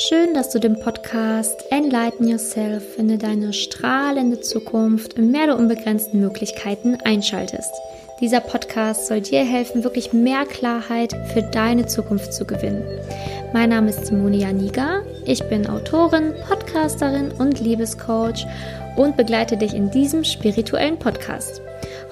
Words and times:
Schön, 0.00 0.32
dass 0.32 0.50
du 0.50 0.60
den 0.60 0.78
Podcast 0.78 1.64
Enlighten 1.72 2.28
Yourself, 2.28 2.94
finde 2.94 3.18
deine 3.18 3.52
strahlende 3.52 4.38
Zukunft 4.38 5.14
im 5.14 5.32
Meer 5.32 5.46
der 5.46 5.58
unbegrenzten 5.58 6.20
Möglichkeiten 6.20 6.96
einschaltest. 7.04 7.74
Dieser 8.20 8.38
Podcast 8.38 9.08
soll 9.08 9.22
dir 9.22 9.44
helfen, 9.44 9.82
wirklich 9.82 10.12
mehr 10.12 10.46
Klarheit 10.46 11.16
für 11.32 11.42
deine 11.42 11.86
Zukunft 11.86 12.32
zu 12.32 12.44
gewinnen. 12.44 12.84
Mein 13.52 13.70
Name 13.70 13.90
ist 13.90 14.06
Simone 14.06 14.36
Janiga. 14.36 15.02
Ich 15.24 15.42
bin 15.48 15.66
Autorin, 15.66 16.32
Podcasterin 16.48 17.32
und 17.32 17.58
Liebescoach 17.58 18.46
und 18.94 19.16
begleite 19.16 19.56
dich 19.56 19.74
in 19.74 19.90
diesem 19.90 20.22
spirituellen 20.22 21.00
Podcast. 21.00 21.60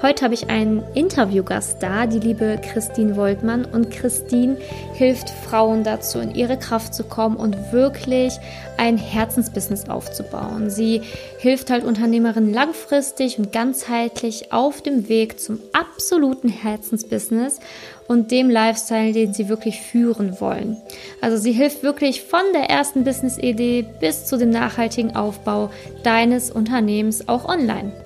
Heute 0.02 0.26
habe 0.26 0.34
ich 0.34 0.50
einen 0.50 0.84
Interviewgast 0.94 1.82
da, 1.82 2.06
die 2.06 2.18
liebe 2.18 2.60
Christine 2.62 3.16
Woltmann. 3.16 3.64
Und 3.64 3.90
Christine 3.90 4.58
hilft 4.92 5.30
Frauen 5.30 5.84
dazu, 5.84 6.18
in 6.18 6.34
ihre 6.34 6.58
Kraft 6.58 6.92
zu 6.92 7.02
kommen 7.02 7.36
und 7.36 7.72
wirklich 7.72 8.34
ein 8.76 8.98
Herzensbusiness 8.98 9.88
aufzubauen. 9.88 10.68
Sie 10.68 11.00
hilft 11.38 11.70
halt 11.70 11.82
Unternehmerinnen 11.82 12.52
langfristig 12.52 13.38
und 13.38 13.52
ganzheitlich 13.52 14.52
auf 14.52 14.82
dem 14.82 15.08
Weg 15.08 15.40
zum 15.40 15.60
absoluten 15.72 16.50
Herzensbusiness 16.50 17.58
und 18.06 18.30
dem 18.30 18.50
Lifestyle, 18.50 19.14
den 19.14 19.32
sie 19.32 19.48
wirklich 19.48 19.80
führen 19.80 20.42
wollen. 20.42 20.76
Also 21.22 21.38
sie 21.38 21.52
hilft 21.52 21.82
wirklich 21.82 22.22
von 22.22 22.44
der 22.52 22.68
ersten 22.68 23.02
Business-Idee 23.04 23.86
bis 23.98 24.26
zu 24.26 24.36
dem 24.36 24.50
nachhaltigen 24.50 25.16
Aufbau 25.16 25.70
deines 26.02 26.50
Unternehmens 26.50 27.28
auch 27.30 27.46
online. 27.48 28.05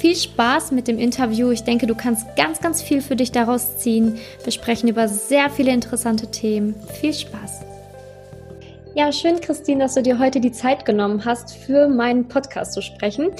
Viel 0.00 0.16
Spaß 0.16 0.72
mit 0.72 0.88
dem 0.88 0.98
Interview. 0.98 1.50
Ich 1.50 1.64
denke, 1.64 1.86
du 1.86 1.94
kannst 1.94 2.34
ganz, 2.34 2.62
ganz 2.62 2.80
viel 2.80 3.02
für 3.02 3.16
dich 3.16 3.32
daraus 3.32 3.76
ziehen. 3.76 4.16
Wir 4.42 4.50
sprechen 4.50 4.88
über 4.88 5.08
sehr 5.08 5.50
viele 5.50 5.72
interessante 5.72 6.30
Themen. 6.30 6.74
Viel 7.02 7.12
Spaß. 7.12 7.69
Ja, 9.00 9.10
schön, 9.12 9.40
Christine, 9.40 9.84
dass 9.84 9.94
du 9.94 10.02
dir 10.02 10.18
heute 10.18 10.40
die 10.40 10.52
Zeit 10.52 10.84
genommen 10.84 11.24
hast, 11.24 11.56
für 11.56 11.88
meinen 11.88 12.28
Podcast 12.28 12.74
zu 12.74 12.82
sprechen. 12.82 13.30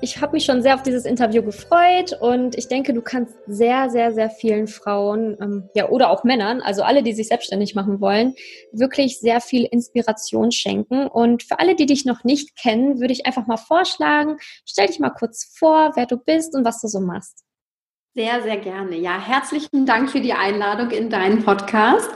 Ich 0.00 0.22
habe 0.22 0.32
mich 0.32 0.46
schon 0.46 0.62
sehr 0.62 0.74
auf 0.74 0.82
dieses 0.82 1.04
Interview 1.04 1.42
gefreut 1.42 2.16
und 2.18 2.56
ich 2.56 2.66
denke, 2.68 2.94
du 2.94 3.02
kannst 3.02 3.34
sehr, 3.46 3.90
sehr, 3.90 4.14
sehr 4.14 4.30
vielen 4.30 4.68
Frauen, 4.68 5.36
ähm, 5.38 5.68
ja, 5.74 5.90
oder 5.90 6.08
auch 6.08 6.24
Männern, 6.24 6.62
also 6.62 6.82
alle, 6.82 7.02
die 7.02 7.12
sich 7.12 7.28
selbstständig 7.28 7.74
machen 7.74 8.00
wollen, 8.00 8.36
wirklich 8.72 9.20
sehr 9.20 9.42
viel 9.42 9.64
Inspiration 9.64 10.50
schenken. 10.50 11.08
Und 11.08 11.42
für 11.42 11.58
alle, 11.58 11.74
die 11.74 11.84
dich 11.84 12.06
noch 12.06 12.24
nicht 12.24 12.56
kennen, 12.56 12.98
würde 12.98 13.12
ich 13.12 13.26
einfach 13.26 13.46
mal 13.46 13.58
vorschlagen, 13.58 14.38
stell 14.64 14.86
dich 14.86 14.98
mal 14.98 15.10
kurz 15.10 15.44
vor, 15.58 15.92
wer 15.94 16.06
du 16.06 16.16
bist 16.16 16.54
und 16.56 16.64
was 16.64 16.80
du 16.80 16.88
so 16.88 17.00
machst. 17.00 17.44
Sehr, 18.14 18.42
sehr 18.42 18.58
gerne. 18.58 18.98
Ja, 18.98 19.18
herzlichen 19.18 19.86
Dank 19.86 20.10
für 20.10 20.20
die 20.20 20.34
Einladung 20.34 20.90
in 20.90 21.08
deinen 21.08 21.42
Podcast. 21.42 22.10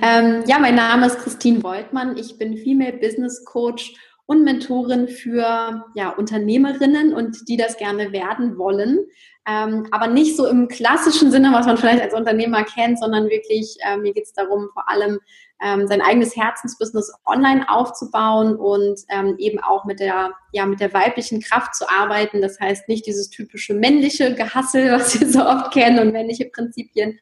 Ähm, 0.00 0.44
ja, 0.46 0.58
mein 0.58 0.76
Name 0.76 1.04
ist 1.04 1.18
Christine 1.18 1.58
Beutmann. 1.58 2.16
Ich 2.16 2.38
bin 2.38 2.56
Female 2.56 2.94
Business 2.94 3.44
Coach 3.44 3.94
und 4.24 4.44
Mentorin 4.44 5.08
für 5.08 5.84
ja, 5.94 6.08
Unternehmerinnen 6.16 7.12
und 7.12 7.50
die 7.50 7.58
das 7.58 7.76
gerne 7.76 8.12
werden 8.12 8.56
wollen. 8.56 9.00
Ähm, 9.46 9.88
aber 9.90 10.06
nicht 10.06 10.38
so 10.38 10.46
im 10.46 10.68
klassischen 10.68 11.30
Sinne, 11.30 11.52
was 11.52 11.66
man 11.66 11.76
vielleicht 11.76 12.00
als 12.00 12.14
Unternehmer 12.14 12.64
kennt, 12.64 12.98
sondern 12.98 13.28
wirklich, 13.28 13.76
äh, 13.86 13.98
mir 13.98 14.14
geht 14.14 14.24
es 14.24 14.32
darum, 14.32 14.70
vor 14.72 14.88
allem 14.88 15.18
ähm, 15.62 15.86
sein 15.86 16.02
eigenes 16.02 16.36
Herzensbusiness 16.36 17.12
online 17.24 17.68
aufzubauen 17.68 18.56
und 18.56 19.00
ähm, 19.08 19.36
eben 19.38 19.60
auch 19.60 19.84
mit 19.84 20.00
der, 20.00 20.32
ja, 20.52 20.66
mit 20.66 20.80
der 20.80 20.92
weiblichen 20.92 21.40
Kraft 21.40 21.74
zu 21.74 21.88
arbeiten. 21.88 22.42
Das 22.42 22.58
heißt 22.58 22.88
nicht 22.88 23.06
dieses 23.06 23.30
typische 23.30 23.74
männliche 23.74 24.34
Gehassel, 24.34 24.90
was 24.92 25.18
wir 25.18 25.28
so 25.28 25.44
oft 25.44 25.72
kennen 25.72 26.00
und 26.00 26.12
männliche 26.12 26.46
Prinzipien, 26.46 27.20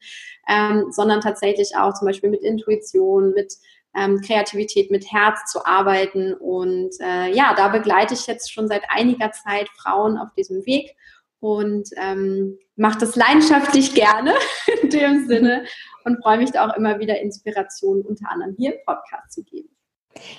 ähm, 0.48 0.86
sondern 0.90 1.20
tatsächlich 1.20 1.76
auch 1.76 1.92
zum 1.94 2.06
Beispiel 2.06 2.30
mit 2.30 2.42
Intuition, 2.42 3.32
mit 3.34 3.54
ähm, 3.94 4.20
Kreativität 4.20 4.90
mit 4.90 5.10
Herz 5.12 5.50
zu 5.50 5.66
arbeiten. 5.66 6.32
Und 6.34 6.90
äh, 7.00 7.32
ja, 7.32 7.54
da 7.54 7.68
begleite 7.68 8.14
ich 8.14 8.26
jetzt 8.26 8.52
schon 8.52 8.68
seit 8.68 8.84
einiger 8.88 9.32
Zeit 9.32 9.68
Frauen 9.76 10.16
auf 10.16 10.32
diesem 10.34 10.64
Weg 10.64 10.96
und 11.40 11.88
ähm, 11.96 12.58
mache 12.76 13.00
das 13.00 13.16
leidenschaftlich 13.16 13.94
gerne 13.94 14.34
in 14.82 14.90
dem 14.90 15.26
Sinne 15.26 15.64
und 16.04 16.22
freue 16.22 16.38
mich 16.38 16.52
da 16.52 16.68
auch 16.68 16.76
immer 16.76 16.98
wieder 16.98 17.20
Inspiration 17.20 18.02
unter 18.02 18.30
anderem 18.30 18.54
hier 18.56 18.74
im 18.74 18.80
Podcast 18.86 19.32
zu 19.32 19.42
geben. 19.44 19.68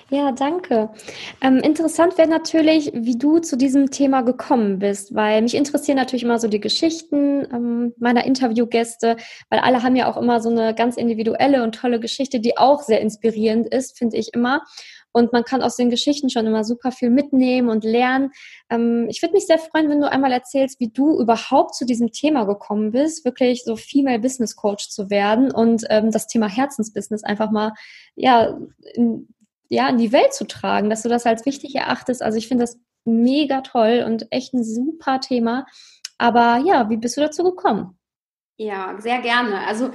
Ja, 0.10 0.32
danke. 0.32 0.90
Ähm, 1.42 1.58
interessant 1.58 2.18
wäre 2.18 2.28
natürlich, 2.28 2.92
wie 2.94 3.18
du 3.18 3.40
zu 3.40 3.58
diesem 3.58 3.90
Thema 3.90 4.22
gekommen 4.22 4.80
bist, 4.80 5.16
weil 5.16 5.42
mich 5.42 5.56
interessieren 5.56 5.96
natürlich 5.96 6.24
immer 6.24 6.40
so 6.40 6.50
die 6.50 6.60
Geschichten 6.60 7.48
ähm, 7.52 7.94
meiner 7.98 8.26
Interviewgäste, 8.26 9.16
weil 9.50 9.60
alle 9.60 9.82
haben 9.82 9.96
ja 9.96 10.12
auch 10.12 10.18
immer 10.18 10.42
so 10.42 10.50
eine 10.50 10.76
ganz 10.76 10.98
individuelle 10.98 11.64
und 11.64 11.76
tolle 11.76 12.00
Geschichte, 12.00 12.42
die 12.42 12.58
auch 12.58 12.82
sehr 12.82 13.00
inspirierend 13.00 13.74
ist, 13.74 13.98
finde 13.98 14.18
ich 14.18 14.34
immer. 14.34 14.62
Und 15.14 15.34
man 15.34 15.44
kann 15.44 15.62
aus 15.62 15.76
den 15.76 15.90
Geschichten 15.90 16.30
schon 16.30 16.48
immer 16.48 16.64
super 16.64 16.92
viel 16.92 17.10
mitnehmen 17.10 17.70
und 17.70 17.84
lernen. 17.84 18.32
Ähm, 18.70 19.08
ich 19.10 19.22
würde 19.22 19.34
mich 19.34 19.48
sehr 19.48 19.60
freuen, 19.60 19.90
wenn 19.90 20.02
du 20.02 20.10
einmal 20.10 20.32
erzählst, 20.32 20.80
wie 20.80 20.90
du 20.90 21.20
überhaupt 21.20 21.76
zu 21.76 21.86
diesem 21.86 22.12
Thema 22.12 22.46
gekommen 22.46 22.92
bist, 22.92 23.26
wirklich 23.26 23.64
so 23.64 23.76
Female 23.76 24.20
Business 24.20 24.56
Coach 24.56 24.90
zu 24.90 25.10
werden 25.10 25.52
und 25.52 25.84
ähm, 25.90 26.12
das 26.12 26.28
Thema 26.28 26.48
Herzensbusiness 26.48 27.24
einfach 27.24 27.52
mal 27.52 27.74
ja 28.16 28.58
in, 28.94 29.28
ja, 29.70 29.88
in 29.88 29.98
die 29.98 30.12
Welt 30.12 30.34
zu 30.34 30.46
tragen, 30.46 30.90
dass 30.90 31.04
du 31.04 31.10
das 31.10 31.26
als 31.26 31.46
wichtig 31.46 31.76
erachtest. 31.76 32.22
Also 32.22 32.38
ich 32.38 32.48
finde 32.48 32.64
das 32.64 32.78
mega 33.06 33.62
toll 33.62 34.04
und 34.06 34.28
echt 34.32 34.54
ein 34.54 34.64
super 34.64 35.20
Thema. 35.20 35.66
Aber 36.18 36.62
ja, 36.66 36.90
wie 36.90 36.98
bist 36.98 37.18
du 37.18 37.22
dazu 37.22 37.44
gekommen? 37.44 37.98
Ja, 38.58 38.96
sehr 39.00 39.22
gerne. 39.22 39.66
Also 39.66 39.92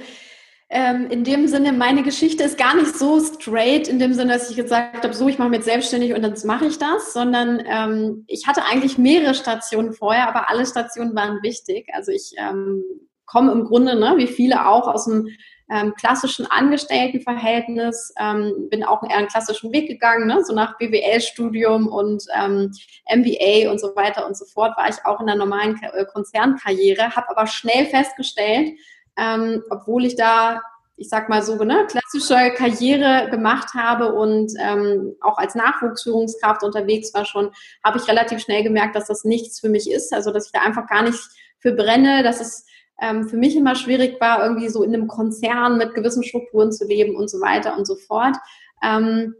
ähm, 0.69 1.07
in 1.09 1.23
dem 1.23 1.47
Sinne, 1.47 1.71
meine 1.71 2.03
Geschichte 2.03 2.43
ist 2.43 2.57
gar 2.57 2.75
nicht 2.75 2.97
so 2.97 3.21
straight, 3.21 3.87
in 3.87 3.99
dem 3.99 4.13
Sinne, 4.13 4.33
dass 4.33 4.49
ich 4.49 4.57
gesagt 4.57 5.03
habe, 5.03 5.13
so, 5.13 5.29
ich 5.29 5.39
mache 5.39 5.49
mich 5.49 5.59
jetzt 5.59 5.65
selbstständig 5.65 6.13
und 6.13 6.21
dann 6.21 6.35
mache 6.43 6.65
ich 6.65 6.77
das, 6.77 7.13
sondern 7.13 7.63
ähm, 7.65 8.25
ich 8.27 8.47
hatte 8.47 8.65
eigentlich 8.65 8.97
mehrere 8.97 9.33
Stationen 9.33 9.93
vorher, 9.93 10.27
aber 10.27 10.49
alle 10.49 10.65
Stationen 10.65 11.15
waren 11.15 11.41
wichtig. 11.41 11.87
Also 11.93 12.11
ich 12.11 12.33
ähm, 12.37 12.83
komme 13.25 13.53
im 13.53 13.63
Grunde, 13.63 13.97
ne, 13.97 14.15
wie 14.17 14.27
viele 14.27 14.67
auch, 14.67 14.89
aus 14.89 15.05
dem 15.05 15.29
ähm, 15.69 15.93
klassischen 15.95 16.45
Angestelltenverhältnis, 16.45 18.13
ähm, 18.19 18.67
bin 18.69 18.83
auch 18.83 19.03
eher 19.03 19.17
einen 19.17 19.27
klassischen 19.27 19.71
Weg 19.71 19.87
gegangen, 19.87 20.27
ne? 20.27 20.43
so 20.43 20.53
nach 20.53 20.77
BWL-Studium 20.77 21.87
und 21.87 22.23
ähm, 22.35 22.71
MBA 23.13 23.69
und 23.69 23.79
so 23.79 23.95
weiter 23.95 24.25
und 24.25 24.37
so 24.37 24.45
fort, 24.45 24.77
war 24.77 24.89
ich 24.89 24.97
auch 25.05 25.19
in 25.19 25.27
der 25.27 25.35
normalen 25.35 25.79
äh, 25.81 26.05
Konzernkarriere, 26.05 27.15
habe 27.15 27.29
aber 27.29 27.47
schnell 27.47 27.85
festgestellt, 27.85 28.77
ähm, 29.17 29.63
obwohl 29.69 30.05
ich 30.05 30.15
da 30.15 30.61
ich 30.99 31.09
sag 31.09 31.29
mal 31.29 31.43
so, 31.43 31.63
ne, 31.63 31.85
klassische 31.87 32.51
Karriere 32.55 33.29
gemacht 33.29 33.75
habe 33.75 34.13
und 34.13 34.51
ähm, 34.59 35.15
auch 35.21 35.37
als 35.37 35.53
Nachwuchsführungskraft 35.53 36.63
unterwegs 36.63 37.13
war 37.13 37.23
schon, 37.23 37.51
habe 37.83 37.99
ich 37.99 38.07
relativ 38.07 38.39
schnell 38.39 38.63
gemerkt, 38.63 38.95
dass 38.95 39.05
das 39.05 39.23
nichts 39.23 39.59
für 39.59 39.69
mich 39.69 39.89
ist. 39.89 40.11
Also 40.11 40.31
dass 40.31 40.47
ich 40.47 40.51
da 40.51 40.61
einfach 40.61 40.87
gar 40.87 41.03
nicht 41.03 41.19
für 41.59 41.73
brenne, 41.73 42.23
dass 42.23 42.41
es 42.41 42.65
ähm, 42.99 43.29
für 43.29 43.37
mich 43.37 43.55
immer 43.55 43.75
schwierig 43.75 44.19
war, 44.19 44.43
irgendwie 44.43 44.69
so 44.69 44.83
in 44.83 44.93
einem 44.93 45.07
Konzern 45.07 45.77
mit 45.77 45.93
gewissen 45.93 46.23
Strukturen 46.23 46.71
zu 46.71 46.85
leben 46.87 47.15
und 47.15 47.29
so 47.29 47.39
weiter 47.41 47.77
und 47.77 47.85
so 47.85 47.95
fort. 47.95 48.35
Ähm, 48.83 49.35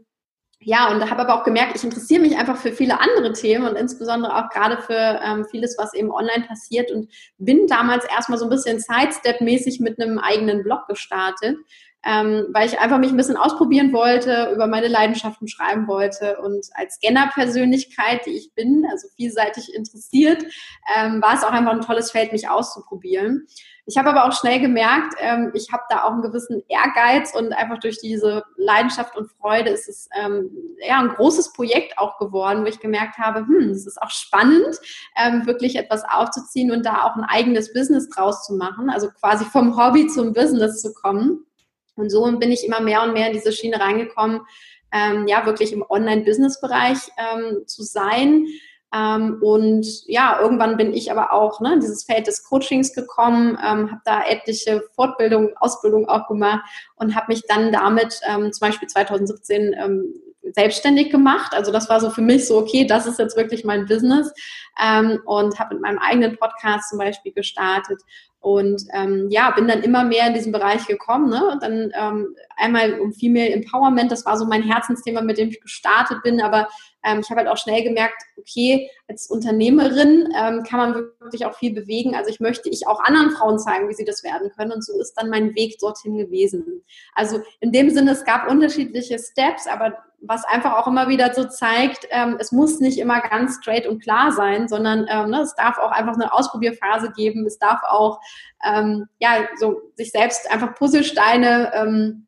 ja, 0.60 0.90
und 0.90 1.08
habe 1.08 1.22
aber 1.22 1.34
auch 1.40 1.44
gemerkt, 1.44 1.76
ich 1.76 1.84
interessiere 1.84 2.20
mich 2.20 2.36
einfach 2.36 2.56
für 2.56 2.72
viele 2.72 3.00
andere 3.00 3.32
Themen 3.32 3.68
und 3.68 3.76
insbesondere 3.76 4.36
auch 4.36 4.50
gerade 4.50 4.82
für 4.82 5.20
ähm, 5.24 5.46
vieles, 5.48 5.76
was 5.78 5.94
eben 5.94 6.10
online 6.10 6.46
passiert 6.48 6.90
und 6.90 7.08
bin 7.38 7.68
damals 7.68 8.04
erstmal 8.06 8.38
so 8.38 8.46
ein 8.46 8.50
bisschen 8.50 8.78
Sidestep-mäßig 8.80 9.80
mit 9.80 10.00
einem 10.00 10.18
eigenen 10.18 10.64
Blog 10.64 10.88
gestartet, 10.88 11.56
ähm, 12.04 12.46
weil 12.52 12.66
ich 12.66 12.78
einfach 12.78 12.98
mich 12.98 13.10
ein 13.10 13.16
bisschen 13.16 13.36
ausprobieren 13.36 13.92
wollte, 13.92 14.50
über 14.54 14.66
meine 14.66 14.88
Leidenschaften 14.88 15.48
schreiben 15.48 15.88
wollte 15.88 16.38
und 16.40 16.66
als 16.74 16.96
Scanner-Persönlichkeit, 16.96 18.24
die 18.26 18.36
ich 18.36 18.52
bin, 18.54 18.86
also 18.90 19.08
vielseitig 19.16 19.74
interessiert, 19.74 20.44
ähm, 20.96 21.20
war 21.20 21.34
es 21.34 21.42
auch 21.42 21.52
einfach 21.52 21.72
ein 21.72 21.80
tolles 21.80 22.10
Feld, 22.10 22.32
mich 22.32 22.48
auszuprobieren. 22.48 23.46
Ich 23.90 23.96
habe 23.96 24.10
aber 24.10 24.26
auch 24.26 24.38
schnell 24.38 24.60
gemerkt, 24.60 25.14
ähm, 25.18 25.50
ich 25.54 25.72
habe 25.72 25.82
da 25.88 26.04
auch 26.04 26.12
einen 26.12 26.20
gewissen 26.20 26.62
Ehrgeiz 26.68 27.34
und 27.34 27.54
einfach 27.54 27.78
durch 27.78 27.98
diese 27.98 28.44
Leidenschaft 28.56 29.16
und 29.16 29.30
Freude 29.40 29.70
ist 29.70 29.88
es 29.88 30.10
ähm, 30.14 30.50
ja 30.86 31.00
ein 31.00 31.08
großes 31.08 31.54
Projekt 31.54 31.96
auch 31.96 32.18
geworden, 32.18 32.64
wo 32.64 32.66
ich 32.66 32.80
gemerkt 32.80 33.16
habe, 33.16 33.40
hm, 33.40 33.70
es 33.70 33.86
ist 33.86 34.00
auch 34.02 34.10
spannend, 34.10 34.78
ähm, 35.16 35.46
wirklich 35.46 35.76
etwas 35.76 36.04
aufzuziehen 36.04 36.70
und 36.70 36.84
da 36.84 37.04
auch 37.04 37.16
ein 37.16 37.24
eigenes 37.24 37.72
Business 37.72 38.10
draus 38.10 38.44
zu 38.44 38.56
machen, 38.56 38.90
also 38.90 39.08
quasi 39.18 39.46
vom 39.46 39.74
Hobby 39.78 40.06
zum 40.06 40.34
Business 40.34 40.82
zu 40.82 40.92
kommen. 40.92 41.46
Und 41.98 42.10
so 42.10 42.30
bin 42.38 42.50
ich 42.52 42.64
immer 42.64 42.80
mehr 42.80 43.02
und 43.02 43.12
mehr 43.12 43.26
in 43.26 43.34
diese 43.34 43.52
Schiene 43.52 43.80
reingekommen, 43.80 44.40
ähm, 44.92 45.26
ja, 45.26 45.44
wirklich 45.44 45.72
im 45.72 45.84
Online-Business-Bereich 45.86 46.98
ähm, 47.18 47.66
zu 47.66 47.82
sein 47.82 48.46
ähm, 48.94 49.38
und 49.42 49.86
ja, 50.06 50.38
irgendwann 50.40 50.78
bin 50.78 50.94
ich 50.94 51.10
aber 51.10 51.32
auch 51.32 51.60
ne, 51.60 51.74
in 51.74 51.80
dieses 51.80 52.04
Feld 52.04 52.26
des 52.26 52.42
Coachings 52.44 52.94
gekommen, 52.94 53.58
ähm, 53.62 53.90
habe 53.90 54.00
da 54.04 54.24
etliche 54.24 54.82
Fortbildungen, 54.94 55.54
Ausbildungen 55.58 56.08
auch 56.08 56.26
gemacht 56.26 56.64
und 56.96 57.14
habe 57.14 57.26
mich 57.28 57.42
dann 57.46 57.70
damit 57.70 58.20
ähm, 58.26 58.50
zum 58.52 58.66
Beispiel 58.66 58.88
2017 58.88 59.74
ähm, 59.74 60.14
selbstständig 60.54 61.10
gemacht. 61.10 61.52
Also 61.52 61.70
das 61.70 61.90
war 61.90 62.00
so 62.00 62.08
für 62.08 62.22
mich 62.22 62.46
so, 62.46 62.56
okay, 62.56 62.86
das 62.86 63.06
ist 63.06 63.18
jetzt 63.18 63.36
wirklich 63.36 63.64
mein 63.64 63.84
Business 63.84 64.32
ähm, 64.82 65.20
und 65.26 65.58
habe 65.58 65.74
mit 65.74 65.82
meinem 65.82 65.98
eigenen 65.98 66.38
Podcast 66.38 66.88
zum 66.88 66.98
Beispiel 66.98 67.32
gestartet 67.32 68.00
Und 68.40 68.82
ähm, 68.92 69.26
ja, 69.30 69.50
bin 69.50 69.66
dann 69.66 69.82
immer 69.82 70.04
mehr 70.04 70.28
in 70.28 70.34
diesen 70.34 70.52
Bereich 70.52 70.86
gekommen. 70.86 71.28
Ne? 71.28 71.44
Und 71.50 71.62
dann 71.62 71.92
ähm, 71.94 72.34
einmal 72.56 73.00
um 73.00 73.12
Female 73.12 73.50
Empowerment, 73.50 74.12
das 74.12 74.24
war 74.26 74.36
so 74.36 74.46
mein 74.46 74.62
Herzensthema, 74.62 75.22
mit 75.22 75.38
dem 75.38 75.48
ich 75.48 75.60
gestartet 75.60 76.22
bin. 76.22 76.40
Aber 76.40 76.68
ähm, 77.08 77.20
ich 77.20 77.30
habe 77.30 77.40
halt 77.40 77.48
auch 77.48 77.56
schnell 77.56 77.82
gemerkt, 77.82 78.22
okay, 78.36 78.90
als 79.08 79.28
Unternehmerin 79.28 80.32
ähm, 80.36 80.62
kann 80.62 80.78
man 80.78 80.94
wirklich 81.20 81.46
auch 81.46 81.56
viel 81.56 81.72
bewegen. 81.72 82.14
Also 82.14 82.30
ich 82.30 82.40
möchte 82.40 82.68
ich 82.68 82.86
auch 82.86 83.00
anderen 83.00 83.30
Frauen 83.30 83.58
zeigen, 83.58 83.88
wie 83.88 83.94
sie 83.94 84.04
das 84.04 84.22
werden 84.22 84.50
können. 84.56 84.72
Und 84.72 84.84
so 84.84 85.00
ist 85.00 85.14
dann 85.14 85.30
mein 85.30 85.54
Weg 85.54 85.78
dorthin 85.78 86.18
gewesen. 86.18 86.82
Also 87.14 87.40
in 87.60 87.72
dem 87.72 87.90
Sinne, 87.90 88.12
es 88.12 88.24
gab 88.24 88.48
unterschiedliche 88.48 89.18
Steps, 89.18 89.66
aber 89.66 89.98
was 90.20 90.44
einfach 90.44 90.76
auch 90.76 90.86
immer 90.88 91.08
wieder 91.08 91.32
so 91.32 91.44
zeigt, 91.44 92.06
ähm, 92.10 92.36
es 92.40 92.52
muss 92.52 92.80
nicht 92.80 92.98
immer 92.98 93.20
ganz 93.20 93.56
straight 93.56 93.86
und 93.86 94.02
klar 94.02 94.32
sein, 94.32 94.68
sondern 94.68 95.06
ähm, 95.08 95.30
ne, 95.30 95.40
es 95.42 95.54
darf 95.54 95.78
auch 95.78 95.92
einfach 95.92 96.14
eine 96.14 96.32
Ausprobierphase 96.32 97.12
geben. 97.12 97.46
Es 97.46 97.58
darf 97.58 97.80
auch 97.84 98.20
ähm, 98.64 99.06
ja 99.20 99.48
so 99.58 99.80
sich 99.94 100.10
selbst 100.10 100.50
einfach 100.50 100.74
Puzzlesteine 100.74 101.72
ähm, 101.74 102.27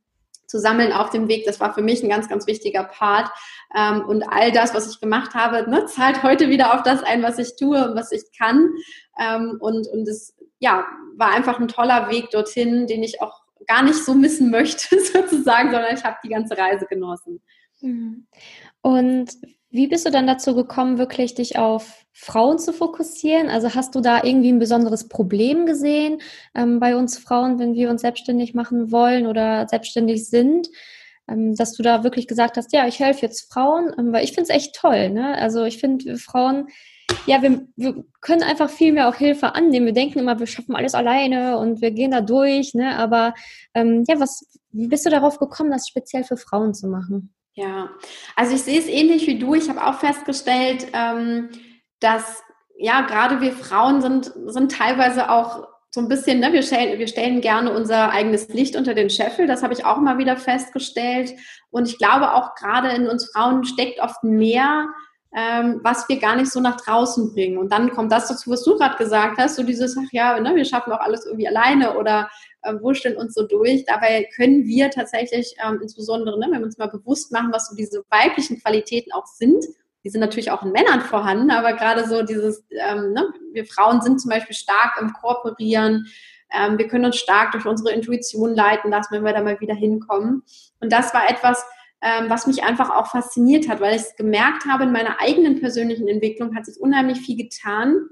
zu 0.51 0.59
sammeln 0.59 0.93
auf 0.93 1.11
dem 1.11 1.29
Weg. 1.29 1.45
Das 1.47 1.61
war 1.61 1.73
für 1.73 1.83
mich 1.83 2.03
ein 2.03 2.09
ganz, 2.09 2.29
ganz 2.29 2.47
wichtiger 2.47 2.85
Part. 2.85 3.31
Ähm, 3.75 4.05
und 4.05 4.25
all 4.25 4.51
das, 4.51 4.75
was 4.75 4.91
ich 4.91 5.01
gemacht 5.01 5.35
habe, 5.35 5.71
ne, 5.71 5.87
zahlt 5.87 6.23
heute 6.23 6.51
wieder 6.51 6.75
auf 6.75 6.83
das 6.83 7.03
ein, 7.03 7.23
was 7.23 7.39
ich 7.39 7.57
tue 7.57 7.89
und 7.89 7.97
was 7.97 8.11
ich 8.13 8.25
kann. 8.37 8.71
Ähm, 9.19 9.57
und 9.61 9.87
und 9.87 10.09
es 10.09 10.35
ja 10.59 10.85
war 11.17 11.33
einfach 11.33 11.61
ein 11.61 11.69
toller 11.69 12.11
Weg 12.11 12.31
dorthin, 12.31 12.87
den 12.87 13.03
ich 13.03 13.23
auch 13.23 13.43
gar 13.67 13.83
nicht 13.83 14.05
so 14.05 14.15
missen 14.15 14.51
möchte, 14.51 15.01
sozusagen, 15.01 15.71
sondern 15.71 15.95
ich 15.95 16.05
habe 16.05 16.17
die 16.25 16.31
ganze 16.31 16.59
Reise 16.59 16.87
genossen. 16.87 17.41
Mhm. 17.81 18.27
Und 18.83 19.31
wie 19.71 19.87
bist 19.87 20.05
du 20.05 20.11
dann 20.11 20.27
dazu 20.27 20.55
gekommen, 20.55 20.99
wirklich 20.99 21.35
dich 21.35 21.57
auf 21.57 22.05
Frauen 22.13 22.59
zu 22.59 22.73
fokussieren? 22.73 23.49
Also 23.49 23.75
hast 23.75 23.95
du 23.95 24.01
da 24.01 24.25
irgendwie 24.25 24.53
ein 24.53 24.59
besonderes 24.59 25.09
Problem 25.09 25.65
gesehen 25.65 26.21
ähm, 26.55 26.81
bei 26.81 26.97
uns 26.97 27.19
Frauen, 27.19 27.59
wenn 27.59 27.75
wir 27.75 27.89
uns 27.89 28.01
selbstständig 28.01 28.53
machen 28.55 28.91
wollen 28.91 29.27
oder 29.27 29.69
selbstständig 29.69 30.29
sind? 30.29 30.69
Ähm, 31.29 31.55
dass 31.55 31.75
du 31.75 31.83
da 31.83 32.03
wirklich 32.03 32.27
gesagt 32.27 32.57
hast, 32.57 32.73
ja, 32.73 32.89
ich 32.89 32.99
helfe 32.99 33.23
jetzt 33.23 33.53
Frauen, 33.53 33.93
ähm, 33.97 34.13
weil 34.13 34.25
ich 34.25 34.33
finde 34.33 34.51
es 34.51 34.57
echt 34.57 34.75
toll. 34.75 35.11
Ne? 35.11 35.37
Also 35.37 35.65
ich 35.65 35.79
finde 35.79 36.17
Frauen, 36.17 36.67
ja, 37.27 37.43
wir, 37.43 37.67
wir, 37.77 38.05
können 38.21 38.43
einfach 38.43 38.71
viel 38.71 38.93
mehr 38.93 39.09
auch 39.09 39.15
Hilfe 39.15 39.55
annehmen. 39.55 39.87
Wir 39.87 39.93
denken 39.93 40.19
immer, 40.19 40.39
wir 40.39 40.47
schaffen 40.47 40.75
alles 40.75 40.95
alleine 40.95 41.59
und 41.59 41.81
wir 41.81 41.93
gehen 41.93 42.11
da 42.11 42.21
durch. 42.21 42.75
Ne? 42.75 42.97
Aber 42.97 43.35
ähm, 43.75 44.05
ja, 44.09 44.19
was, 44.19 44.47
wie 44.73 44.89
bist 44.89 45.07
du 45.07 45.11
darauf 45.11 45.39
gekommen, 45.39 45.71
das 45.71 45.89
speziell 45.89 46.25
für 46.25 46.37
Frauen 46.37 46.75
zu 46.75 46.89
machen? 46.89 47.33
Ja, 47.61 47.91
also 48.37 48.55
ich 48.55 48.63
sehe 48.63 48.79
es 48.79 48.87
ähnlich 48.87 49.27
wie 49.27 49.39
du. 49.39 49.55
Ich 49.55 49.69
habe 49.69 49.85
auch 49.85 49.99
festgestellt, 49.99 50.87
ähm, 50.95 51.51
dass 52.01 52.43
ja 52.79 53.03
gerade 53.03 53.43
wir 53.43 53.53
Frauen 53.53 54.01
sind, 54.01 54.33
sind 54.47 54.73
teilweise 54.73 55.29
auch 55.29 55.69
so 55.91 56.01
ein 56.01 56.09
bisschen, 56.09 56.41
ne, 56.41 56.55
wir, 56.55 56.63
stellen, 56.63 56.99
wir 56.99 57.07
stellen 57.07 57.43
gerne 57.43 57.71
unser 57.73 58.13
eigenes 58.13 58.49
Licht 58.49 58.77
unter 58.77 58.95
den 58.95 59.11
Scheffel. 59.11 59.47
Das 59.47 59.63
habe 59.63 59.75
ich 59.75 59.85
auch 59.85 59.99
mal 59.99 60.17
wieder 60.17 60.39
festgestellt. 60.39 61.35
Und 61.71 61.87
ich 61.87 61.99
glaube 61.99 62.33
auch 62.33 62.55
gerade 62.55 62.91
in 62.93 63.07
uns 63.07 63.31
Frauen 63.31 63.65
steckt 63.65 64.01
oft 64.01 64.25
mehr, 64.25 64.87
ähm, 65.37 65.81
was 65.83 66.09
wir 66.09 66.19
gar 66.19 66.37
nicht 66.37 66.51
so 66.51 66.61
nach 66.61 66.81
draußen 66.81 67.35
bringen. 67.35 67.59
Und 67.59 67.73
dann 67.75 67.91
kommt 67.91 68.11
das 68.11 68.29
dazu, 68.29 68.51
was 68.51 68.65
du 68.65 68.79
gerade 68.79 68.97
gesagt 68.97 69.37
hast, 69.37 69.57
so 69.57 69.65
dieses, 69.65 69.99
ach 69.99 70.13
ja, 70.13 70.41
ne, 70.41 70.55
wir 70.55 70.65
schaffen 70.65 70.95
auch 70.95 71.01
alles 71.01 71.27
irgendwie 71.27 71.49
alleine 71.49 71.99
oder 71.99 72.31
wurschteln 72.81 73.17
uns 73.17 73.35
so 73.35 73.47
durch. 73.47 73.85
Dabei 73.87 74.29
können 74.37 74.65
wir 74.67 74.91
tatsächlich, 74.91 75.55
ähm, 75.67 75.79
insbesondere, 75.83 76.39
ne, 76.39 76.47
wenn 76.51 76.61
wir 76.61 76.67
uns 76.67 76.79
mal 76.79 76.89
bewusst 76.89 77.33
machen, 77.33 77.53
was 77.53 77.69
so 77.69 77.77
diese 77.77 78.05
weiblichen 78.11 78.61
Qualitäten 78.61 79.13
auch 79.13 79.27
sind, 79.27 79.65
die 80.05 80.11
sind 80.11 80.21
natürlich 80.21 80.51
auch 80.51 80.63
in 80.63 80.73
Männern 80.73 81.03
vorhanden, 81.03 81.51
aber 81.51 81.75
gerade 81.75 82.09
so 82.09 82.23
dieses, 82.23 82.65
ähm, 82.71 83.13
ne, 83.13 83.33
wir 83.53 83.67
Frauen 83.67 84.01
sind 84.01 84.21
zum 84.21 84.31
Beispiel 84.31 84.55
stark 84.57 84.99
im 85.01 85.13
Kooperieren, 85.13 86.07
ähm, 86.53 86.79
wir 86.79 86.89
können 86.89 87.05
uns 87.05 87.17
stark 87.17 87.53
durch 87.53 87.67
unsere 87.67 87.93
Intuition 87.95 88.55
leiten 88.55 88.91
lassen, 88.91 89.15
wenn 89.15 89.25
wir 89.25 89.33
da 89.33 89.43
mal 89.43 89.61
wieder 89.61 89.75
hinkommen. 89.75 90.43
Und 90.81 90.93
das 90.93 91.15
war 91.15 91.29
etwas, 91.31 91.65
ähm, 92.03 92.29
was 92.29 92.47
mich 92.47 92.65
einfach 92.65 92.91
auch 92.91 93.09
fasziniert 93.09 93.69
hat, 93.69 93.81
weil 93.81 93.97
ich 93.97 94.17
gemerkt 94.17 94.65
habe, 94.65 94.85
in 94.85 94.93
meiner 94.93 95.21
eigenen 95.21 95.61
persönlichen 95.61 96.09
Entwicklung 96.09 96.57
hat 96.57 96.67
sich 96.67 96.81
unheimlich 96.81 97.21
viel 97.21 97.37
getan, 97.37 98.09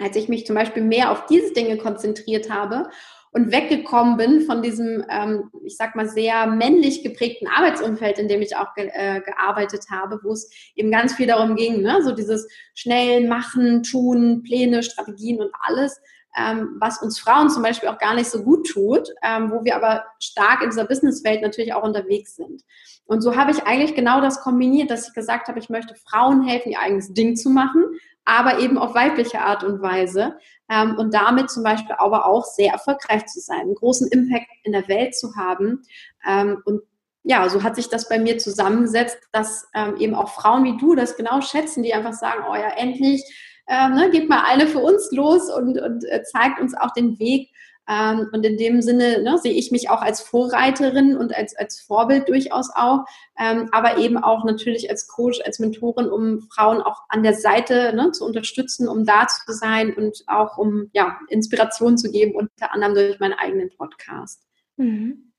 als 0.00 0.16
ich 0.16 0.28
mich 0.28 0.44
zum 0.44 0.56
Beispiel 0.56 0.82
mehr 0.82 1.12
auf 1.12 1.26
diese 1.26 1.52
Dinge 1.52 1.78
konzentriert 1.78 2.50
habe 2.50 2.90
und 3.32 3.50
weggekommen 3.50 4.18
bin 4.18 4.42
von 4.42 4.62
diesem, 4.62 5.04
ähm, 5.08 5.50
ich 5.64 5.76
sag 5.76 5.96
mal, 5.96 6.06
sehr 6.06 6.46
männlich 6.46 7.02
geprägten 7.02 7.48
Arbeitsumfeld, 7.48 8.18
in 8.18 8.28
dem 8.28 8.42
ich 8.42 8.56
auch 8.56 8.74
ge 8.74 8.90
äh, 8.92 9.20
gearbeitet 9.22 9.86
habe, 9.90 10.20
wo 10.22 10.32
es 10.32 10.50
eben 10.76 10.90
ganz 10.90 11.14
viel 11.14 11.26
darum 11.26 11.56
ging, 11.56 11.80
ne? 11.80 12.02
so 12.02 12.12
dieses 12.12 12.46
schnell 12.74 13.26
machen, 13.26 13.82
tun, 13.82 14.42
Pläne, 14.42 14.82
Strategien 14.82 15.40
und 15.40 15.50
alles, 15.60 16.00
ähm, 16.36 16.76
was 16.78 17.02
uns 17.02 17.18
Frauen 17.18 17.48
zum 17.48 17.62
Beispiel 17.62 17.88
auch 17.88 17.98
gar 17.98 18.14
nicht 18.14 18.30
so 18.30 18.42
gut 18.42 18.68
tut, 18.68 19.08
ähm, 19.22 19.50
wo 19.50 19.64
wir 19.64 19.76
aber 19.76 20.04
stark 20.18 20.62
in 20.62 20.70
dieser 20.70 20.84
Businesswelt 20.86 21.40
natürlich 21.40 21.72
auch 21.72 21.82
unterwegs 21.82 22.36
sind. 22.36 22.62
Und 23.06 23.22
so 23.22 23.36
habe 23.36 23.50
ich 23.50 23.64
eigentlich 23.64 23.94
genau 23.94 24.20
das 24.20 24.40
kombiniert, 24.40 24.90
dass 24.90 25.08
ich 25.08 25.14
gesagt 25.14 25.48
habe, 25.48 25.58
ich 25.58 25.68
möchte 25.70 25.94
Frauen 25.94 26.42
helfen, 26.42 26.72
ihr 26.72 26.80
eigenes 26.80 27.12
Ding 27.12 27.36
zu 27.36 27.50
machen, 27.50 27.84
aber 28.24 28.58
eben 28.58 28.78
auf 28.78 28.94
weibliche 28.94 29.40
Art 29.40 29.64
und 29.64 29.82
Weise 29.82 30.36
ähm, 30.70 30.96
und 30.96 31.12
damit 31.12 31.50
zum 31.50 31.62
Beispiel 31.62 31.94
aber 31.98 32.26
auch 32.26 32.44
sehr 32.44 32.72
erfolgreich 32.72 33.26
zu 33.26 33.40
sein, 33.40 33.60
einen 33.60 33.74
großen 33.74 34.08
Impact 34.08 34.46
in 34.64 34.72
der 34.72 34.86
Welt 34.88 35.14
zu 35.14 35.34
haben. 35.36 35.82
Ähm, 36.26 36.62
und 36.64 36.82
ja, 37.24 37.48
so 37.48 37.62
hat 37.62 37.76
sich 37.76 37.88
das 37.88 38.08
bei 38.08 38.18
mir 38.18 38.38
zusammengesetzt, 38.38 39.18
dass 39.32 39.68
ähm, 39.74 39.96
eben 39.96 40.14
auch 40.14 40.30
Frauen 40.30 40.64
wie 40.64 40.76
du 40.76 40.94
das 40.94 41.16
genau 41.16 41.40
schätzen, 41.40 41.82
die 41.82 41.94
einfach 41.94 42.14
sagen, 42.14 42.44
oh 42.50 42.54
ja, 42.54 42.70
endlich 42.76 43.22
ähm, 43.68 43.94
ne, 43.94 44.10
geht 44.10 44.28
mal 44.28 44.44
eine 44.44 44.66
für 44.66 44.80
uns 44.80 45.10
los 45.12 45.48
und, 45.50 45.80
und 45.80 46.04
äh, 46.04 46.22
zeigt 46.24 46.60
uns 46.60 46.74
auch 46.74 46.92
den 46.92 47.18
Weg, 47.18 47.50
ähm, 47.88 48.28
und 48.32 48.44
in 48.44 48.56
dem 48.56 48.80
Sinne 48.80 49.22
ne, 49.22 49.38
sehe 49.38 49.52
ich 49.52 49.72
mich 49.72 49.90
auch 49.90 50.02
als 50.02 50.20
Vorreiterin 50.20 51.16
und 51.16 51.34
als, 51.34 51.56
als 51.56 51.80
Vorbild 51.80 52.28
durchaus 52.28 52.70
auch, 52.74 53.04
ähm, 53.38 53.68
aber 53.72 53.98
eben 53.98 54.18
auch 54.18 54.44
natürlich 54.44 54.88
als 54.88 55.08
Coach, 55.08 55.40
als 55.44 55.58
Mentorin, 55.58 56.08
um 56.08 56.40
Frauen 56.40 56.80
auch 56.80 57.02
an 57.08 57.22
der 57.22 57.34
Seite 57.34 57.92
ne, 57.94 58.12
zu 58.12 58.24
unterstützen, 58.24 58.88
um 58.88 59.04
da 59.04 59.26
zu 59.26 59.52
sein 59.52 59.94
und 59.94 60.22
auch 60.28 60.58
um 60.58 60.90
ja, 60.92 61.18
Inspiration 61.28 61.98
zu 61.98 62.10
geben, 62.10 62.36
unter 62.36 62.72
anderem 62.72 62.94
durch 62.94 63.20
meinen 63.20 63.34
eigenen 63.34 63.70
Podcast. 63.70 64.42
Mhm. 64.76 65.32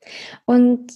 Und 0.46 0.92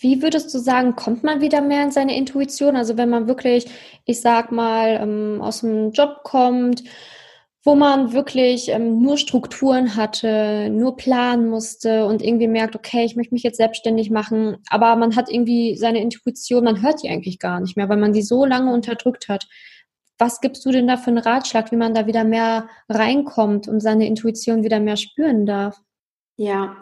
wie 0.00 0.22
würdest 0.22 0.52
du 0.52 0.58
sagen, 0.58 0.96
kommt 0.96 1.22
man 1.22 1.40
wieder 1.40 1.60
mehr 1.60 1.84
in 1.84 1.92
seine 1.92 2.16
Intuition? 2.16 2.76
Also 2.76 2.96
wenn 2.96 3.10
man 3.10 3.28
wirklich, 3.28 3.66
ich 4.04 4.20
sag 4.20 4.50
mal, 4.50 4.98
ähm, 5.00 5.40
aus 5.40 5.60
dem 5.60 5.92
Job 5.92 6.22
kommt, 6.24 6.82
wo 7.68 7.74
man 7.74 8.14
wirklich 8.14 8.70
ähm, 8.70 9.02
nur 9.02 9.18
Strukturen 9.18 9.94
hatte, 9.94 10.70
nur 10.70 10.96
planen 10.96 11.50
musste 11.50 12.06
und 12.06 12.22
irgendwie 12.22 12.48
merkt, 12.48 12.74
okay, 12.74 13.04
ich 13.04 13.14
möchte 13.14 13.34
mich 13.34 13.42
jetzt 13.42 13.58
selbstständig 13.58 14.08
machen, 14.08 14.56
aber 14.70 14.96
man 14.96 15.16
hat 15.16 15.30
irgendwie 15.30 15.76
seine 15.76 16.00
Intuition, 16.00 16.64
man 16.64 16.80
hört 16.80 17.02
die 17.02 17.10
eigentlich 17.10 17.38
gar 17.38 17.60
nicht 17.60 17.76
mehr, 17.76 17.90
weil 17.90 17.98
man 17.98 18.14
die 18.14 18.22
so 18.22 18.46
lange 18.46 18.72
unterdrückt 18.72 19.28
hat. 19.28 19.46
Was 20.16 20.40
gibst 20.40 20.64
du 20.64 20.70
denn 20.70 20.88
da 20.88 20.96
für 20.96 21.08
einen 21.08 21.18
Ratschlag, 21.18 21.70
wie 21.70 21.76
man 21.76 21.92
da 21.92 22.06
wieder 22.06 22.24
mehr 22.24 22.70
reinkommt 22.88 23.68
und 23.68 23.80
seine 23.80 24.06
Intuition 24.06 24.64
wieder 24.64 24.80
mehr 24.80 24.96
spüren 24.96 25.44
darf? 25.44 25.78
Ja, 26.38 26.74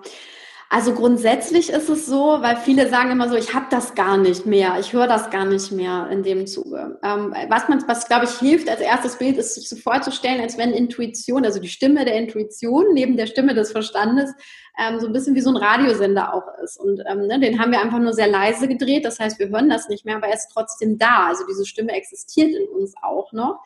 also 0.68 0.94
grundsätzlich 0.94 1.70
ist 1.70 1.88
es 1.88 2.06
so, 2.06 2.38
weil 2.40 2.56
viele 2.56 2.88
sagen 2.88 3.12
immer 3.12 3.28
so, 3.28 3.36
ich 3.36 3.54
habe 3.54 3.66
das 3.70 3.94
gar 3.94 4.16
nicht 4.16 4.46
mehr, 4.46 4.76
ich 4.80 4.92
höre 4.92 5.06
das 5.06 5.30
gar 5.30 5.44
nicht 5.44 5.70
mehr 5.70 6.08
in 6.10 6.24
dem 6.24 6.46
Zuge. 6.48 6.98
Ähm, 7.04 7.32
was 7.48 7.68
man, 7.68 7.86
was 7.86 8.08
glaube 8.08 8.24
ich 8.24 8.32
hilft 8.32 8.68
als 8.68 8.80
erstes 8.80 9.16
Bild, 9.16 9.38
ist 9.38 9.54
sich 9.54 9.68
so 9.68 9.76
vorzustellen, 9.76 10.40
als 10.40 10.58
wenn 10.58 10.72
Intuition, 10.72 11.44
also 11.44 11.60
die 11.60 11.68
Stimme 11.68 12.04
der 12.04 12.16
Intuition 12.16 12.94
neben 12.94 13.16
der 13.16 13.26
Stimme 13.26 13.54
des 13.54 13.70
Verstandes, 13.70 14.32
ähm, 14.76 14.98
so 14.98 15.06
ein 15.06 15.12
bisschen 15.12 15.36
wie 15.36 15.40
so 15.40 15.50
ein 15.50 15.56
Radiosender 15.56 16.34
auch 16.34 16.46
ist. 16.62 16.80
Und 16.80 17.00
ähm, 17.08 17.28
ne, 17.28 17.38
den 17.38 17.60
haben 17.60 17.70
wir 17.70 17.80
einfach 17.80 18.00
nur 18.00 18.12
sehr 18.12 18.28
leise 18.28 18.66
gedreht, 18.66 19.04
das 19.04 19.20
heißt, 19.20 19.38
wir 19.38 19.48
hören 19.48 19.68
das 19.68 19.88
nicht 19.88 20.04
mehr, 20.04 20.16
aber 20.16 20.26
er 20.26 20.34
ist 20.34 20.50
trotzdem 20.52 20.98
da. 20.98 21.28
Also 21.28 21.44
diese 21.48 21.64
Stimme 21.64 21.92
existiert 21.92 22.50
in 22.50 22.66
uns 22.68 22.94
auch 23.02 23.32
noch. 23.32 23.60
Ähm, 23.60 23.64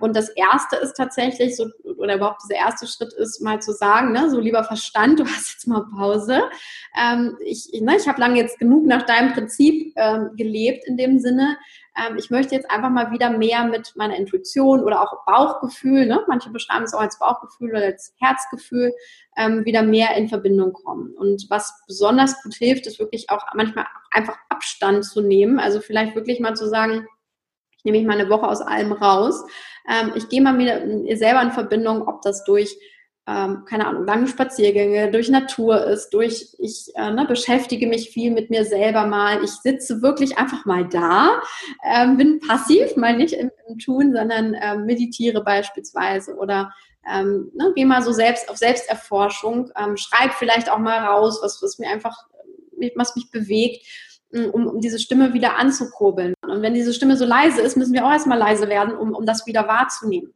und 0.00 0.16
das 0.16 0.28
erste 0.30 0.76
ist 0.76 0.94
tatsächlich 0.94 1.56
so, 1.56 1.66
oder 1.96 2.16
überhaupt 2.16 2.42
dieser 2.42 2.58
erste 2.58 2.86
Schritt 2.86 3.12
ist 3.12 3.40
mal 3.40 3.60
zu 3.60 3.72
sagen, 3.72 4.12
ne, 4.12 4.28
so 4.28 4.40
lieber 4.40 4.64
Verstand, 4.64 5.18
du 5.20 5.24
hast 5.24 5.52
jetzt 5.52 5.66
mal 5.66 5.86
Pause. 5.96 6.42
Ähm, 7.00 7.36
ich 7.44 7.70
ne, 7.80 7.96
ich 7.96 8.08
habe 8.08 8.20
lange 8.20 8.38
jetzt 8.38 8.58
genug 8.58 8.86
nach 8.86 9.02
deinem 9.02 9.32
Prinzip 9.32 9.92
ähm, 9.96 10.30
gelebt 10.36 10.84
in 10.86 10.96
dem 10.96 11.18
Sinne. 11.18 11.56
Ähm, 11.96 12.16
ich 12.16 12.30
möchte 12.30 12.54
jetzt 12.54 12.70
einfach 12.70 12.90
mal 12.90 13.12
wieder 13.12 13.30
mehr 13.30 13.64
mit 13.64 13.92
meiner 13.96 14.16
Intuition 14.16 14.82
oder 14.82 15.02
auch 15.02 15.24
Bauchgefühl, 15.26 16.06
ne, 16.06 16.24
manche 16.26 16.50
beschreiben 16.50 16.84
es 16.84 16.94
auch 16.94 17.00
als 17.00 17.18
Bauchgefühl 17.18 17.70
oder 17.70 17.84
als 17.84 18.14
Herzgefühl, 18.18 18.92
ähm, 19.36 19.64
wieder 19.64 19.82
mehr 19.82 20.16
in 20.16 20.28
Verbindung 20.28 20.72
kommen. 20.72 21.14
Und 21.14 21.46
was 21.50 21.82
besonders 21.86 22.42
gut 22.42 22.54
hilft, 22.54 22.86
ist 22.86 22.98
wirklich 22.98 23.30
auch 23.30 23.44
manchmal 23.54 23.86
einfach 24.10 24.36
Abstand 24.48 25.04
zu 25.04 25.20
nehmen. 25.20 25.58
Also 25.58 25.80
vielleicht 25.80 26.14
wirklich 26.14 26.40
mal 26.40 26.54
zu 26.54 26.68
sagen, 26.68 27.06
nehme 27.84 27.98
mich 27.98 28.06
mal 28.06 28.18
eine 28.18 28.30
Woche 28.30 28.48
aus 28.48 28.60
allem 28.60 28.92
raus. 28.92 29.44
Ähm, 29.88 30.12
ich 30.14 30.28
gehe 30.28 30.42
mal 30.42 30.58
wieder 30.58 30.80
selber 31.16 31.42
in 31.42 31.52
Verbindung, 31.52 32.06
ob 32.06 32.22
das 32.22 32.44
durch 32.44 32.76
ähm, 33.28 33.64
keine 33.66 33.86
Ahnung, 33.86 34.04
lange 34.04 34.26
Spaziergänge, 34.26 35.10
durch 35.12 35.28
Natur 35.28 35.84
ist, 35.84 36.10
durch, 36.10 36.48
ich 36.58 36.90
äh, 36.96 37.12
ne, 37.12 37.24
beschäftige 37.24 37.86
mich 37.86 38.10
viel 38.10 38.32
mit 38.32 38.50
mir 38.50 38.64
selber 38.64 39.06
mal. 39.06 39.44
Ich 39.44 39.50
sitze 39.50 40.02
wirklich 40.02 40.38
einfach 40.38 40.64
mal 40.64 40.88
da, 40.88 41.40
ähm, 41.84 42.16
bin 42.16 42.40
passiv, 42.40 42.96
mal 42.96 43.16
nicht 43.16 43.34
im, 43.34 43.50
im 43.68 43.78
Tun, 43.78 44.12
sondern 44.12 44.56
ähm, 44.60 44.86
meditiere 44.86 45.44
beispielsweise 45.44 46.34
oder 46.34 46.72
ähm, 47.08 47.52
ne, 47.54 47.72
geh 47.76 47.84
mal 47.84 48.02
so 48.02 48.12
selbst 48.12 48.50
auf 48.50 48.56
Selbsterforschung, 48.56 49.70
ähm, 49.76 49.96
schreib 49.96 50.32
vielleicht 50.34 50.68
auch 50.68 50.78
mal 50.78 50.98
raus, 50.98 51.38
was, 51.42 51.62
was 51.62 51.78
mir 51.78 51.90
einfach, 51.90 52.16
was 52.96 53.14
mich 53.14 53.30
bewegt 53.30 53.86
um, 54.32 54.64
um 54.64 54.80
diese 54.80 54.98
Stimme 54.98 55.34
wieder 55.34 55.58
anzukurbeln. 55.58 56.34
Und 56.62 56.68
wenn 56.68 56.74
diese 56.74 56.94
Stimme 56.94 57.16
so 57.16 57.24
leise 57.24 57.60
ist, 57.60 57.76
müssen 57.76 57.92
wir 57.92 58.06
auch 58.06 58.12
erstmal 58.12 58.38
leise 58.38 58.68
werden, 58.68 58.94
um, 58.94 59.14
um 59.14 59.26
das 59.26 59.48
wieder 59.48 59.66
wahrzunehmen. 59.66 60.32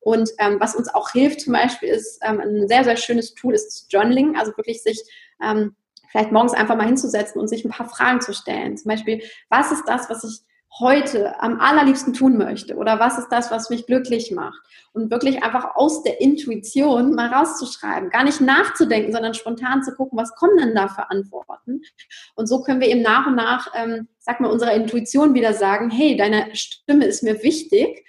Und 0.00 0.28
ähm, 0.38 0.56
was 0.58 0.74
uns 0.74 0.92
auch 0.92 1.10
hilft 1.10 1.42
zum 1.42 1.52
Beispiel 1.52 1.88
ist, 1.90 2.18
ähm, 2.22 2.40
ein 2.40 2.66
sehr, 2.66 2.82
sehr 2.82 2.96
schönes 2.96 3.32
Tool 3.34 3.54
ist 3.54 3.86
Journaling, 3.92 4.36
also 4.36 4.56
wirklich 4.56 4.82
sich 4.82 5.00
ähm, 5.40 5.76
vielleicht 6.10 6.32
morgens 6.32 6.52
einfach 6.52 6.74
mal 6.74 6.86
hinzusetzen 6.86 7.40
und 7.40 7.46
sich 7.46 7.64
ein 7.64 7.70
paar 7.70 7.88
Fragen 7.88 8.20
zu 8.20 8.34
stellen. 8.34 8.76
Zum 8.76 8.88
Beispiel, 8.88 9.22
was 9.50 9.70
ist 9.70 9.84
das, 9.86 10.10
was 10.10 10.24
ich 10.24 10.40
heute 10.80 11.40
am 11.40 11.60
allerliebsten 11.60 12.14
tun 12.14 12.36
möchte 12.36 12.76
oder 12.76 12.98
was 12.98 13.18
ist 13.18 13.28
das, 13.30 13.50
was 13.50 13.70
mich 13.70 13.86
glücklich 13.86 14.30
macht? 14.30 14.60
Und 14.92 15.10
wirklich 15.10 15.42
einfach 15.42 15.76
aus 15.76 16.02
der 16.02 16.20
Intuition 16.20 17.14
mal 17.14 17.32
rauszuschreiben, 17.32 18.10
gar 18.10 18.24
nicht 18.24 18.40
nachzudenken, 18.40 19.12
sondern 19.12 19.34
spontan 19.34 19.82
zu 19.82 19.94
gucken, 19.94 20.18
was 20.18 20.34
kommen 20.34 20.56
denn 20.58 20.74
da 20.74 20.88
für 20.88 21.10
Antworten? 21.10 21.82
Und 22.34 22.46
so 22.46 22.62
können 22.62 22.80
wir 22.80 22.88
eben 22.88 23.02
nach 23.02 23.26
und 23.26 23.34
nach, 23.34 23.68
ähm, 23.74 24.08
sag 24.18 24.40
mal, 24.40 24.50
unserer 24.50 24.74
Intuition 24.74 25.34
wieder 25.34 25.52
sagen, 25.52 25.90
hey, 25.90 26.16
deine 26.16 26.54
Stimme 26.54 27.06
ist 27.06 27.22
mir 27.22 27.42
wichtig, 27.42 28.04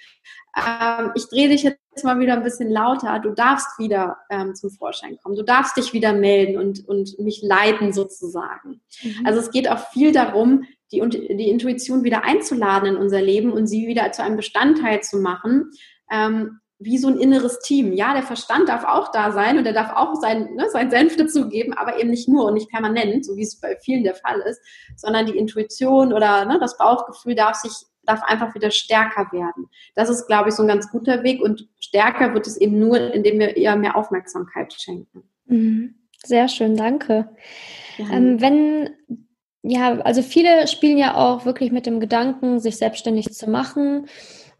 ähm, 0.56 1.12
ich 1.14 1.28
drehe 1.28 1.48
dich 1.48 1.62
jetzt 1.62 1.79
mal 2.04 2.20
wieder 2.20 2.34
ein 2.34 2.42
bisschen 2.42 2.70
lauter, 2.70 3.18
du 3.18 3.30
darfst 3.30 3.78
wieder 3.78 4.18
ähm, 4.30 4.54
zum 4.54 4.70
Vorschein 4.70 5.18
kommen, 5.22 5.36
du 5.36 5.42
darfst 5.42 5.76
dich 5.76 5.92
wieder 5.92 6.12
melden 6.12 6.58
und, 6.58 6.88
und 6.88 7.18
mich 7.18 7.42
leiten 7.42 7.92
sozusagen. 7.92 8.80
Mhm. 9.02 9.26
Also 9.26 9.40
es 9.40 9.50
geht 9.50 9.68
auch 9.68 9.90
viel 9.90 10.12
darum, 10.12 10.64
die, 10.92 11.00
die 11.08 11.50
Intuition 11.50 12.04
wieder 12.04 12.24
einzuladen 12.24 12.90
in 12.90 12.96
unser 12.96 13.20
Leben 13.20 13.52
und 13.52 13.66
sie 13.66 13.86
wieder 13.86 14.12
zu 14.12 14.22
einem 14.22 14.36
Bestandteil 14.36 15.02
zu 15.02 15.18
machen, 15.18 15.70
ähm, 16.10 16.60
wie 16.78 16.96
so 16.96 17.08
ein 17.08 17.18
inneres 17.18 17.60
Team. 17.60 17.92
Ja, 17.92 18.14
der 18.14 18.22
Verstand 18.22 18.68
darf 18.68 18.84
auch 18.84 19.12
da 19.12 19.32
sein 19.32 19.58
und 19.58 19.66
er 19.66 19.74
darf 19.74 19.92
auch 19.94 20.14
sein, 20.14 20.54
ne, 20.54 20.68
sein 20.70 20.90
Senf 20.90 21.16
dazugeben, 21.16 21.74
aber 21.74 22.00
eben 22.00 22.08
nicht 22.08 22.28
nur 22.28 22.46
und 22.46 22.54
nicht 22.54 22.70
permanent, 22.70 23.24
so 23.24 23.36
wie 23.36 23.42
es 23.42 23.60
bei 23.60 23.76
vielen 23.76 24.02
der 24.02 24.14
Fall 24.14 24.40
ist, 24.40 24.60
sondern 24.96 25.26
die 25.26 25.36
Intuition 25.36 26.12
oder 26.12 26.46
ne, 26.46 26.58
das 26.58 26.78
Bauchgefühl 26.78 27.34
darf 27.34 27.56
sich 27.56 27.72
darf 28.10 28.22
einfach 28.24 28.54
wieder 28.54 28.70
stärker 28.70 29.28
werden. 29.32 29.68
Das 29.94 30.08
ist, 30.08 30.26
glaube 30.26 30.48
ich, 30.48 30.54
so 30.54 30.62
ein 30.62 30.68
ganz 30.68 30.90
guter 30.90 31.22
Weg 31.22 31.40
und 31.40 31.68
stärker 31.78 32.34
wird 32.34 32.46
es 32.46 32.56
eben 32.56 32.78
nur, 32.78 32.98
indem 33.12 33.38
wir 33.38 33.56
eher 33.56 33.76
mehr 33.76 33.96
Aufmerksamkeit 33.96 34.72
schenken. 34.72 35.22
Mhm. 35.46 35.94
Sehr 36.22 36.48
schön, 36.48 36.76
danke. 36.76 37.30
Ähm, 37.98 38.40
wenn 38.40 38.90
ja, 39.62 40.00
also 40.00 40.22
viele 40.22 40.66
spielen 40.68 40.96
ja 40.96 41.16
auch 41.16 41.44
wirklich 41.44 41.70
mit 41.70 41.86
dem 41.86 42.00
Gedanken, 42.00 42.60
sich 42.60 42.76
selbstständig 42.76 43.32
zu 43.32 43.48
machen. 43.50 44.06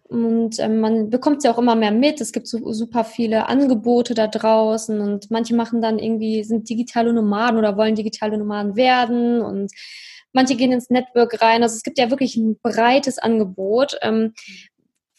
Und 0.09 0.59
ähm, 0.59 0.80
man 0.80 1.09
bekommt 1.09 1.45
ja 1.45 1.52
auch 1.52 1.59
immer 1.59 1.76
mehr 1.76 1.92
mit. 1.92 2.21
Es 2.21 2.33
gibt 2.33 2.49
so, 2.49 2.73
super 2.73 3.04
viele 3.04 3.49
Angebote 3.49 4.14
da 4.14 4.26
draußen 4.26 5.00
und 5.00 5.30
manche 5.30 5.54
machen 5.54 5.80
dann 5.80 5.99
irgendwie, 5.99 6.42
sind 6.42 6.69
digitale 6.69 7.12
Nomaden 7.12 7.59
oder 7.59 7.76
wollen 7.76 7.95
digitale 7.95 8.37
Nomaden 8.37 8.75
werden 8.76 9.40
und 9.40 9.71
manche 10.32 10.56
gehen 10.56 10.72
ins 10.72 10.90
Network 10.90 11.40
rein. 11.42 11.62
Also 11.62 11.76
es 11.76 11.82
gibt 11.82 11.99
ja 11.99 12.10
wirklich 12.10 12.37
ein 12.37 12.58
breites 12.60 13.18
Angebot. 13.18 13.99
Ähm, 14.02 14.34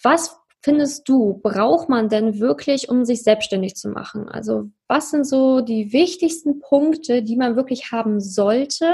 was 0.01 0.37
findest 0.61 1.09
du, 1.09 1.39
braucht 1.41 1.89
man 1.89 2.09
denn 2.09 2.39
wirklich, 2.39 2.89
um 2.89 3.05
sich 3.05 3.23
selbstständig 3.23 3.75
zu 3.75 3.89
machen? 3.89 4.29
Also 4.29 4.69
was 4.87 5.11
sind 5.11 5.27
so 5.27 5.61
die 5.61 5.91
wichtigsten 5.91 6.59
Punkte, 6.59 7.23
die 7.23 7.35
man 7.35 7.55
wirklich 7.55 7.91
haben 7.91 8.19
sollte? 8.19 8.93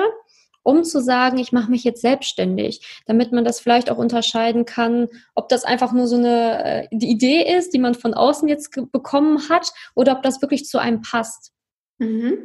um 0.67 0.83
zu 0.83 1.01
sagen, 1.01 1.37
ich 1.37 1.53
mache 1.53 1.71
mich 1.71 1.85
jetzt 1.85 2.01
selbstständig, 2.01 3.01
damit 3.05 3.31
man 3.31 3.45
das 3.45 3.61
vielleicht 3.61 3.89
auch 3.89 3.97
unterscheiden 3.97 4.65
kann, 4.65 5.07
ob 5.33 5.47
das 5.47 5.63
einfach 5.63 5.93
nur 5.93 6.07
so 6.07 6.17
eine 6.17 6.89
äh, 6.91 6.95
Idee 6.97 7.41
ist, 7.57 7.73
die 7.73 7.79
man 7.79 7.95
von 7.95 8.13
außen 8.13 8.49
jetzt 8.49 8.77
bekommen 8.91 9.47
hat, 9.47 9.71
oder 9.95 10.11
ob 10.17 10.23
das 10.23 10.41
wirklich 10.41 10.65
zu 10.65 10.77
einem 10.77 11.01
passt. 11.01 11.53
Mhm. 11.99 12.39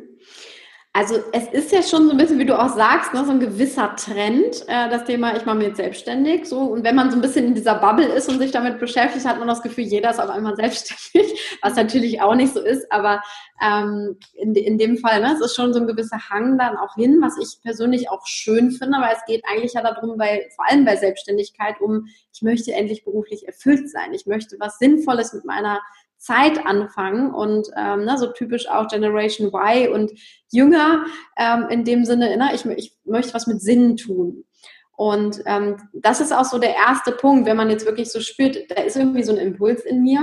Also 0.95 1.21
es 1.33 1.49
ist 1.49 1.73
ja 1.73 1.83
schon 1.83 2.05
so 2.05 2.11
ein 2.11 2.19
bisschen, 2.19 2.39
wie 2.39 2.45
du 2.45 2.59
auch 2.59 2.69
sagst, 2.69 3.15
ne, 3.15 3.25
so 3.25 3.31
ein 3.31 3.41
gewisser 3.41 3.97
Trend, 3.97 4.63
äh, 4.69 4.91
das 4.91 5.05
Thema, 5.05 5.35
ich 5.35 5.47
mache 5.47 5.57
mich 5.57 5.69
jetzt 5.69 5.79
selbstständig. 5.79 6.47
So, 6.47 6.59
und 6.59 6.85
wenn 6.85 6.95
man 6.95 7.11
so 7.11 7.17
ein 7.17 7.23
bisschen 7.23 7.47
in 7.47 7.55
dieser 7.55 7.77
Bubble 7.77 8.05
ist 8.05 8.29
und 8.29 8.39
sich 8.39 8.51
damit 8.51 8.79
beschäftigt, 8.79 9.25
hat 9.25 9.39
man 9.39 9.49
das 9.49 9.63
Gefühl, 9.63 9.85
jeder 9.85 10.11
ist 10.11 10.21
auf 10.21 10.29
einmal 10.29 10.55
selbstständig, 10.57 11.59
was 11.63 11.77
natürlich 11.77 12.21
auch 12.21 12.35
nicht 12.35 12.53
so 12.53 12.61
ist, 12.61 12.93
aber 12.93 13.23
ähm, 13.63 14.19
in, 14.35 14.55
in 14.55 14.77
dem 14.77 14.99
Fall, 14.99 15.23
ne, 15.23 15.33
es 15.33 15.41
ist 15.41 15.57
schon 15.57 15.73
so 15.73 15.81
ein 15.81 15.87
gewisser 15.87 16.29
Hang 16.29 16.59
dann 16.59 16.77
auch 16.77 16.95
hin, 16.95 17.23
was 17.23 17.39
ich 17.39 17.63
persönlich 17.63 18.11
auch 18.11 18.27
schön 18.27 18.71
finde, 18.71 18.99
weil 19.01 19.15
es 19.15 19.25
geht 19.25 19.45
eigentlich 19.51 19.73
ja 19.73 19.83
darum, 19.83 20.19
bei, 20.19 20.51
vor 20.55 20.69
allem 20.69 20.85
bei 20.85 20.97
Selbstständigkeit, 20.97 21.81
um, 21.81 22.07
ich 22.35 22.43
möchte 22.43 22.73
endlich 22.73 23.03
beruflich 23.03 23.47
erfüllt 23.47 23.89
sein. 23.89 24.13
Ich 24.13 24.27
möchte 24.27 24.57
was 24.59 24.79
Sinnvolles 24.79 25.33
mit 25.33 25.47
meiner 25.47 25.81
Zeit 26.23 26.65
anfangen 26.65 27.35
und 27.35 27.69
ähm, 27.77 28.05
ne, 28.05 28.17
so 28.17 28.29
typisch 28.29 28.69
auch 28.69 28.87
Generation 28.87 29.49
Y 29.49 29.93
und 29.93 30.13
jünger 30.53 31.05
ähm, 31.37 31.67
in 31.69 31.85
dem 31.85 32.05
Sinne, 32.05 32.37
ne, 32.37 32.51
ich, 32.55 32.65
ich 32.65 32.97
möchte 33.05 33.35
was 33.35 33.49
mit 33.49 33.61
Sinn 33.61 33.97
tun. 33.97 34.45
Und 34.93 35.43
ähm, 35.47 35.77
das 35.93 36.21
ist 36.21 36.33
auch 36.33 36.45
so 36.45 36.61
der 36.61 36.77
erste 36.77 37.11
Punkt, 37.11 37.47
wenn 37.47 37.57
man 37.57 37.71
jetzt 37.71 37.87
wirklich 37.87 38.13
so 38.13 38.21
spürt, 38.21 38.71
da 38.71 38.83
ist 38.83 38.97
irgendwie 38.97 39.25
so 39.25 39.33
ein 39.33 39.39
Impuls 39.39 39.83
in 39.83 40.03
mir. 40.03 40.21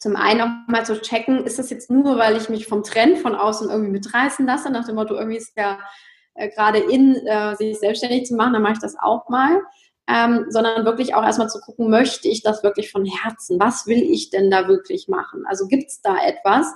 Zum 0.00 0.16
einen 0.16 0.40
auch 0.40 0.68
mal 0.68 0.86
zu 0.86 0.98
checken, 0.98 1.44
ist 1.44 1.58
das 1.58 1.68
jetzt 1.68 1.90
nur, 1.90 2.16
weil 2.16 2.38
ich 2.38 2.48
mich 2.48 2.66
vom 2.66 2.82
Trend 2.82 3.18
von 3.18 3.34
außen 3.34 3.68
irgendwie 3.68 3.92
mitreißen 3.92 4.46
lasse, 4.46 4.70
nach 4.70 4.86
dem 4.86 4.94
Motto, 4.94 5.14
irgendwie 5.14 5.36
ist 5.36 5.52
ja 5.56 5.78
äh, 6.34 6.48
gerade 6.48 6.78
in, 6.78 7.14
äh, 7.26 7.54
sich 7.56 7.78
selbstständig 7.78 8.24
zu 8.24 8.36
machen, 8.36 8.54
dann 8.54 8.62
mache 8.62 8.74
ich 8.74 8.80
das 8.80 8.96
auch 8.98 9.28
mal 9.28 9.60
ähm, 10.06 10.46
sondern 10.48 10.84
wirklich 10.84 11.14
auch 11.14 11.22
erstmal 11.22 11.48
zu 11.48 11.60
gucken, 11.60 11.90
möchte 11.90 12.28
ich 12.28 12.42
das 12.42 12.62
wirklich 12.62 12.90
von 12.90 13.04
Herzen? 13.04 13.58
Was 13.58 13.86
will 13.86 14.02
ich 14.02 14.30
denn 14.30 14.50
da 14.50 14.68
wirklich 14.68 15.08
machen? 15.08 15.44
Also 15.46 15.66
gibt 15.66 15.90
es 15.90 16.02
da 16.02 16.16
etwas, 16.16 16.66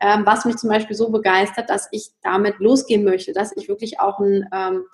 ähm, 0.00 0.24
was 0.24 0.44
mich 0.44 0.56
zum 0.56 0.70
Beispiel 0.70 0.96
so 0.96 1.10
begeistert, 1.10 1.68
dass 1.70 1.88
ich 1.92 2.10
damit 2.22 2.58
losgehen 2.58 3.04
möchte, 3.04 3.32
dass 3.32 3.56
ich 3.56 3.68
wirklich 3.68 4.00
auch 4.00 4.20
ein 4.20 4.48
ähm, 4.52 4.84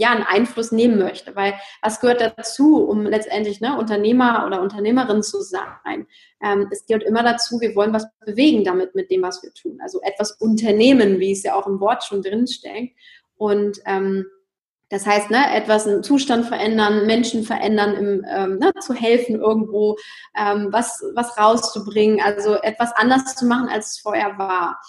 ja, 0.00 0.10
einen 0.10 0.22
Einfluss 0.22 0.72
nehmen 0.72 0.98
möchte. 0.98 1.34
Weil 1.36 1.54
was 1.82 2.00
gehört 2.00 2.20
dazu, 2.20 2.84
um 2.84 3.04
letztendlich 3.04 3.60
ne, 3.60 3.76
Unternehmer 3.76 4.44
oder 4.46 4.62
Unternehmerin 4.62 5.22
zu 5.22 5.40
sein? 5.40 6.06
Ähm, 6.42 6.68
es 6.70 6.86
gehört 6.86 7.04
immer 7.04 7.22
dazu, 7.22 7.60
wir 7.60 7.74
wollen 7.74 7.92
was 7.92 8.06
bewegen 8.24 8.64
damit, 8.64 8.94
mit 8.94 9.10
dem, 9.10 9.22
was 9.22 9.42
wir 9.42 9.52
tun. 9.52 9.80
Also 9.82 10.00
etwas 10.02 10.32
unternehmen, 10.32 11.18
wie 11.18 11.32
es 11.32 11.42
ja 11.42 11.54
auch 11.54 11.66
im 11.66 11.80
Wort 11.80 12.04
schon 12.04 12.22
drin 12.22 12.46
steckt. 12.46 12.96
Und 13.36 13.80
ähm, 13.86 14.26
das 14.90 15.06
heißt, 15.06 15.30
ne, 15.30 15.54
etwas, 15.54 15.86
einen 15.86 16.02
Zustand 16.02 16.46
verändern, 16.46 17.06
Menschen 17.06 17.44
verändern, 17.44 17.94
im, 17.94 18.24
ähm, 18.28 18.58
ne, 18.58 18.72
zu 18.80 18.94
helfen 18.94 19.36
irgendwo, 19.36 19.96
ähm, 20.36 20.68
was, 20.70 21.02
was 21.14 21.36
rauszubringen, 21.36 22.20
also 22.20 22.54
etwas 22.54 22.92
anders 22.94 23.36
zu 23.36 23.46
machen, 23.46 23.68
als 23.68 23.92
es 23.92 23.98
vorher 23.98 24.38
war. 24.38 24.80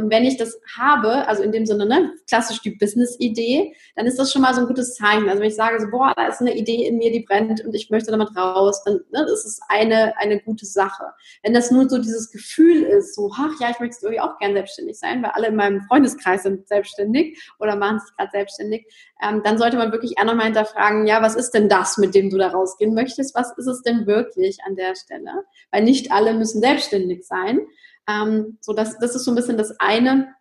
Und 0.00 0.10
wenn 0.10 0.24
ich 0.24 0.36
das 0.36 0.58
habe, 0.78 1.28
also 1.28 1.42
in 1.42 1.52
dem 1.52 1.66
Sinne, 1.66 1.86
ne, 1.86 2.12
klassisch 2.28 2.62
die 2.62 2.70
Business-Idee, 2.70 3.74
dann 3.96 4.06
ist 4.06 4.18
das 4.18 4.32
schon 4.32 4.42
mal 4.42 4.54
so 4.54 4.62
ein 4.62 4.66
gutes 4.66 4.94
Zeichen. 4.94 5.28
Also 5.28 5.40
wenn 5.40 5.48
ich 5.48 5.56
sage, 5.56 5.80
so, 5.80 5.90
boah, 5.90 6.12
da 6.16 6.26
ist 6.26 6.40
eine 6.40 6.56
Idee 6.56 6.86
in 6.86 6.98
mir, 6.98 7.12
die 7.12 7.20
brennt 7.20 7.64
und 7.64 7.74
ich 7.74 7.90
möchte 7.90 8.10
damit 8.10 8.34
raus, 8.36 8.82
dann 8.84 9.00
ne, 9.12 9.22
ist 9.24 9.44
es 9.44 9.60
eine, 9.68 10.16
eine 10.16 10.40
gute 10.40 10.66
Sache. 10.66 11.04
Wenn 11.42 11.54
das 11.54 11.70
nur 11.70 11.88
so 11.88 11.98
dieses 11.98 12.30
Gefühl 12.30 12.82
ist, 12.82 13.14
so, 13.14 13.30
ach 13.34 13.52
ja, 13.60 13.70
ich 13.70 13.78
möchte 13.80 13.98
irgendwie 14.02 14.20
auch 14.20 14.38
gern 14.38 14.54
selbstständig 14.54 14.98
sein, 14.98 15.22
weil 15.22 15.30
alle 15.32 15.48
in 15.48 15.56
meinem 15.56 15.82
Freundeskreis 15.82 16.44
sind 16.44 16.66
selbstständig 16.66 17.38
oder 17.58 17.76
machen 17.76 18.00
sich 18.00 18.16
gerade 18.16 18.30
selbstständig, 18.32 18.86
ähm, 19.22 19.42
dann 19.44 19.58
sollte 19.58 19.76
man 19.76 19.92
wirklich 19.92 20.18
eher 20.18 20.24
nochmal 20.24 20.46
hinterfragen, 20.46 21.06
ja, 21.06 21.22
was 21.22 21.36
ist 21.36 21.52
denn 21.52 21.68
das, 21.68 21.98
mit 21.98 22.14
dem 22.14 22.30
du 22.30 22.38
da 22.38 22.48
rausgehen 22.48 22.94
möchtest? 22.94 23.34
Was 23.34 23.56
ist 23.58 23.66
es 23.66 23.82
denn 23.82 24.06
wirklich 24.06 24.58
an 24.66 24.76
der 24.76 24.94
Stelle? 24.94 25.44
Weil 25.70 25.82
nicht 25.82 26.12
alle 26.12 26.32
müssen 26.32 26.60
selbstständig 26.60 27.26
sein. 27.26 27.60
Ähm, 28.08 28.58
so 28.60 28.72
das, 28.72 28.98
das 28.98 29.14
ist 29.14 29.24
so 29.24 29.32
ein 29.32 29.36
bisschen 29.36 29.58
das 29.58 29.78
eine. 29.80 30.34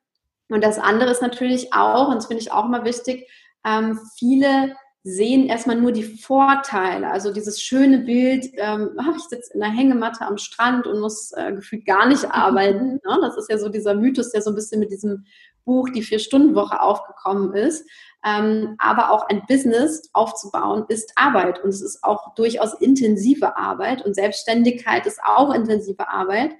Und 0.49 0.63
das 0.63 0.79
andere 0.79 1.11
ist 1.11 1.21
natürlich 1.21 1.73
auch, 1.73 2.07
und 2.09 2.15
das 2.15 2.25
finde 2.25 2.41
ich 2.41 2.51
auch 2.51 2.65
immer 2.65 2.83
wichtig, 2.83 3.29
ähm, 3.65 3.99
viele 4.17 4.75
sehen 5.03 5.47
erstmal 5.47 5.77
nur 5.77 5.91
die 5.91 6.03
Vorteile, 6.03 7.09
also 7.09 7.31
dieses 7.31 7.61
schöne 7.61 7.99
Bild, 7.99 8.49
ähm, 8.53 8.91
ach, 8.97 9.15
ich 9.17 9.23
sitze 9.23 9.53
in 9.53 9.61
der 9.61 9.69
Hängematte 9.69 10.25
am 10.25 10.37
Strand 10.37 10.87
und 10.87 10.99
muss 10.99 11.31
äh, 11.31 11.53
gefühlt 11.53 11.85
gar 11.85 12.07
nicht 12.07 12.25
arbeiten. 12.31 12.99
Ne? 13.05 13.17
Das 13.21 13.37
ist 13.37 13.49
ja 13.49 13.57
so 13.57 13.69
dieser 13.69 13.93
Mythos, 13.93 14.31
der 14.31 14.41
so 14.41 14.51
ein 14.51 14.55
bisschen 14.55 14.79
mit 14.79 14.91
diesem 14.91 15.25
Buch 15.65 15.89
Die 15.89 16.01
Vier-Stunden-Woche 16.01 16.81
aufgekommen 16.81 17.53
ist. 17.53 17.87
Ähm, 18.25 18.75
aber 18.79 19.11
auch 19.11 19.27
ein 19.29 19.43
Business 19.47 20.09
aufzubauen 20.11 20.83
ist 20.89 21.13
Arbeit 21.15 21.63
und 21.63 21.69
es 21.69 21.81
ist 21.81 22.03
auch 22.03 22.33
durchaus 22.35 22.73
intensive 22.73 23.55
Arbeit 23.55 24.05
und 24.05 24.13
Selbstständigkeit 24.13 25.05
ist 25.05 25.21
auch 25.23 25.53
intensive 25.53 26.09
Arbeit. 26.09 26.51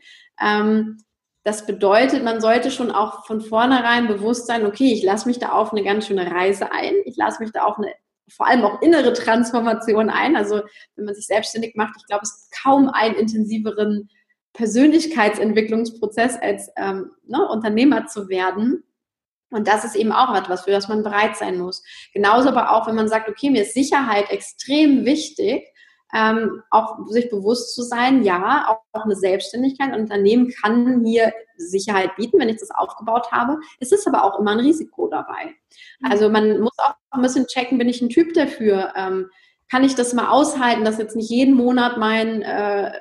Ähm, 0.41 0.97
das 1.43 1.65
bedeutet, 1.65 2.23
man 2.23 2.41
sollte 2.41 2.69
schon 2.69 2.91
auch 2.91 3.25
von 3.25 3.41
vornherein 3.41 4.07
bewusst 4.07 4.45
sein, 4.47 4.65
okay, 4.65 4.93
ich 4.93 5.03
lasse 5.03 5.27
mich 5.27 5.39
da 5.39 5.53
auf 5.53 5.71
eine 5.71 5.83
ganz 5.83 6.05
schöne 6.05 6.29
Reise 6.29 6.71
ein. 6.71 6.93
Ich 7.05 7.15
lasse 7.15 7.41
mich 7.41 7.51
da 7.51 7.63
auf 7.63 7.77
eine 7.77 7.93
vor 8.31 8.47
allem 8.47 8.63
auch 8.63 8.81
innere 8.81 9.13
Transformation 9.13 10.09
ein. 10.09 10.35
Also 10.35 10.61
wenn 10.95 11.05
man 11.05 11.15
sich 11.15 11.27
selbstständig 11.27 11.75
macht, 11.75 11.95
ich 11.97 12.05
glaube, 12.05 12.23
es 12.23 12.41
gibt 12.41 12.63
kaum 12.63 12.89
einen 12.89 13.15
intensiveren 13.15 14.09
Persönlichkeitsentwicklungsprozess 14.53 16.37
als 16.41 16.69
ähm, 16.75 17.11
ne, 17.25 17.47
Unternehmer 17.47 18.07
zu 18.07 18.29
werden. 18.29 18.83
Und 19.51 19.67
das 19.67 19.83
ist 19.83 19.95
eben 19.95 20.11
auch 20.11 20.35
etwas, 20.35 20.65
für 20.65 20.71
das 20.71 20.87
man 20.87 21.03
bereit 21.03 21.35
sein 21.35 21.57
muss. 21.57 21.83
Genauso 22.13 22.49
aber 22.49 22.71
auch, 22.71 22.87
wenn 22.87 22.95
man 22.95 23.09
sagt, 23.09 23.29
okay, 23.29 23.49
mir 23.49 23.63
ist 23.63 23.73
Sicherheit 23.73 24.29
extrem 24.29 25.05
wichtig, 25.05 25.67
ähm, 26.13 26.63
auch 26.71 27.07
sich 27.07 27.29
bewusst 27.29 27.75
zu 27.75 27.83
sein, 27.83 28.23
ja, 28.23 28.67
auch, 28.67 28.99
auch 28.99 29.05
eine 29.05 29.15
Selbstständigkeit, 29.15 29.91
ein 29.93 30.01
Unternehmen 30.01 30.51
kann 30.61 31.01
mir 31.01 31.31
Sicherheit 31.57 32.15
bieten, 32.15 32.39
wenn 32.39 32.49
ich 32.49 32.59
das 32.59 32.71
aufgebaut 32.71 33.31
habe. 33.31 33.57
Es 33.79 33.91
ist 33.91 34.07
aber 34.07 34.23
auch 34.23 34.39
immer 34.39 34.51
ein 34.51 34.59
Risiko 34.59 35.07
dabei. 35.07 35.55
Mhm. 35.99 36.11
Also 36.11 36.29
man 36.29 36.59
muss 36.61 36.77
auch 36.77 36.95
ein 37.11 37.21
bisschen 37.21 37.45
checken, 37.47 37.77
bin 37.77 37.89
ich 37.89 38.01
ein 38.01 38.09
Typ 38.09 38.33
dafür? 38.33 38.93
Ähm, 38.95 39.29
kann 39.69 39.83
ich 39.83 39.95
das 39.95 40.13
mal 40.13 40.29
aushalten, 40.29 40.83
dass 40.83 40.97
jetzt 40.97 41.15
nicht 41.15 41.29
jeden 41.29 41.53
Monat 41.53 41.97
mein 41.97 42.41
äh, 42.41 42.91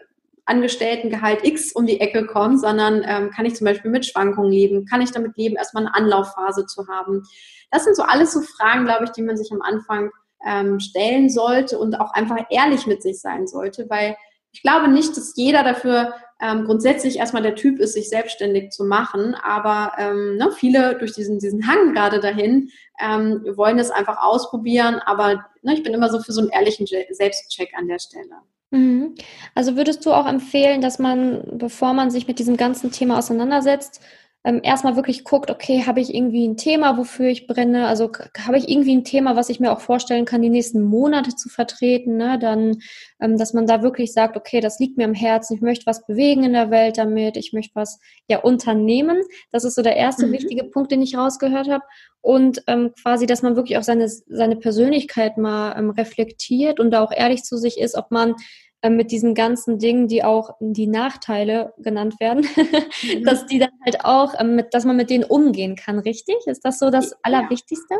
Angestelltengehalt 0.44 1.44
X 1.44 1.72
um 1.72 1.86
die 1.86 2.00
Ecke 2.00 2.26
kommt, 2.26 2.60
sondern 2.60 3.02
ähm, 3.06 3.30
kann 3.30 3.46
ich 3.46 3.54
zum 3.54 3.66
Beispiel 3.66 3.90
mit 3.90 4.06
Schwankungen 4.06 4.50
leben? 4.50 4.86
Kann 4.86 5.00
ich 5.00 5.10
damit 5.10 5.36
leben, 5.36 5.56
erstmal 5.56 5.86
eine 5.86 5.94
Anlaufphase 5.94 6.66
zu 6.66 6.88
haben? 6.88 7.22
Das 7.70 7.84
sind 7.84 7.96
so 7.96 8.02
alles 8.02 8.32
so 8.32 8.40
Fragen, 8.40 8.84
glaube 8.84 9.04
ich, 9.04 9.10
die 9.10 9.22
man 9.22 9.36
sich 9.36 9.52
am 9.52 9.62
Anfang 9.62 10.10
ähm, 10.46 10.80
stellen 10.80 11.28
sollte 11.28 11.78
und 11.78 12.00
auch 12.00 12.12
einfach 12.12 12.46
ehrlich 12.50 12.86
mit 12.86 13.02
sich 13.02 13.20
sein 13.20 13.46
sollte, 13.46 13.86
weil 13.88 14.16
ich 14.52 14.62
glaube 14.62 14.88
nicht, 14.88 15.16
dass 15.16 15.34
jeder 15.36 15.62
dafür 15.62 16.14
ähm, 16.40 16.64
grundsätzlich 16.64 17.18
erstmal 17.18 17.42
der 17.42 17.56
Typ 17.56 17.80
ist, 17.80 17.94
sich 17.94 18.08
selbstständig 18.08 18.70
zu 18.70 18.84
machen, 18.84 19.34
aber 19.34 19.92
ähm, 19.98 20.36
ne, 20.36 20.50
viele 20.52 20.96
durch 20.96 21.12
diesen, 21.12 21.38
diesen 21.38 21.66
Hang 21.66 21.92
gerade 21.94 22.20
dahin 22.20 22.70
ähm, 23.00 23.44
wollen 23.56 23.78
es 23.78 23.90
einfach 23.90 24.18
ausprobieren, 24.22 25.00
aber 25.04 25.44
ne, 25.62 25.74
ich 25.74 25.82
bin 25.82 25.94
immer 25.94 26.10
so 26.10 26.20
für 26.20 26.32
so 26.32 26.40
einen 26.40 26.50
ehrlichen 26.50 26.86
Selbstcheck 26.86 27.72
an 27.76 27.88
der 27.88 27.98
Stelle. 27.98 28.36
Mhm. 28.70 29.14
Also 29.54 29.76
würdest 29.76 30.04
du 30.06 30.12
auch 30.12 30.26
empfehlen, 30.26 30.80
dass 30.80 30.98
man, 30.98 31.42
bevor 31.58 31.94
man 31.94 32.10
sich 32.10 32.28
mit 32.28 32.38
diesem 32.38 32.56
ganzen 32.56 32.92
Thema 32.92 33.18
auseinandersetzt, 33.18 34.00
ähm, 34.44 34.60
erstmal 34.62 34.94
wirklich 34.94 35.24
guckt, 35.24 35.50
okay, 35.50 35.84
habe 35.84 36.00
ich 36.00 36.14
irgendwie 36.14 36.46
ein 36.46 36.56
Thema, 36.56 36.96
wofür 36.96 37.26
ich 37.26 37.48
brenne? 37.48 37.88
Also 37.88 38.10
habe 38.46 38.56
ich 38.56 38.68
irgendwie 38.68 38.94
ein 38.94 39.04
Thema, 39.04 39.34
was 39.34 39.48
ich 39.48 39.58
mir 39.58 39.72
auch 39.72 39.80
vorstellen 39.80 40.24
kann, 40.24 40.42
die 40.42 40.48
nächsten 40.48 40.80
Monate 40.80 41.34
zu 41.34 41.48
vertreten? 41.48 42.16
Ne? 42.16 42.38
Dann, 42.38 42.78
ähm, 43.20 43.36
dass 43.36 43.52
man 43.52 43.66
da 43.66 43.82
wirklich 43.82 44.12
sagt, 44.12 44.36
okay, 44.36 44.60
das 44.60 44.78
liegt 44.78 44.96
mir 44.96 45.06
am 45.06 45.14
Herzen, 45.14 45.56
ich 45.56 45.60
möchte 45.60 45.86
was 45.86 46.06
bewegen 46.06 46.44
in 46.44 46.52
der 46.52 46.70
Welt 46.70 46.98
damit, 46.98 47.36
ich 47.36 47.52
möchte 47.52 47.74
was 47.74 47.98
ja 48.28 48.38
unternehmen. 48.38 49.20
Das 49.50 49.64
ist 49.64 49.74
so 49.74 49.82
der 49.82 49.96
erste 49.96 50.28
mhm. 50.28 50.32
wichtige 50.32 50.64
Punkt, 50.64 50.92
den 50.92 51.02
ich 51.02 51.16
rausgehört 51.16 51.68
habe. 51.68 51.84
Und 52.20 52.62
ähm, 52.68 52.92
quasi, 53.02 53.26
dass 53.26 53.42
man 53.42 53.56
wirklich 53.56 53.76
auch 53.76 53.82
seine, 53.82 54.08
seine 54.08 54.56
Persönlichkeit 54.56 55.36
mal 55.36 55.76
ähm, 55.76 55.90
reflektiert 55.90 56.78
und 56.78 56.92
da 56.92 57.02
auch 57.02 57.12
ehrlich 57.12 57.42
zu 57.42 57.56
sich 57.56 57.78
ist, 57.78 57.96
ob 57.96 58.10
man 58.10 58.34
äh, 58.82 58.90
mit 58.90 59.10
diesen 59.10 59.34
ganzen 59.34 59.78
Dingen, 59.78 60.06
die 60.06 60.22
auch 60.22 60.50
die 60.60 60.86
Nachteile 60.86 61.72
genannt 61.78 62.20
werden, 62.20 62.46
mhm. 62.56 63.24
dass 63.24 63.46
die 63.46 63.58
dann 63.58 63.72
halt 63.84 64.04
auch, 64.04 64.34
ähm, 64.38 64.54
mit, 64.54 64.72
dass 64.72 64.84
man 64.84 64.96
mit 64.96 65.10
denen 65.10 65.24
umgehen 65.24 65.74
kann, 65.76 65.98
richtig? 65.98 66.36
Ist 66.46 66.64
das 66.64 66.78
so 66.78 66.90
das 66.90 67.14
Allerwichtigste? 67.22 67.96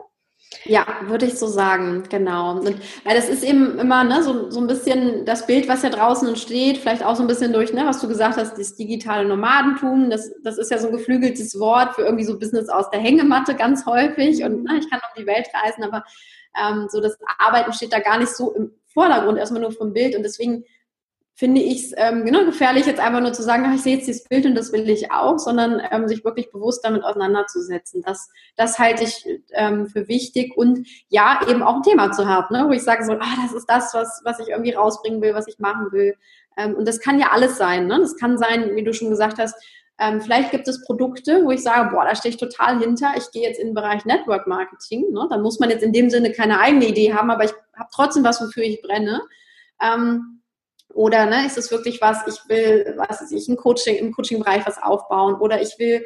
Ja, 0.65 0.87
würde 1.03 1.27
ich 1.27 1.39
so 1.39 1.47
sagen, 1.47 2.05
genau. 2.09 2.53
Und, 2.53 2.77
weil 3.05 3.15
das 3.15 3.29
ist 3.29 3.43
eben 3.43 3.79
immer 3.79 4.05
ne, 4.05 4.23
so, 4.23 4.51
so 4.51 4.61
ein 4.61 4.67
bisschen 4.67 5.25
das 5.27 5.47
Bild, 5.47 5.69
was 5.69 5.83
ja 5.83 5.91
draußen 5.91 6.27
entsteht, 6.29 6.79
vielleicht 6.79 7.05
auch 7.05 7.17
so 7.17 7.23
ein 7.23 7.27
bisschen 7.27 7.53
durch, 7.53 7.73
ne, 7.73 7.85
was 7.85 8.01
du 8.01 8.09
gesagt 8.09 8.37
hast, 8.37 8.57
das 8.57 8.75
digitale 8.75 9.29
Nomadentum, 9.29 10.11
das, 10.11 10.31
das 10.43 10.59
ist 10.59 10.71
ja 10.71 10.79
so 10.79 10.87
ein 10.87 10.97
geflügeltes 10.97 11.59
Wort 11.59 11.95
für 11.95 12.03
irgendwie 12.03 12.25
so 12.25 12.39
Business 12.39 12.69
aus 12.69 12.89
der 12.91 13.01
Hängematte 13.01 13.55
ganz 13.57 13.85
häufig. 13.85 14.43
Und 14.43 14.65
na, 14.65 14.77
ich 14.77 14.89
kann 14.89 15.01
um 15.01 15.23
die 15.23 15.27
Welt 15.27 15.49
reisen, 15.53 15.85
aber 15.85 16.05
ähm, 16.59 16.87
so 16.89 17.01
das 17.01 17.19
Arbeiten 17.39 17.73
steht 17.73 17.93
da 17.93 17.99
gar 17.99 18.19
nicht 18.19 18.35
so 18.35 18.55
im 18.55 18.73
Vordergrund, 18.99 19.39
erstmal 19.39 19.63
nur 19.63 19.71
vom 19.71 19.93
Bild. 19.93 20.17
Und 20.17 20.25
deswegen 20.25 20.65
finde 21.39 21.61
ich 21.61 21.85
es 21.85 21.95
ähm, 21.97 22.25
genau 22.25 22.45
gefährlich, 22.45 22.87
jetzt 22.87 22.99
einfach 22.99 23.21
nur 23.21 23.33
zu 23.33 23.45
sagen, 23.45 23.63
ach, 23.65 23.73
ich 23.73 23.83
sehe 23.83 23.95
jetzt 23.95 24.09
dieses 24.09 24.25
Bild 24.25 24.45
und 24.45 24.57
das 24.57 24.73
will 24.73 24.91
ich 24.91 25.13
auch, 25.13 25.39
sondern 25.39 25.81
ähm, 25.93 26.09
sich 26.09 26.25
wirklich 26.25 26.51
bewusst 26.51 26.85
damit 26.85 27.05
auseinanderzusetzen. 27.05 28.03
Das, 28.03 28.29
das 28.57 28.81
halte 28.81 29.05
ich 29.05 29.25
ähm, 29.53 29.87
für 29.87 30.09
wichtig 30.09 30.57
und 30.57 30.85
ja, 31.11 31.39
eben 31.49 31.63
auch 31.63 31.77
ein 31.77 31.83
Thema 31.85 32.11
zu 32.11 32.27
haben, 32.27 32.53
ne? 32.53 32.65
wo 32.67 32.73
ich 32.73 32.83
sage 32.83 33.05
so, 33.05 33.13
ah, 33.13 33.37
das 33.45 33.53
ist 33.53 33.71
das, 33.71 33.95
was, 33.95 34.21
was 34.25 34.41
ich 34.41 34.49
irgendwie 34.49 34.73
rausbringen 34.73 35.23
will, 35.23 35.33
was 35.33 35.47
ich 35.47 35.61
machen 35.61 35.93
will. 35.93 36.17
Ähm, 36.57 36.75
und 36.75 36.89
das 36.89 36.99
kann 36.99 37.21
ja 37.21 37.29
alles 37.31 37.57
sein. 37.57 37.87
Ne? 37.87 38.01
Das 38.01 38.17
kann 38.17 38.37
sein, 38.37 38.75
wie 38.75 38.83
du 38.83 38.93
schon 38.93 39.11
gesagt 39.11 39.39
hast, 39.39 39.55
ähm, 39.99 40.21
vielleicht 40.21 40.53
gibt 40.53 40.69
es 40.69 40.85
Produkte, 40.85 41.45
wo 41.45 41.51
ich 41.51 41.63
sage, 41.63 41.91
boah, 41.91 42.05
da 42.05 42.15
stehe 42.15 42.33
ich 42.33 42.41
total 42.41 42.79
hinter. 42.79 43.15
Ich 43.17 43.31
gehe 43.33 43.43
jetzt 43.43 43.59
in 43.59 43.69
den 43.69 43.75
Bereich 43.75 44.05
Network 44.05 44.47
Marketing. 44.47 45.11
Ne? 45.11 45.27
Dann 45.29 45.43
muss 45.43 45.59
man 45.59 45.71
jetzt 45.71 45.83
in 45.83 45.93
dem 45.93 46.09
Sinne 46.09 46.31
keine 46.33 46.61
eigene 46.61 46.87
Idee 46.87 47.15
haben, 47.15 47.31
aber 47.31 47.45
ich 47.45 47.53
habe 47.77 47.91
trotzdem 47.93 48.23
was, 48.23 48.41
wofür 48.41 48.63
ich 48.63 48.81
brenne. 48.81 49.23
Ähm, 49.83 50.41
oder 50.95 51.27
ne, 51.27 51.47
ist 51.47 51.59
es 51.59 51.71
wirklich 51.71 52.01
was, 52.01 52.27
ich 52.27 52.49
will, 52.49 52.95
was 52.97 53.21
weiß 53.21 53.33
ich, 53.33 53.49
ein 53.49 53.57
Coaching, 53.57 53.97
im 53.97 54.13
Coaching-Bereich 54.13 54.67
was 54.67 54.83
aufbauen 54.83 55.35
oder 55.35 55.61
ich 55.61 55.79
will 55.79 56.05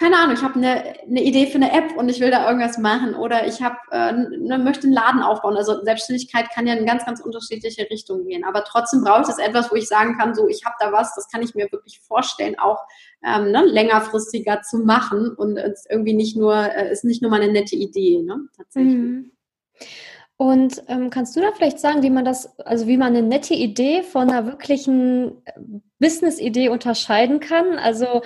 keine 0.00 0.16
Ahnung, 0.16 0.34
ich 0.34 0.42
habe 0.42 0.54
eine, 0.54 0.94
eine 1.06 1.22
Idee 1.22 1.46
für 1.46 1.56
eine 1.56 1.72
App 1.72 1.94
und 1.94 2.08
ich 2.08 2.20
will 2.20 2.30
da 2.30 2.48
irgendwas 2.48 2.78
machen 2.78 3.14
oder 3.14 3.46
ich 3.46 3.60
habe 3.60 3.76
äh, 3.90 4.12
ne, 4.12 4.58
möchte 4.58 4.84
einen 4.84 4.94
Laden 4.94 5.20
aufbauen. 5.20 5.58
Also 5.58 5.84
Selbstständigkeit 5.84 6.48
kann 6.54 6.66
ja 6.66 6.72
in 6.72 6.86
ganz, 6.86 7.04
ganz 7.04 7.20
unterschiedliche 7.20 7.88
Richtungen 7.90 8.26
gehen. 8.26 8.42
Aber 8.44 8.64
trotzdem 8.64 9.04
braucht 9.04 9.28
es 9.28 9.36
etwas, 9.36 9.70
wo 9.70 9.76
ich 9.76 9.88
sagen 9.88 10.16
kann, 10.16 10.34
so 10.34 10.48
ich 10.48 10.64
habe 10.64 10.74
da 10.80 10.90
was, 10.90 11.14
das 11.14 11.28
kann 11.28 11.42
ich 11.42 11.54
mir 11.54 11.70
wirklich 11.70 12.00
vorstellen, 12.00 12.58
auch 12.58 12.78
ähm, 13.22 13.50
ne, 13.50 13.62
längerfristiger 13.66 14.62
zu 14.62 14.78
machen 14.78 15.34
und 15.36 15.58
es 15.58 15.84
irgendwie 15.90 16.14
nicht 16.14 16.34
nur 16.34 16.56
äh, 16.56 16.90
ist 16.90 17.04
nicht 17.04 17.20
nur 17.20 17.30
mal 17.30 17.42
eine 17.42 17.52
nette 17.52 17.76
Idee, 17.76 18.22
ne? 18.22 18.48
Tatsächlich. 18.56 18.94
Mhm. 18.94 19.32
Und 20.38 20.82
ähm, 20.88 21.10
kannst 21.10 21.36
du 21.36 21.40
da 21.42 21.52
vielleicht 21.54 21.78
sagen, 21.78 22.02
wie 22.02 22.08
man 22.08 22.24
das, 22.24 22.58
also 22.60 22.86
wie 22.86 22.96
man 22.96 23.14
eine 23.14 23.20
nette 23.20 23.52
Idee 23.52 24.02
von 24.02 24.30
einer 24.30 24.46
wirklichen 24.46 25.42
äh, 25.44 25.52
Business-Idee 25.98 26.70
unterscheiden 26.70 27.40
kann? 27.40 27.78
Also 27.78 28.22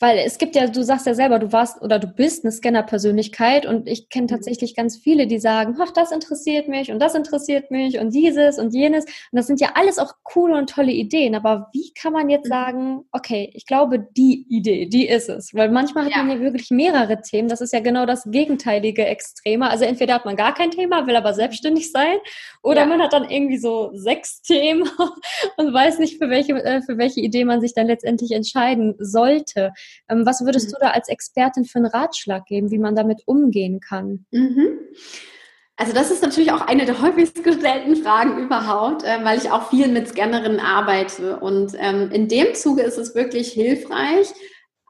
weil 0.00 0.18
es 0.18 0.38
gibt 0.38 0.54
ja, 0.54 0.66
du 0.68 0.82
sagst 0.82 1.06
ja 1.06 1.14
selber, 1.14 1.38
du 1.38 1.52
warst 1.52 1.82
oder 1.82 1.98
du 1.98 2.06
bist 2.06 2.44
eine 2.44 2.52
Scanner-Persönlichkeit 2.52 3.66
und 3.66 3.88
ich 3.88 4.08
kenne 4.08 4.24
mhm. 4.24 4.28
tatsächlich 4.28 4.76
ganz 4.76 4.96
viele, 4.96 5.26
die 5.26 5.40
sagen, 5.40 5.76
ach, 5.80 5.90
das 5.90 6.12
interessiert 6.12 6.68
mich 6.68 6.92
und 6.92 7.00
das 7.00 7.14
interessiert 7.14 7.70
mich 7.70 7.98
und 7.98 8.14
dieses 8.14 8.58
und 8.58 8.72
jenes. 8.72 9.04
Und 9.04 9.36
das 9.36 9.46
sind 9.48 9.60
ja 9.60 9.70
alles 9.74 9.98
auch 9.98 10.14
coole 10.22 10.56
und 10.56 10.70
tolle 10.70 10.92
Ideen. 10.92 11.34
Aber 11.34 11.68
wie 11.72 11.92
kann 11.94 12.12
man 12.12 12.30
jetzt 12.30 12.44
mhm. 12.44 12.50
sagen, 12.50 13.04
okay, 13.12 13.50
ich 13.54 13.66
glaube, 13.66 13.98
die 14.16 14.46
Idee, 14.48 14.86
die 14.86 15.08
ist 15.08 15.28
es? 15.28 15.52
Weil 15.52 15.70
manchmal 15.70 16.04
hat 16.04 16.12
ja. 16.12 16.22
man 16.22 16.36
ja 16.36 16.40
wirklich 16.40 16.70
mehrere 16.70 17.20
Themen. 17.20 17.48
Das 17.48 17.60
ist 17.60 17.72
ja 17.72 17.80
genau 17.80 18.06
das 18.06 18.22
gegenteilige 18.30 19.04
Extreme. 19.04 19.68
Also 19.68 19.84
entweder 19.84 20.14
hat 20.14 20.24
man 20.24 20.36
gar 20.36 20.54
kein 20.54 20.70
Thema, 20.70 21.06
will 21.06 21.16
aber 21.16 21.34
selbstständig 21.34 21.90
sein, 21.90 22.18
oder 22.62 22.82
ja. 22.82 22.86
man 22.86 23.00
hat 23.00 23.12
dann 23.12 23.28
irgendwie 23.28 23.58
so 23.58 23.90
sechs 23.94 24.42
Themen 24.48 24.88
und 25.56 25.72
weiß 25.72 25.98
nicht, 25.98 26.18
für 26.18 26.30
welche, 26.30 26.52
äh, 26.52 26.82
für 26.82 26.98
welche 26.98 27.20
Idee 27.20 27.44
man 27.44 27.60
sich 27.60 27.74
dann 27.74 27.86
letztendlich 27.86 28.32
entscheiden 28.32 28.94
sollte. 28.98 29.72
Ähm, 30.08 30.24
was 30.26 30.44
würdest 30.44 30.68
mhm. 30.68 30.72
du 30.72 30.76
da 30.80 30.90
als 30.90 31.08
Expertin 31.08 31.64
für 31.64 31.78
einen 31.78 31.86
Ratschlag 31.86 32.46
geben, 32.46 32.70
wie 32.70 32.78
man 32.78 32.94
damit 32.94 33.22
umgehen 33.26 33.80
kann? 33.80 34.26
Mhm. 34.30 34.78
Also 35.80 35.92
das 35.92 36.10
ist 36.10 36.22
natürlich 36.22 36.50
auch 36.50 36.62
eine 36.62 36.86
der 36.86 37.00
häufigst 37.02 37.42
gestellten 37.44 37.96
Fragen 37.96 38.38
überhaupt, 38.38 39.04
äh, 39.04 39.24
weil 39.24 39.38
ich 39.38 39.50
auch 39.50 39.70
viel 39.70 39.88
mit 39.88 40.08
Scannerinnen 40.08 40.60
arbeite. 40.60 41.38
Und 41.38 41.72
ähm, 41.78 42.10
in 42.10 42.28
dem 42.28 42.54
Zuge 42.54 42.82
ist 42.82 42.98
es 42.98 43.14
wirklich 43.14 43.52
hilfreich. 43.52 44.28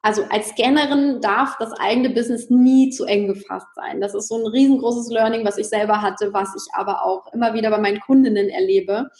Also 0.02 0.22
als 0.30 0.50
Scannerin 0.50 1.20
darf 1.20 1.56
das 1.58 1.72
eigene 1.72 2.10
Business 2.10 2.48
nie 2.48 2.90
zu 2.90 3.04
eng 3.04 3.26
gefasst 3.26 3.66
sein. 3.74 4.00
Das 4.00 4.14
ist 4.14 4.28
so 4.28 4.36
ein 4.36 4.46
riesengroßes 4.46 5.10
Learning, 5.10 5.44
was 5.44 5.58
ich 5.58 5.68
selber 5.68 6.00
hatte, 6.00 6.32
was 6.32 6.54
ich 6.56 6.72
aber 6.72 7.04
auch 7.04 7.32
immer 7.34 7.52
wieder 7.52 7.70
bei 7.70 7.78
meinen 7.78 8.00
Kundinnen 8.00 8.48
erlebe. 8.48 9.10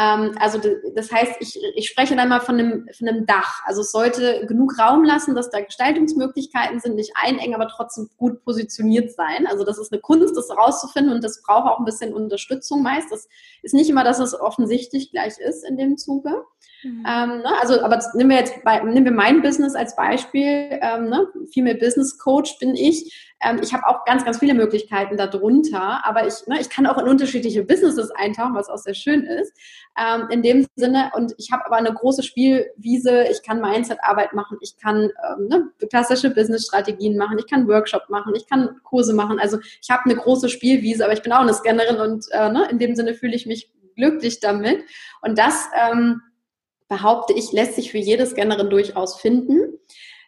Ähm, 0.00 0.34
also 0.40 0.58
das 0.94 1.12
heißt, 1.12 1.34
ich, 1.40 1.58
ich 1.74 1.88
spreche 1.88 2.16
dann 2.16 2.30
mal 2.30 2.40
von 2.40 2.58
einem, 2.58 2.88
von 2.96 3.06
einem 3.06 3.26
Dach. 3.26 3.62
Also 3.66 3.82
es 3.82 3.92
sollte 3.92 4.46
genug 4.46 4.78
Raum 4.78 5.04
lassen, 5.04 5.34
dass 5.34 5.50
da 5.50 5.60
Gestaltungsmöglichkeiten 5.60 6.80
sind, 6.80 6.94
nicht 6.94 7.12
einengen, 7.14 7.54
aber 7.54 7.68
trotzdem 7.68 8.08
gut 8.16 8.42
positioniert 8.44 9.12
sein. 9.12 9.46
Also 9.46 9.64
das 9.64 9.78
ist 9.78 9.92
eine 9.92 10.00
Kunst, 10.00 10.34
das 10.36 10.50
rauszufinden 10.50 11.12
und 11.12 11.22
das 11.22 11.42
braucht 11.42 11.68
auch 11.68 11.78
ein 11.78 11.84
bisschen 11.84 12.14
Unterstützung 12.14 12.82
meist. 12.82 13.12
Das 13.12 13.28
ist 13.62 13.74
nicht 13.74 13.90
immer, 13.90 14.04
dass 14.04 14.20
es 14.20 14.38
offensichtlich 14.38 15.10
gleich 15.10 15.38
ist 15.38 15.68
in 15.68 15.76
dem 15.76 15.98
Zuge. 15.98 16.44
Mhm. 16.82 17.04
Ähm, 17.06 17.28
ne? 17.38 17.52
Also, 17.60 17.82
aber 17.82 18.02
nehmen 18.14 18.30
wir 18.30 18.38
jetzt 18.38 18.64
bei, 18.64 18.80
nehmen 18.80 19.04
wir 19.04 19.12
mein 19.12 19.42
Business 19.42 19.74
als 19.74 19.96
Beispiel. 19.96 20.78
Ähm, 20.80 21.10
ne? 21.10 21.26
Female 21.52 21.76
Business 21.76 22.18
Coach 22.18 22.58
bin 22.58 22.74
ich. 22.74 23.29
Ähm, 23.42 23.60
ich 23.62 23.72
habe 23.72 23.86
auch 23.86 24.04
ganz, 24.04 24.24
ganz 24.24 24.38
viele 24.38 24.54
Möglichkeiten 24.54 25.16
darunter, 25.16 26.04
aber 26.04 26.26
ich, 26.26 26.46
ne, 26.46 26.60
ich 26.60 26.68
kann 26.68 26.86
auch 26.86 26.98
in 26.98 27.08
unterschiedliche 27.08 27.62
Businesses 27.62 28.10
eintauchen, 28.10 28.54
was 28.54 28.68
auch 28.68 28.78
sehr 28.78 28.94
schön 28.94 29.24
ist. 29.24 29.52
Ähm, 29.98 30.28
in 30.30 30.42
dem 30.42 30.66
Sinne, 30.76 31.10
und 31.14 31.34
ich 31.38 31.50
habe 31.50 31.64
aber 31.66 31.76
eine 31.76 31.92
große 31.92 32.22
Spielwiese, 32.22 33.24
ich 33.30 33.42
kann 33.42 33.60
Mindset-Arbeit 33.60 34.32
machen, 34.34 34.58
ich 34.60 34.76
kann 34.76 35.10
ähm, 35.28 35.48
ne, 35.48 35.70
klassische 35.88 36.30
Business-Strategien 36.30 37.16
machen, 37.16 37.38
ich 37.38 37.46
kann 37.46 37.66
Workshop 37.66 38.08
machen, 38.08 38.34
ich 38.34 38.46
kann 38.46 38.80
Kurse 38.82 39.14
machen. 39.14 39.38
Also 39.38 39.58
ich 39.80 39.90
habe 39.90 40.04
eine 40.04 40.16
große 40.16 40.48
Spielwiese, 40.48 41.04
aber 41.04 41.14
ich 41.14 41.22
bin 41.22 41.32
auch 41.32 41.40
eine 41.40 41.54
Scannerin 41.54 41.96
und 41.96 42.26
äh, 42.32 42.50
ne, 42.50 42.68
in 42.70 42.78
dem 42.78 42.94
Sinne 42.94 43.14
fühle 43.14 43.34
ich 43.34 43.46
mich 43.46 43.72
glücklich 43.96 44.40
damit. 44.40 44.84
Und 45.22 45.38
das 45.38 45.68
ähm, 45.90 46.22
behaupte 46.88 47.32
ich, 47.32 47.52
lässt 47.52 47.76
sich 47.76 47.90
für 47.90 47.98
jede 47.98 48.26
Scannerin 48.26 48.68
durchaus 48.68 49.20
finden. 49.20 49.78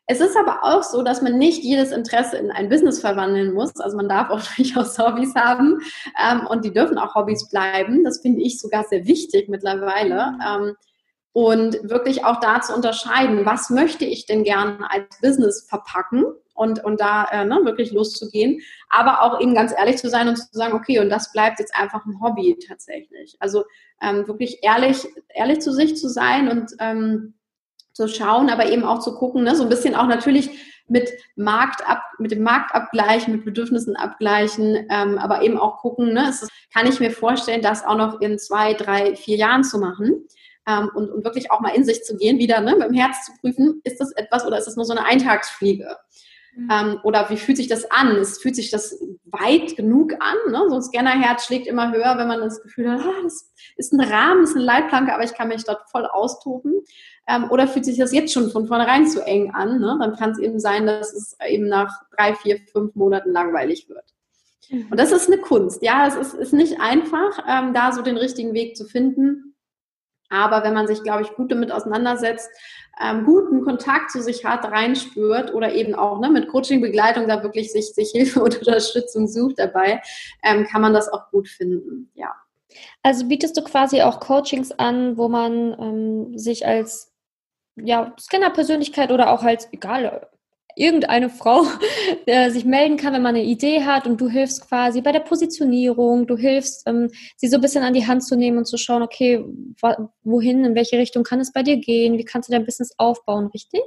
Es 0.06 0.20
ist 0.20 0.36
aber 0.36 0.64
auch 0.64 0.82
so, 0.82 1.02
dass 1.02 1.22
man 1.22 1.38
nicht 1.38 1.62
jedes 1.62 1.92
Interesse 1.92 2.36
in 2.36 2.50
ein 2.50 2.68
Business 2.68 3.00
verwandeln 3.00 3.54
muss. 3.54 3.76
Also 3.76 3.96
man 3.96 4.08
darf 4.08 4.30
auch 4.30 4.42
durchaus 4.56 4.98
Hobbys 4.98 5.34
haben 5.34 5.80
ähm, 6.22 6.46
und 6.46 6.64
die 6.64 6.72
dürfen 6.72 6.98
auch 6.98 7.14
Hobbys 7.14 7.48
bleiben. 7.48 8.04
Das 8.04 8.20
finde 8.20 8.42
ich 8.42 8.58
sogar 8.58 8.84
sehr 8.84 9.06
wichtig 9.06 9.48
mittlerweile. 9.48 10.32
Mhm. 10.32 10.40
Ähm, 10.46 10.76
und 11.34 11.88
wirklich 11.88 12.26
auch 12.26 12.40
da 12.40 12.60
zu 12.60 12.74
unterscheiden, 12.74 13.46
was 13.46 13.70
möchte 13.70 14.04
ich 14.04 14.26
denn 14.26 14.44
gerne 14.44 14.90
als 14.90 15.18
Business 15.22 15.66
verpacken 15.66 16.26
und, 16.54 16.84
und 16.84 17.00
da 17.00 17.24
äh, 17.32 17.44
ne, 17.46 17.60
wirklich 17.64 17.90
loszugehen, 17.92 18.60
aber 18.90 19.22
auch 19.22 19.40
eben 19.40 19.54
ganz 19.54 19.72
ehrlich 19.72 19.96
zu 19.96 20.10
sein 20.10 20.28
und 20.28 20.36
zu 20.36 20.46
sagen, 20.50 20.74
okay, 20.74 20.98
und 20.98 21.08
das 21.08 21.32
bleibt 21.32 21.58
jetzt 21.58 21.74
einfach 21.74 22.04
ein 22.04 22.20
Hobby 22.20 22.58
tatsächlich. 22.68 23.36
Also 23.40 23.64
ähm, 24.02 24.28
wirklich 24.28 24.58
ehrlich, 24.62 25.08
ehrlich 25.28 25.60
zu 25.60 25.72
sich 25.72 25.96
zu 25.96 26.08
sein 26.08 26.50
und 26.50 26.72
ähm, 26.80 27.34
zu 27.92 28.08
schauen, 28.08 28.50
aber 28.50 28.70
eben 28.70 28.84
auch 28.84 29.00
zu 29.00 29.14
gucken, 29.14 29.44
ne, 29.44 29.54
so 29.54 29.62
ein 29.62 29.68
bisschen 29.68 29.94
auch 29.94 30.06
natürlich 30.06 30.50
mit 30.88 31.10
Marktab, 31.36 32.02
mit 32.18 32.30
dem 32.30 32.42
Marktabgleich, 32.42 33.28
mit 33.28 33.44
Bedürfnissen 33.44 33.96
abgleichen, 33.96 34.86
ähm, 34.90 35.18
aber 35.18 35.42
eben 35.42 35.58
auch 35.58 35.78
gucken, 35.78 36.12
ne, 36.12 36.28
ist, 36.28 36.48
kann 36.72 36.86
ich 36.86 37.00
mir 37.00 37.10
vorstellen, 37.10 37.62
das 37.62 37.84
auch 37.84 37.96
noch 37.96 38.20
in 38.20 38.38
zwei, 38.38 38.74
drei, 38.74 39.16
vier 39.16 39.36
Jahren 39.36 39.64
zu 39.64 39.78
machen 39.78 40.26
ähm, 40.66 40.90
und, 40.94 41.10
und 41.10 41.24
wirklich 41.24 41.50
auch 41.50 41.60
mal 41.60 41.74
in 41.74 41.84
sich 41.84 42.04
zu 42.04 42.16
gehen, 42.16 42.38
wieder 42.38 42.60
ne, 42.60 42.76
mit 42.76 42.88
dem 42.88 42.94
Herz 42.94 43.24
zu 43.26 43.32
prüfen, 43.40 43.80
ist 43.84 44.00
das 44.00 44.12
etwas 44.12 44.46
oder 44.46 44.58
ist 44.58 44.66
das 44.66 44.76
nur 44.76 44.84
so 44.84 44.92
eine 44.92 45.04
Eintagsfliege? 45.04 45.96
Mhm. 46.54 46.68
Ähm, 46.70 47.00
oder 47.02 47.30
wie 47.30 47.36
fühlt 47.36 47.56
sich 47.56 47.68
das 47.68 47.90
an? 47.90 48.16
Es 48.16 48.38
fühlt 48.38 48.56
sich 48.56 48.70
das 48.70 48.98
weit 49.24 49.76
genug 49.76 50.12
an? 50.20 50.36
Ne? 50.50 50.68
So 50.68 50.76
ein 50.76 50.82
Scannerherz 50.82 51.46
schlägt 51.46 51.66
immer 51.66 51.92
höher, 51.92 52.18
wenn 52.18 52.28
man 52.28 52.40
das 52.40 52.62
Gefühl 52.62 52.90
hat, 52.90 53.00
ah, 53.00 53.22
das 53.22 53.50
ist 53.76 53.92
ein 53.92 54.00
Rahmen, 54.00 54.42
das 54.42 54.50
ist 54.50 54.56
eine 54.56 54.64
Leitplanke, 54.64 55.14
aber 55.14 55.24
ich 55.24 55.34
kann 55.34 55.48
mich 55.48 55.64
dort 55.64 55.88
voll 55.90 56.06
austoben. 56.06 56.82
Ähm, 57.26 57.50
oder 57.50 57.68
fühlt 57.68 57.84
sich 57.84 57.98
das 57.98 58.12
jetzt 58.12 58.32
schon 58.32 58.50
von 58.50 58.66
vornherein 58.66 59.06
zu 59.06 59.24
eng 59.24 59.52
an? 59.54 59.80
Ne? 59.80 59.96
Dann 60.00 60.16
kann 60.16 60.32
es 60.32 60.38
eben 60.38 60.58
sein, 60.60 60.86
dass 60.86 61.12
es 61.12 61.36
eben 61.46 61.68
nach 61.68 62.02
drei, 62.16 62.34
vier, 62.34 62.58
fünf 62.70 62.94
Monaten 62.94 63.30
langweilig 63.30 63.88
wird. 63.88 64.04
Mhm. 64.68 64.88
Und 64.90 65.00
das 65.00 65.12
ist 65.12 65.28
eine 65.28 65.40
Kunst. 65.40 65.82
Ja, 65.82 66.06
es 66.06 66.16
ist, 66.16 66.34
ist 66.34 66.52
nicht 66.52 66.80
einfach, 66.80 67.44
ähm, 67.48 67.72
da 67.72 67.92
so 67.92 68.02
den 68.02 68.16
richtigen 68.16 68.52
Weg 68.52 68.76
zu 68.76 68.84
finden. 68.84 69.51
Aber 70.32 70.64
wenn 70.64 70.72
man 70.72 70.86
sich, 70.86 71.02
glaube 71.02 71.22
ich, 71.22 71.34
gut 71.34 71.52
damit 71.52 71.70
auseinandersetzt, 71.70 72.50
ähm, 73.00 73.24
guten 73.26 73.62
Kontakt 73.64 74.10
zu 74.10 74.22
sich 74.22 74.44
hat, 74.44 74.64
reinspürt 74.64 75.52
oder 75.52 75.74
eben 75.74 75.94
auch 75.94 76.20
ne, 76.20 76.30
mit 76.30 76.48
Coaching-Begleitung 76.48 77.28
da 77.28 77.42
wirklich 77.42 77.70
sich, 77.70 77.92
sich 77.94 78.10
Hilfe 78.12 78.42
und 78.42 78.58
Unterstützung 78.58 79.28
sucht 79.28 79.58
dabei, 79.58 80.02
ähm, 80.42 80.64
kann 80.64 80.80
man 80.80 80.94
das 80.94 81.08
auch 81.08 81.30
gut 81.30 81.48
finden. 81.48 82.10
Ja. 82.14 82.34
Also 83.02 83.28
bietest 83.28 83.56
du 83.58 83.62
quasi 83.62 84.00
auch 84.00 84.20
Coachings 84.20 84.72
an, 84.72 85.18
wo 85.18 85.28
man 85.28 85.76
ähm, 85.78 86.38
sich 86.38 86.66
als 86.66 87.12
ja, 87.76 88.14
Scanner-Persönlichkeit 88.18 89.12
oder 89.12 89.30
auch 89.30 89.42
als, 89.42 89.68
egal, 89.72 90.28
irgendeine 90.76 91.30
Frau 91.30 91.64
äh, 92.26 92.50
sich 92.50 92.64
melden 92.64 92.96
kann, 92.96 93.12
wenn 93.12 93.22
man 93.22 93.34
eine 93.34 93.44
Idee 93.44 93.84
hat 93.84 94.06
und 94.06 94.20
du 94.20 94.28
hilfst 94.28 94.68
quasi 94.68 95.00
bei 95.00 95.12
der 95.12 95.20
Positionierung, 95.20 96.26
du 96.26 96.36
hilfst, 96.36 96.82
ähm, 96.86 97.08
sie 97.36 97.48
so 97.48 97.56
ein 97.56 97.60
bisschen 97.60 97.84
an 97.84 97.94
die 97.94 98.06
Hand 98.06 98.24
zu 98.24 98.36
nehmen 98.36 98.58
und 98.58 98.66
zu 98.66 98.76
schauen, 98.76 99.02
okay, 99.02 99.44
wohin, 100.22 100.64
in 100.64 100.74
welche 100.74 100.98
Richtung 100.98 101.24
kann 101.24 101.40
es 101.40 101.52
bei 101.52 101.62
dir 101.62 101.76
gehen, 101.76 102.18
wie 102.18 102.24
kannst 102.24 102.48
du 102.48 102.52
dein 102.52 102.64
Business 102.64 102.92
aufbauen, 102.98 103.46
richtig? 103.46 103.82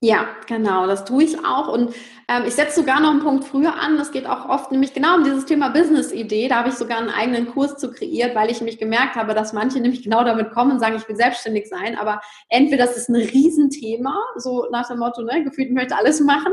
Ja, 0.00 0.28
genau, 0.46 0.86
das 0.86 1.04
tue 1.04 1.24
ich 1.24 1.44
auch. 1.44 1.66
Und 1.66 1.92
ähm, 2.28 2.44
ich 2.46 2.54
setze 2.54 2.78
sogar 2.78 3.00
noch 3.00 3.10
einen 3.10 3.18
Punkt 3.18 3.42
früher 3.44 3.74
an. 3.74 3.98
Das 3.98 4.12
geht 4.12 4.26
auch 4.28 4.48
oft 4.48 4.70
nämlich 4.70 4.94
genau 4.94 5.16
um 5.16 5.24
dieses 5.24 5.44
Thema 5.44 5.70
Business-Idee. 5.70 6.46
Da 6.46 6.58
habe 6.58 6.68
ich 6.68 6.76
sogar 6.76 6.98
einen 6.98 7.10
eigenen 7.10 7.48
Kurs 7.48 7.78
zu 7.78 7.90
kreiert, 7.90 8.36
weil 8.36 8.48
ich 8.48 8.60
nämlich 8.60 8.78
gemerkt 8.78 9.16
habe, 9.16 9.34
dass 9.34 9.52
manche 9.52 9.80
nämlich 9.80 10.04
genau 10.04 10.22
damit 10.22 10.52
kommen 10.52 10.70
und 10.70 10.78
sagen, 10.78 10.94
ich 10.94 11.08
will 11.08 11.16
selbstständig 11.16 11.68
sein. 11.68 11.98
Aber 11.98 12.20
entweder 12.48 12.86
das 12.86 12.96
ist 12.96 13.08
ein 13.08 13.16
Riesenthema, 13.16 14.16
so 14.36 14.68
nach 14.70 14.86
dem 14.86 15.00
Motto, 15.00 15.22
ne, 15.22 15.42
gefühlt, 15.42 15.72
möchte 15.72 15.96
alles 15.96 16.20
machen, 16.20 16.52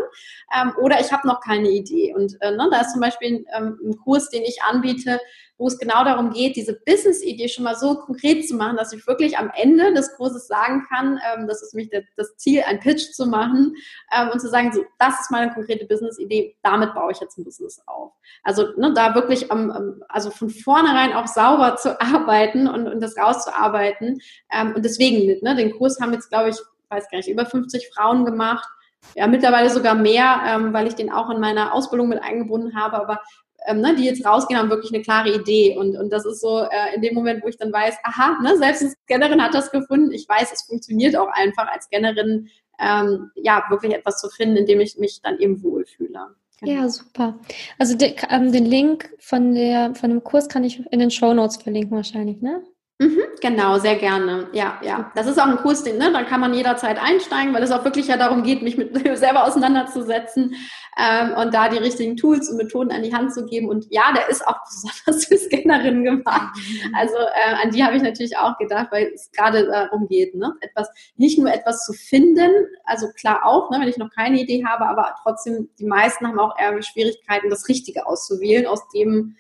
ähm, 0.60 0.74
oder 0.82 1.00
ich 1.00 1.12
habe 1.12 1.28
noch 1.28 1.40
keine 1.40 1.70
Idee. 1.70 2.16
Und 2.16 2.36
äh, 2.42 2.50
ne, 2.50 2.68
da 2.72 2.82
ist 2.82 2.94
zum 2.94 3.02
Beispiel 3.02 3.46
ähm, 3.56 3.78
ein 3.86 3.96
Kurs, 3.98 4.30
den 4.32 4.42
ich 4.42 4.58
anbiete, 4.68 5.20
wo 5.58 5.68
es 5.68 5.78
genau 5.78 6.04
darum 6.04 6.32
geht, 6.32 6.56
diese 6.56 6.74
Business-Idee 6.86 7.48
schon 7.48 7.64
mal 7.64 7.76
so 7.76 7.96
konkret 7.96 8.48
zu 8.48 8.56
machen, 8.56 8.76
dass 8.76 8.92
ich 8.92 9.08
wirklich 9.08 9.38
am 9.38 9.52
Ende 9.56 9.94
des 9.94 10.14
Kurses 10.16 10.48
sagen 10.48 10.86
kann, 10.90 11.20
ähm, 11.34 11.48
das 11.48 11.62
ist 11.62 11.74
nämlich 11.74 11.92
das 12.18 12.36
Ziel, 12.38 12.64
ein 12.68 12.80
Pitch 12.80 13.12
zu 13.14 13.26
machen 13.26 13.76
ähm, 14.12 14.30
und 14.30 14.40
zu 14.40 14.50
sagen, 14.50 14.72
so, 14.74 14.84
das 15.00 15.22
ist 15.22 15.32
meine 15.32 15.54
konkrete 15.54 15.86
Business-Idee, 15.86 16.58
damit 16.62 16.94
baue 16.94 17.12
ich 17.12 17.20
jetzt 17.20 17.38
ein 17.38 17.46
Business 17.46 17.82
auf. 17.86 18.12
Also 18.44 18.68
ne, 18.78 18.94
da 18.94 19.16
wirklich 19.16 19.52
am, 19.52 20.02
also 20.10 20.30
von 20.30 20.50
vornherein 20.50 21.14
auch 21.14 21.28
sauber 21.28 21.78
zu 21.78 22.00
arbeiten 22.02 22.68
und, 22.68 22.88
und 22.88 23.00
das 23.02 23.18
rauszuarbeiten. 23.18 24.20
Ähm, 24.52 24.74
und 24.76 24.84
deswegen, 24.84 25.40
ne, 25.42 25.56
den 25.56 25.72
Kurs 25.78 26.00
haben 26.02 26.14
jetzt, 26.14 26.30
glaube 26.30 26.50
ich, 26.50 26.58
weiß 26.90 27.10
gar 27.10 27.18
nicht, 27.18 27.30
über 27.30 27.46
50 27.46 27.90
Frauen 27.94 28.26
gemacht 28.26 28.68
ja, 29.14 29.28
mittlerweile 29.28 29.70
sogar 29.70 29.96
mehr, 29.96 30.42
ähm, 30.48 30.74
weil 30.74 30.88
ich 30.88 30.96
den 30.96 31.12
auch 31.12 31.30
in 31.30 31.40
meiner 31.40 31.74
Ausbildung 31.74 32.10
mit 32.10 32.24
eingebunden 32.24 32.76
habe. 32.76 32.98
Aber 32.98 33.22
ähm, 33.68 33.82
ne, 33.82 33.96
die 33.96 34.06
jetzt 34.06 34.26
rausgehen, 34.26 34.60
haben 34.60 34.70
wirklich 34.70 34.94
eine 34.94 35.04
klare 35.04 35.34
Idee. 35.34 35.78
Und, 35.78 35.98
und 35.98 36.12
das 36.12 36.26
ist 36.26 36.42
so 36.42 36.60
äh, 36.60 36.96
in 36.96 37.02
dem 37.02 37.14
Moment, 37.14 37.44
wo 37.44 37.48
ich 37.48 37.58
dann 37.58 37.72
weiß, 37.72 37.96
aha, 38.04 38.40
ne, 38.42 38.58
selbst 38.58 38.82
eine 38.82 38.92
Scannerin 38.92 39.42
hat 39.42 39.54
das 39.54 39.72
gefunden. 39.72 40.12
Ich 40.12 40.28
weiß, 40.28 40.52
es 40.52 40.64
funktioniert 40.64 41.16
auch 41.16 41.30
einfach 41.34 41.68
als 41.68 41.86
Scannerin, 41.86 42.50
ähm, 42.80 43.32
ja, 43.36 43.64
wirklich 43.70 43.94
etwas 43.94 44.20
zu 44.20 44.30
finden, 44.30 44.58
in 44.58 44.66
dem 44.66 44.80
ich 44.80 44.98
mich 44.98 45.22
dann 45.22 45.40
eben 45.40 45.64
wohlfühle. 45.64 46.20
Genau. 46.60 46.72
Ja, 46.72 46.90
super. 46.90 47.38
Also 47.78 47.98
de, 47.98 48.16
ähm, 48.30 48.52
den 48.52 48.66
Link 48.66 49.10
von, 49.20 49.56
der, 49.56 49.94
von 49.96 50.10
dem 50.10 50.24
Kurs 50.24 50.48
kann 50.48 50.64
ich 50.64 50.82
in 50.92 51.00
den 51.00 51.12
Show 51.12 51.34
Notes 51.34 51.58
verlinken 51.58 51.96
wahrscheinlich, 51.96 52.42
ne? 52.42 52.64
Mhm, 52.98 53.24
genau, 53.42 53.78
sehr 53.78 53.98
gerne. 53.98 54.48
Ja, 54.54 54.80
ja. 54.82 55.12
Das 55.16 55.28
ist 55.28 55.38
auch 55.38 55.48
ein 55.48 55.58
Kurs, 55.58 55.84
den, 55.84 55.98
ne, 55.98 56.14
da 56.14 56.24
kann 56.24 56.40
man 56.40 56.54
jederzeit 56.54 56.98
einsteigen, 56.98 57.54
weil 57.54 57.62
es 57.62 57.72
auch 57.72 57.84
wirklich 57.84 58.08
ja 58.08 58.16
darum 58.16 58.44
geht, 58.44 58.62
mich 58.62 58.78
mit 58.78 58.94
mir 58.94 59.18
selber 59.18 59.44
auseinanderzusetzen 59.44 60.56
ähm, 60.98 61.34
und 61.34 61.54
da 61.54 61.68
die 61.68 61.78
richtigen 61.78 62.16
Tools 62.16 62.50
und 62.50 62.56
Methoden 62.56 62.94
an 62.94 63.04
die 63.04 63.14
Hand 63.14 63.34
zu 63.34 63.46
geben. 63.46 63.68
Und 63.68 63.86
ja, 63.90 64.14
der 64.14 64.30
ist 64.30 64.48
auch 64.48 64.56
besonders 64.66 65.26
für 65.26 65.38
Scannerinnen 65.38 66.06
gemacht. 66.06 66.56
Mhm. 66.56 66.96
Also 66.96 67.16
äh, 67.18 67.56
an 67.62 67.72
die 67.72 67.84
habe 67.84 67.98
ich 67.98 68.02
natürlich 68.02 68.38
auch 68.38 68.58
gedacht, 68.58 68.88
weil 68.92 69.12
es 69.14 69.30
gerade 69.34 69.68
darum 69.68 70.08
geht, 70.08 70.34
ne, 70.34 70.54
etwas, 70.62 70.90
nicht 71.18 71.38
nur 71.38 71.54
etwas 71.54 71.84
zu 71.84 71.92
finden, 71.92 72.50
also 72.86 73.08
klar 73.10 73.46
auch, 73.46 73.72
ne, 73.72 73.80
wenn 73.82 73.90
ich 73.90 73.98
noch 73.98 74.10
keine 74.10 74.40
Idee 74.40 74.64
habe, 74.66 74.86
aber 74.86 75.16
trotzdem, 75.22 75.68
die 75.80 75.86
meisten 75.86 76.26
haben 76.26 76.40
auch 76.40 76.58
eher 76.58 76.82
Schwierigkeiten, 76.82 77.50
das 77.50 77.68
Richtige 77.68 78.08
auszuwählen, 78.08 78.68
aus 78.68 78.88
dem 78.88 79.36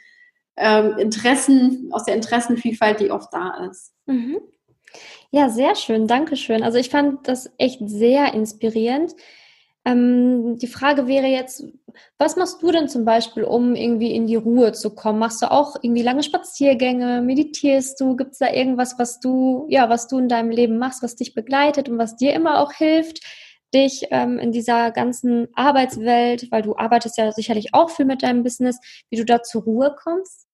ähm, 0.57 0.97
Interessen, 0.97 1.89
aus 1.91 2.05
der 2.05 2.15
Interessenvielfalt, 2.15 2.99
die 2.99 3.11
oft 3.11 3.33
da 3.33 3.67
ist. 3.69 3.93
Mhm. 4.05 4.39
Ja, 5.31 5.49
sehr 5.49 5.75
schön, 5.75 6.07
danke 6.07 6.35
schön. 6.37 6.63
Also 6.63 6.77
ich 6.77 6.89
fand 6.89 7.27
das 7.27 7.51
echt 7.57 7.79
sehr 7.85 8.33
inspirierend. 8.33 9.13
Ähm, 9.83 10.57
die 10.57 10.67
Frage 10.67 11.07
wäre 11.07 11.27
jetzt, 11.27 11.63
was 12.17 12.35
machst 12.37 12.61
du 12.61 12.71
denn 12.71 12.87
zum 12.87 13.05
Beispiel, 13.05 13.43
um 13.43 13.75
irgendwie 13.75 14.15
in 14.15 14.25
die 14.25 14.35
Ruhe 14.35 14.71
zu 14.71 14.95
kommen? 14.95 15.19
Machst 15.19 15.41
du 15.41 15.51
auch 15.51 15.75
irgendwie 15.81 16.01
lange 16.01 16.23
Spaziergänge? 16.23 17.21
Meditierst 17.21 17.99
du? 18.01 18.15
Gibt 18.15 18.31
es 18.31 18.39
da 18.39 18.51
irgendwas, 18.51 18.97
was 18.97 19.19
du, 19.19 19.67
ja, 19.69 19.89
was 19.89 20.07
du 20.07 20.17
in 20.17 20.27
deinem 20.27 20.49
Leben 20.49 20.79
machst, 20.79 21.03
was 21.03 21.15
dich 21.15 21.35
begleitet 21.35 21.87
und 21.87 21.99
was 21.99 22.15
dir 22.15 22.33
immer 22.33 22.59
auch 22.59 22.73
hilft? 22.73 23.19
Dich 23.73 24.07
ähm, 24.11 24.39
in 24.39 24.51
dieser 24.51 24.91
ganzen 24.91 25.47
Arbeitswelt, 25.53 26.51
weil 26.51 26.61
du 26.61 26.75
arbeitest 26.75 27.17
ja 27.17 27.31
sicherlich 27.31 27.73
auch 27.73 27.89
viel 27.89 28.05
mit 28.05 28.23
deinem 28.23 28.43
Business, 28.43 28.79
wie 29.09 29.17
du 29.17 29.25
da 29.25 29.41
zur 29.43 29.63
Ruhe 29.63 29.95
kommst? 30.01 30.45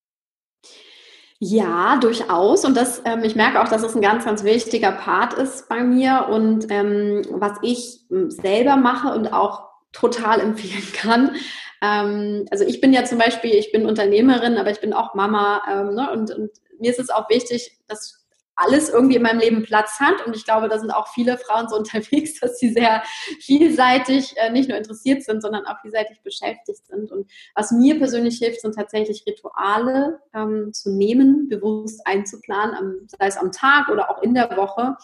Ja, 1.44 1.98
durchaus. 1.98 2.66
Und 2.66 2.78
das, 2.78 3.02
ähm, 3.04 3.24
ich 3.24 3.36
merke 3.36 3.62
auch, 3.62 3.68
dass 3.68 3.82
es 3.82 3.96
ein 3.96 4.02
ganz, 4.02 4.26
ganz 4.26 4.44
wichtiger 4.44 4.92
Part 4.92 5.34
ist 5.34 5.68
bei 5.70 5.82
mir 5.84 6.28
und 6.30 6.68
ähm, 6.70 7.24
was 7.32 7.58
ich 7.64 8.02
ähm, 8.12 8.30
selber 8.30 8.76
mache 8.76 9.08
und 9.16 9.34
auch 9.34 9.70
total 9.92 10.40
empfehlen 10.42 10.94
kann. 10.94 11.36
Ähm, 11.82 12.46
also 12.52 12.64
ich 12.64 12.80
bin 12.80 12.94
ja 12.94 13.06
zum 13.06 13.18
Beispiel, 13.18 13.56
ich 13.56 13.72
bin 13.72 13.88
Unternehmerin, 13.88 14.58
aber 14.58 14.70
ich 14.70 14.82
bin 14.82 14.94
auch 14.94 15.16
Mama 15.16 15.64
ähm, 15.68 15.96
ne? 15.96 16.12
und, 16.12 16.30
und 16.30 16.52
mir 16.80 16.92
ist 16.92 17.00
es 17.00 17.10
auch 17.10 17.28
wichtig, 17.28 17.80
dass 17.88 18.21
alles 18.56 18.90
irgendwie 18.90 19.16
in 19.16 19.24
meinem 19.24 19.40
Leben 19.40 19.64
Platz 19.64 20.00
hat. 20.00 20.26
Und 20.26 20.36
ich 20.36 20.46
glaube, 20.46 20.70
da 20.70 20.80
sind 20.80 20.92
auch 20.92 21.08
viele 21.08 21.38
Frauen 21.38 21.68
so 21.70 21.76
unterwegs, 21.78 22.40
dass 22.40 22.60
sie 22.60 22.72
sehr 22.72 23.04
vielseitig 23.40 24.36
äh, 24.38 24.52
nicht 24.52 24.70
nur 24.70 24.78
interessiert 24.78 25.24
sind, 25.24 25.42
sondern 25.42 25.66
auch 25.66 25.80
vielseitig 25.82 26.22
beschäftigt 26.22 26.86
sind. 26.88 27.12
Und 27.12 27.30
was 27.56 27.72
mir 27.72 27.98
persönlich 27.98 28.38
hilft, 28.38 28.62
sind 28.62 28.76
tatsächlich 28.76 29.24
Rituale 29.28 30.20
ähm, 30.34 30.74
zu 30.74 30.92
nehmen, 30.92 31.48
bewusst 31.50 32.02
einzuplanen, 32.06 32.76
am, 32.76 33.08
sei 33.08 33.28
es 33.28 33.38
am 33.38 33.52
Tag 33.52 33.90
oder 33.90 34.10
auch 34.10 34.22
in 34.22 34.34
der 34.34 34.56
Woche. 34.58 34.96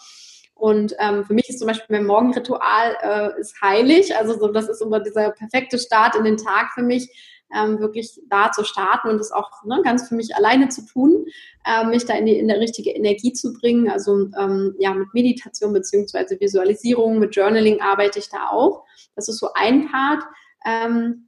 Und 0.54 0.94
ähm, 0.98 1.24
für 1.24 1.34
mich 1.34 1.48
ist 1.48 1.60
zum 1.60 1.68
Beispiel 1.68 1.96
mein 1.96 2.06
Morgenritual 2.06 2.96
äh, 3.00 3.40
ist 3.40 3.60
heilig. 3.62 4.16
Also 4.16 4.36
so, 4.38 4.48
das 4.48 4.68
ist 4.68 4.82
immer 4.82 4.98
dieser 4.98 5.30
perfekte 5.30 5.78
Start 5.78 6.16
in 6.16 6.24
den 6.24 6.36
Tag 6.36 6.72
für 6.74 6.82
mich 6.82 7.37
ähm, 7.54 7.78
wirklich 7.78 8.20
da 8.28 8.50
zu 8.52 8.64
starten 8.64 9.08
und 9.08 9.18
das 9.18 9.32
auch 9.32 9.50
ne, 9.64 9.80
ganz 9.82 10.08
für 10.08 10.14
mich 10.14 10.34
alleine 10.36 10.68
zu 10.68 10.84
tun, 10.86 11.26
äh, 11.64 11.84
mich 11.86 12.04
da 12.04 12.14
in 12.14 12.26
die 12.26 12.38
in 12.38 12.48
der 12.48 12.60
richtige 12.60 12.90
Energie 12.90 13.32
zu 13.32 13.52
bringen. 13.52 13.90
Also 13.90 14.28
ähm, 14.38 14.74
ja, 14.78 14.94
mit 14.94 15.12
Meditation 15.14 15.72
beziehungsweise 15.72 16.38
Visualisierung, 16.40 17.18
mit 17.18 17.34
Journaling 17.34 17.80
arbeite 17.80 18.18
ich 18.18 18.28
da 18.28 18.48
auch. 18.50 18.84
Das 19.14 19.28
ist 19.28 19.38
so 19.38 19.48
ein 19.54 19.90
Part. 19.90 20.24
Ähm, 20.66 21.27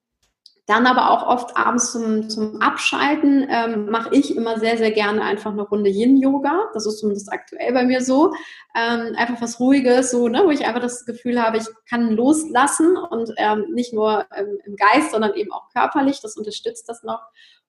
dann 0.67 0.87
aber 0.87 1.11
auch 1.11 1.27
oft 1.27 1.57
abends 1.57 1.93
zum, 1.93 2.29
zum 2.29 2.61
Abschalten 2.63 3.47
ähm, 3.51 3.91
mache 3.91 4.15
ich 4.15 4.37
immer 4.37 4.59
sehr, 4.59 4.77
sehr 4.77 4.93
gerne 4.93 5.23
einfach 5.23 5.53
eine 5.53 5.63
Runde 5.63 5.91
Yin-Yoga. 5.91 6.71
Das 6.75 6.87
ist 6.87 6.99
zumindest 6.99 7.33
aktuell 7.33 7.73
bei 7.73 7.85
mir 7.85 8.03
so. 8.03 8.33
Ähm, 8.75 9.15
einfach 9.17 9.41
was 9.41 9.59
Ruhiges, 9.59 10.11
so, 10.11 10.29
ne, 10.29 10.43
wo 10.45 10.51
ich 10.51 10.65
einfach 10.65 10.81
das 10.81 11.07
Gefühl 11.07 11.43
habe, 11.43 11.59
ich 11.59 11.67
kann 11.89 12.11
loslassen 12.11 12.97
und 12.97 13.33
ähm, 13.37 13.67
nicht 13.73 13.93
nur 13.93 14.27
im 14.65 14.77
Geist, 14.77 15.11
sondern 15.11 15.35
eben 15.35 15.53
auch 15.53 15.69
körperlich. 15.71 16.21
Das 16.21 16.37
unterstützt 16.37 16.89
das 16.89 17.03
noch. 17.03 17.23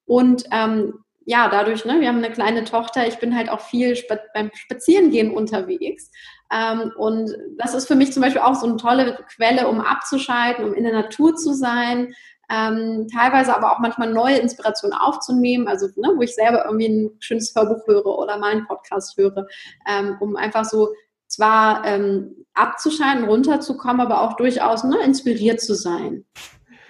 Und 0.05 0.45
ähm, 0.51 1.03
ja, 1.25 1.49
dadurch, 1.49 1.85
ne, 1.85 2.01
wir 2.01 2.07
haben 2.07 2.17
eine 2.17 2.31
kleine 2.31 2.63
Tochter, 2.63 3.07
ich 3.07 3.19
bin 3.19 3.35
halt 3.35 3.49
auch 3.49 3.61
viel 3.61 3.97
beim 4.33 4.51
Spazierengehen 4.53 5.33
unterwegs. 5.33 6.11
Ähm, 6.51 6.91
und 6.97 7.31
das 7.57 7.73
ist 7.73 7.87
für 7.87 7.95
mich 7.95 8.11
zum 8.11 8.21
Beispiel 8.21 8.41
auch 8.41 8.55
so 8.55 8.67
eine 8.67 8.77
tolle 8.77 9.17
Quelle, 9.35 9.67
um 9.67 9.79
abzuschalten, 9.79 10.65
um 10.65 10.73
in 10.73 10.83
der 10.83 10.93
Natur 10.93 11.35
zu 11.35 11.53
sein. 11.53 12.13
Ähm, 12.51 13.07
teilweise 13.07 13.55
aber 13.55 13.71
auch 13.71 13.79
manchmal 13.79 14.11
neue 14.11 14.37
Inspirationen 14.37 14.97
aufzunehmen, 14.97 15.67
also 15.67 15.87
ne, 15.95 16.11
wo 16.15 16.21
ich 16.21 16.35
selber 16.35 16.65
irgendwie 16.65 16.89
ein 16.89 17.11
schönes 17.19 17.53
Hörbuch 17.55 17.87
höre 17.87 18.05
oder 18.05 18.37
mal 18.37 18.51
einen 18.51 18.67
Podcast 18.67 19.17
höre, 19.17 19.47
ähm, 19.87 20.17
um 20.19 20.35
einfach 20.35 20.65
so 20.65 20.89
zwar 21.27 21.85
ähm, 21.85 22.45
abzuschalten, 22.53 23.23
runterzukommen, 23.23 24.01
aber 24.01 24.21
auch 24.21 24.35
durchaus 24.35 24.83
ne, 24.83 24.97
inspiriert 25.03 25.61
zu 25.61 25.75
sein. 25.75 26.25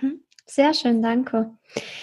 Mhm. 0.01 0.23
Sehr 0.47 0.73
schön, 0.73 1.01
danke. 1.01 1.51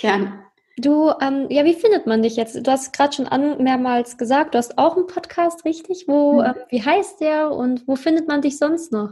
Gerne. 0.00 0.44
Du, 0.76 1.10
ähm, 1.20 1.46
ja, 1.50 1.64
wie 1.64 1.74
findet 1.74 2.06
man 2.06 2.22
dich 2.22 2.36
jetzt? 2.36 2.54
Du 2.54 2.70
hast 2.70 2.92
gerade 2.92 3.12
schon 3.12 3.26
an, 3.26 3.60
mehrmals 3.60 4.16
gesagt, 4.16 4.54
du 4.54 4.58
hast 4.58 4.78
auch 4.78 4.96
einen 4.96 5.08
Podcast, 5.08 5.64
richtig? 5.64 6.04
Wo, 6.06 6.40
ähm, 6.42 6.54
wie 6.68 6.84
heißt 6.84 7.20
der 7.20 7.50
und 7.50 7.88
wo 7.88 7.96
findet 7.96 8.28
man 8.28 8.42
dich 8.42 8.58
sonst 8.58 8.92
noch? 8.92 9.10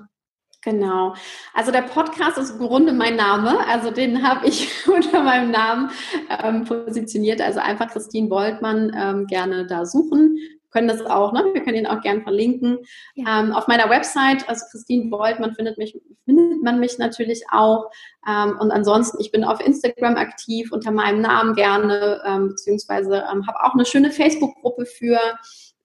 Genau. 0.67 1.15
Also 1.55 1.71
der 1.71 1.83
Podcast 1.83 2.39
ist 2.39 2.51
im 2.51 2.59
Grunde 2.59 2.93
mein 2.93 3.15
Name. 3.15 3.65
Also 3.69 3.93
den 3.93 4.27
habe 4.27 4.49
ich 4.49 4.69
unter 4.89 5.23
meinem 5.23 5.53
Namen 5.53 5.91
ähm, 6.43 6.65
positioniert. 6.65 7.41
Also 7.41 7.61
einfach 7.61 7.89
Christine 7.89 8.29
Woltmann 8.31 8.91
ähm, 8.99 9.27
gerne 9.29 9.67
da 9.69 9.87
suchen 9.87 10.37
können 10.77 10.89
das 10.89 11.07
auch, 11.07 11.33
ne? 11.33 11.43
wir 11.55 11.63
können 11.63 11.79
ihn 11.79 11.87
auch 11.87 12.03
gerne 12.03 12.21
verlinken. 12.21 12.81
Ja. 13.15 13.41
Ähm, 13.41 13.53
auf 13.53 13.67
meiner 13.67 13.89
Website, 13.89 14.47
also 14.47 14.67
Christine 14.71 15.09
Bolt, 15.09 15.39
findet 15.57 15.79
mich, 15.79 15.99
findet 16.27 16.63
man 16.63 16.79
mich 16.81 16.99
natürlich 16.99 17.45
auch. 17.51 17.91
Ähm, 18.29 18.59
und 18.61 18.71
ansonsten, 18.71 19.19
ich 19.19 19.33
bin 19.33 19.43
auf 19.43 19.65
Instagram 19.65 20.17
aktiv 20.17 20.73
unter 20.73 20.91
meinem 20.91 21.23
Namen 21.23 21.55
gerne, 21.55 22.21
ähm, 22.27 22.49
beziehungsweise 22.49 23.25
ähm, 23.33 23.47
habe 23.47 23.65
auch 23.65 23.73
eine 23.73 23.87
schöne 23.87 24.11
Facebook-Gruppe 24.11 24.85
für, 24.85 25.19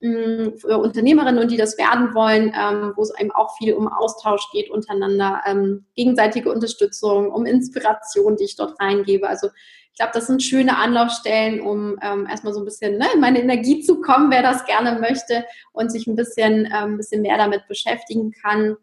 für 0.01 0.79
Unternehmerinnen 0.79 1.39
und 1.43 1.51
die 1.51 1.57
das 1.57 1.77
werden 1.77 2.15
wollen, 2.15 2.53
ähm, 2.59 2.93
wo 2.95 3.03
es 3.03 3.13
eben 3.19 3.29
auch 3.31 3.55
viel 3.57 3.75
um 3.75 3.87
Austausch 3.87 4.49
geht 4.51 4.71
untereinander, 4.71 5.41
ähm, 5.45 5.85
gegenseitige 5.95 6.51
Unterstützung, 6.51 7.31
um 7.31 7.45
Inspiration, 7.45 8.35
die 8.35 8.45
ich 8.45 8.55
dort 8.55 8.79
reingebe. 8.79 9.29
Also 9.29 9.49
ich 9.91 9.97
glaube, 9.97 10.11
das 10.13 10.25
sind 10.25 10.41
schöne 10.41 10.77
Anlaufstellen, 10.77 11.61
um 11.61 11.99
ähm, 12.01 12.25
erstmal 12.27 12.53
so 12.53 12.61
ein 12.61 12.65
bisschen 12.65 12.97
ne, 12.97 13.07
in 13.13 13.19
meine 13.19 13.41
Energie 13.41 13.81
zu 13.81 14.01
kommen, 14.01 14.31
wer 14.31 14.41
das 14.41 14.65
gerne 14.65 14.99
möchte 14.99 15.45
und 15.71 15.91
sich 15.91 16.07
ein 16.07 16.15
bisschen, 16.15 16.67
ähm, 16.75 16.97
bisschen 16.97 17.21
mehr 17.21 17.37
damit 17.37 17.67
beschäftigen 17.67 18.31
kann. 18.31 18.77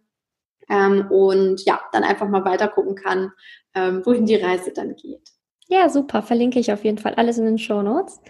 Ähm, 0.69 1.11
und 1.11 1.65
ja, 1.65 1.81
dann 1.93 2.05
einfach 2.05 2.29
mal 2.29 2.45
weiter 2.45 2.69
gucken 2.69 2.95
kann, 2.95 3.33
ähm, 3.75 4.05
wohin 4.05 4.27
die 4.27 4.37
Reise 4.37 4.73
dann 4.73 4.95
geht. 4.95 5.31
Ja, 5.69 5.89
super. 5.91 6.23
Verlinke 6.23 6.59
ich 6.59 6.73
auf 6.73 6.85
jeden 6.85 6.99
Fall 6.99 7.15
alles 7.15 7.39
in 7.39 7.45
den 7.45 7.59
Show 7.59 7.83
Notes. 7.83 8.21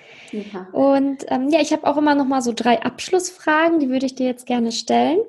Und 0.72 1.24
ähm, 1.28 1.48
ja, 1.50 1.60
ich 1.60 1.72
habe 1.72 1.86
auch 1.86 1.96
immer 1.96 2.14
noch 2.16 2.26
mal 2.26 2.42
so 2.42 2.52
drei 2.54 2.82
Abschlussfragen, 2.82 3.78
die 3.78 3.88
würde 3.88 4.06
ich 4.06 4.16
dir 4.16 4.26
jetzt 4.26 4.46
gerne 4.46 4.72
stellen. 4.72 5.20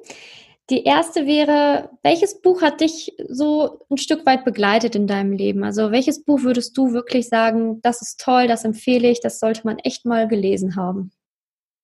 Die 0.71 0.83
erste 0.83 1.25
wäre, 1.25 1.89
welches 2.03 2.41
Buch 2.41 2.61
hat 2.61 2.81
dich 2.81 3.15
so 3.27 3.79
ein 3.89 3.97
Stück 3.97 4.25
weit 4.25 4.45
begleitet 4.45 4.95
in 4.95 5.07
deinem 5.07 5.33
Leben? 5.33 5.63
Also 5.63 5.91
welches 5.91 6.23
Buch 6.23 6.43
würdest 6.43 6.77
du 6.77 6.93
wirklich 6.93 7.27
sagen, 7.27 7.79
das 7.81 8.01
ist 8.01 8.19
toll, 8.19 8.47
das 8.47 8.65
empfehle 8.65 9.09
ich, 9.09 9.19
das 9.19 9.39
sollte 9.39 9.61
man 9.65 9.79
echt 9.79 10.05
mal 10.05 10.27
gelesen 10.27 10.75
haben? 10.75 11.11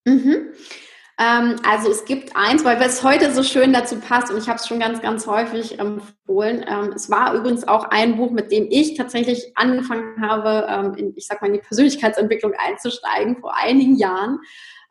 Mhm. 0.06 0.50
Ähm, 1.18 1.56
also 1.66 1.90
es 1.90 2.04
gibt 2.04 2.36
eins, 2.36 2.66
weil 2.66 2.82
es 2.82 3.02
heute 3.02 3.32
so 3.32 3.42
schön 3.42 3.72
dazu 3.72 4.00
passt 4.00 4.32
und 4.32 4.38
ich 4.38 4.50
habe 4.50 4.60
es 4.60 4.68
schon 4.68 4.80
ganz, 4.80 5.02
ganz 5.02 5.26
häufig 5.28 5.80
empfohlen. 5.80 6.66
Ähm, 6.68 6.92
es 6.94 7.10
war 7.10 7.34
übrigens 7.34 7.68
auch 7.68 7.86
ein 7.86 8.18
Buch, 8.18 8.32
mit 8.32 8.52
dem 8.52 8.68
ich 8.70 8.96
tatsächlich 8.96 9.54
angefangen 9.56 10.22
habe, 10.22 10.68
ähm, 10.70 10.94
in, 10.96 11.14
ich 11.16 11.26
sag 11.26 11.42
mal, 11.42 11.48
in 11.48 11.54
die 11.54 11.60
Persönlichkeitsentwicklung 11.60 12.54
einzusteigen 12.58 13.38
vor 13.38 13.56
einigen 13.56 13.96
Jahren. 13.96 14.40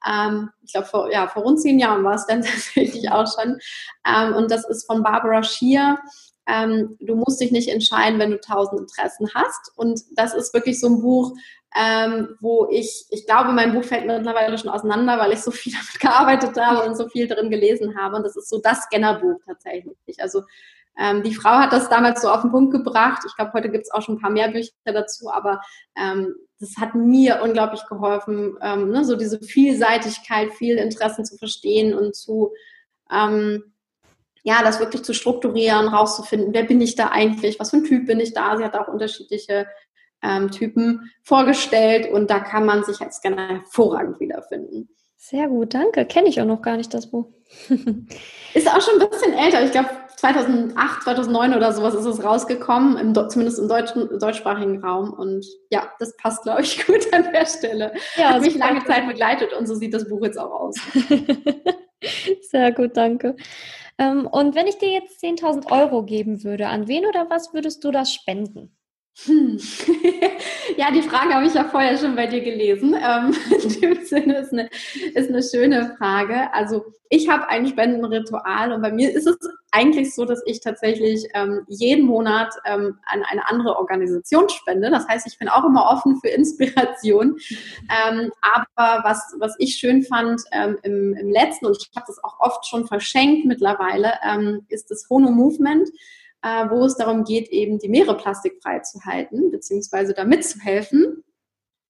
Ähm, 0.06 0.50
ich 0.64 0.72
glaube, 0.72 0.86
vor, 0.86 1.12
ja, 1.12 1.26
vor 1.26 1.42
rund 1.42 1.60
zehn 1.60 1.78
Jahren 1.78 2.04
war 2.04 2.14
es 2.14 2.26
dann 2.26 2.40
tatsächlich 2.42 3.10
auch 3.10 3.26
schon. 3.26 3.58
Ähm, 4.06 4.34
und 4.34 4.50
das 4.50 4.66
ist 4.68 4.86
von 4.86 5.02
Barbara 5.02 5.42
Schier. 5.42 5.98
Ähm, 6.46 6.96
du 7.00 7.16
musst 7.16 7.40
dich 7.40 7.52
nicht 7.52 7.68
entscheiden, 7.68 8.18
wenn 8.18 8.30
du 8.30 8.40
tausend 8.40 8.80
Interessen 8.80 9.28
hast. 9.34 9.72
Und 9.76 10.00
das 10.16 10.34
ist 10.34 10.54
wirklich 10.54 10.80
so 10.80 10.88
ein 10.88 11.00
Buch, 11.00 11.34
ähm, 11.76 12.36
wo 12.40 12.68
ich, 12.70 13.06
ich 13.10 13.26
glaube, 13.26 13.52
mein 13.52 13.74
Buch 13.74 13.84
fällt 13.84 14.06
mittlerweile 14.06 14.56
schon 14.58 14.70
auseinander, 14.70 15.18
weil 15.18 15.32
ich 15.32 15.40
so 15.40 15.50
viel 15.50 15.72
damit 15.78 16.00
gearbeitet 16.00 16.56
habe 16.56 16.88
und 16.88 16.96
so 16.96 17.08
viel 17.08 17.26
drin 17.26 17.50
gelesen 17.50 17.96
habe. 17.98 18.16
Und 18.16 18.22
das 18.22 18.36
ist 18.36 18.48
so 18.48 18.60
das 18.60 18.82
Scannerbuch 18.82 19.40
tatsächlich. 19.44 20.20
Also 20.20 20.42
ähm, 20.96 21.22
die 21.24 21.34
Frau 21.34 21.50
hat 21.50 21.72
das 21.72 21.88
damals 21.88 22.22
so 22.22 22.28
auf 22.28 22.42
den 22.42 22.52
Punkt 22.52 22.72
gebracht. 22.72 23.22
Ich 23.26 23.34
glaube, 23.34 23.52
heute 23.54 23.70
gibt 23.70 23.84
es 23.84 23.90
auch 23.90 24.02
schon 24.02 24.16
ein 24.16 24.20
paar 24.20 24.30
mehr 24.30 24.48
Bücher 24.48 24.70
dazu, 24.84 25.30
aber 25.30 25.60
ähm, 25.96 26.34
das 26.60 26.76
hat 26.76 26.94
mir 26.94 27.42
unglaublich 27.42 27.82
geholfen, 27.88 28.56
ähm, 28.62 28.90
ne, 28.90 29.04
so 29.04 29.16
diese 29.16 29.40
Vielseitigkeit, 29.40 30.52
viel 30.52 30.76
Interessen 30.76 31.24
zu 31.24 31.36
verstehen 31.36 31.94
und 31.94 32.14
zu, 32.14 32.52
ähm, 33.10 33.64
ja, 34.44 34.62
das 34.62 34.78
wirklich 34.78 35.02
zu 35.02 35.14
strukturieren, 35.14 35.88
rauszufinden, 35.88 36.54
wer 36.54 36.64
bin 36.64 36.80
ich 36.80 36.94
da 36.94 37.08
eigentlich, 37.08 37.58
was 37.58 37.70
für 37.70 37.78
ein 37.78 37.84
Typ 37.84 38.06
bin 38.06 38.20
ich 38.20 38.32
da. 38.32 38.56
Sie 38.56 38.64
hat 38.64 38.76
auch 38.76 38.88
unterschiedliche 38.88 39.66
ähm, 40.24 40.50
Typen 40.50 41.10
vorgestellt 41.22 42.10
und 42.10 42.30
da 42.30 42.40
kann 42.40 42.64
man 42.64 42.82
sich 42.84 43.00
als 43.00 43.16
Scanner 43.16 43.48
hervorragend 43.48 44.18
wiederfinden. 44.20 44.88
Sehr 45.16 45.48
gut, 45.48 45.72
danke. 45.72 46.04
Kenne 46.04 46.28
ich 46.28 46.40
auch 46.40 46.46
noch 46.46 46.60
gar 46.60 46.76
nicht 46.76 46.92
das 46.92 47.10
Buch. 47.10 47.30
ist 48.54 48.68
auch 48.68 48.80
schon 48.82 49.00
ein 49.00 49.08
bisschen 49.08 49.32
älter. 49.32 49.64
Ich 49.64 49.72
glaube, 49.72 49.88
2008, 50.16 51.02
2009 51.02 51.54
oder 51.54 51.72
sowas 51.72 51.94
ist 51.94 52.04
es 52.04 52.22
rausgekommen, 52.22 52.96
im, 52.96 53.14
zumindest 53.28 53.58
im 53.58 53.68
deutschen, 53.68 54.18
deutschsprachigen 54.18 54.84
Raum. 54.84 55.12
Und 55.12 55.46
ja, 55.70 55.90
das 55.98 56.16
passt, 56.16 56.42
glaube 56.42 56.62
ich, 56.62 56.86
gut 56.86 57.12
an 57.12 57.30
der 57.32 57.46
Stelle. 57.46 57.92
Ja, 58.16 58.34
Hat 58.34 58.42
mich 58.42 58.54
lange 58.54 58.84
Zeit 58.84 59.06
begleitet 59.06 59.52
und 59.52 59.66
so 59.66 59.74
sieht 59.74 59.94
das 59.94 60.08
Buch 60.08 60.22
jetzt 60.24 60.38
auch 60.38 60.50
aus. 60.50 60.76
Sehr 62.50 62.72
gut, 62.72 62.96
danke. 62.96 63.36
Ähm, 63.96 64.26
und 64.26 64.54
wenn 64.54 64.66
ich 64.66 64.78
dir 64.78 64.90
jetzt 64.90 65.22
10.000 65.22 65.70
Euro 65.70 66.02
geben 66.02 66.44
würde, 66.44 66.68
an 66.68 66.88
wen 66.88 67.06
oder 67.06 67.30
was 67.30 67.54
würdest 67.54 67.84
du 67.84 67.90
das 67.90 68.12
spenden? 68.12 68.76
Hm. 69.22 69.58
ja, 70.76 70.90
die 70.90 71.02
Frage 71.02 71.34
habe 71.34 71.46
ich 71.46 71.54
ja 71.54 71.64
vorher 71.64 71.96
schon 71.96 72.16
bei 72.16 72.26
dir 72.26 72.40
gelesen. 72.40 72.96
Ähm, 73.00 73.32
in 73.62 73.80
dem 73.80 74.04
Sinne 74.04 74.38
ist 74.38 74.52
eine, 74.52 74.68
ist 75.14 75.28
eine 75.28 75.42
schöne 75.42 75.94
Frage. 75.96 76.52
Also 76.52 76.84
ich 77.10 77.28
habe 77.28 77.48
ein 77.48 77.68
Spendenritual 77.68 78.72
und 78.72 78.82
bei 78.82 78.90
mir 78.90 79.12
ist 79.12 79.28
es 79.28 79.36
eigentlich 79.70 80.14
so, 80.14 80.24
dass 80.24 80.42
ich 80.46 80.60
tatsächlich 80.60 81.28
ähm, 81.34 81.64
jeden 81.68 82.06
Monat 82.06 82.52
ähm, 82.64 82.98
an 83.06 83.22
eine 83.30 83.48
andere 83.48 83.76
Organisation 83.76 84.48
spende. 84.48 84.90
Das 84.90 85.06
heißt, 85.06 85.28
ich 85.28 85.38
bin 85.38 85.48
auch 85.48 85.64
immer 85.64 85.88
offen 85.90 86.18
für 86.20 86.28
Inspiration. 86.28 87.36
Ähm, 87.82 88.32
aber 88.42 89.04
was, 89.04 89.32
was 89.38 89.54
ich 89.58 89.76
schön 89.76 90.02
fand 90.02 90.42
ähm, 90.50 90.76
im, 90.82 91.14
im 91.14 91.30
letzten, 91.30 91.66
und 91.66 91.76
ich 91.80 91.88
habe 91.94 92.06
das 92.08 92.22
auch 92.24 92.40
oft 92.40 92.66
schon 92.66 92.88
verschenkt 92.88 93.44
mittlerweile, 93.44 94.14
ähm, 94.28 94.66
ist 94.68 94.90
das 94.90 95.06
Hono 95.08 95.30
Movement 95.30 95.88
äh, 96.44 96.68
wo 96.68 96.84
es 96.84 96.96
darum 96.96 97.24
geht, 97.24 97.48
eben 97.48 97.78
die 97.78 97.88
Meere 97.88 98.16
plastikfrei 98.16 98.80
zu 98.80 99.00
halten, 99.04 99.50
beziehungsweise 99.50 100.12
da 100.12 100.24
mitzuhelfen. 100.24 101.24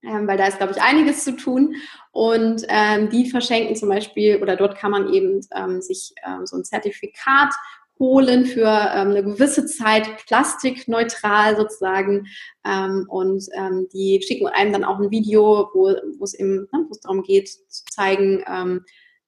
Ähm, 0.04 0.28
weil 0.28 0.36
da 0.36 0.46
ist, 0.46 0.58
glaube 0.58 0.72
ich, 0.72 0.82
einiges 0.82 1.24
zu 1.24 1.32
tun. 1.34 1.76
Und 2.12 2.64
ähm, 2.68 3.08
die 3.08 3.28
verschenken 3.30 3.74
zum 3.74 3.88
Beispiel, 3.88 4.40
oder 4.40 4.54
dort 4.54 4.76
kann 4.76 4.90
man 4.90 5.12
eben 5.12 5.40
ähm, 5.56 5.80
sich 5.80 6.12
ähm, 6.24 6.46
so 6.46 6.56
ein 6.56 6.64
Zertifikat 6.64 7.52
holen 7.98 8.44
für 8.44 8.68
ähm, 8.68 9.10
eine 9.10 9.24
gewisse 9.24 9.66
Zeit 9.66 10.26
plastikneutral 10.26 11.56
sozusagen. 11.56 12.26
Ähm, 12.64 13.06
und 13.08 13.48
die 13.92 14.22
schicken 14.24 14.46
einem 14.46 14.72
dann 14.72 14.84
auch 14.84 15.00
ein 15.00 15.10
Video, 15.10 15.70
wo, 15.72 15.88
es 16.22 16.34
eben, 16.34 16.68
ne, 16.70 16.86
darum 17.02 17.22
geht, 17.22 17.48
zu 17.48 17.84
zeigen, 17.86 18.44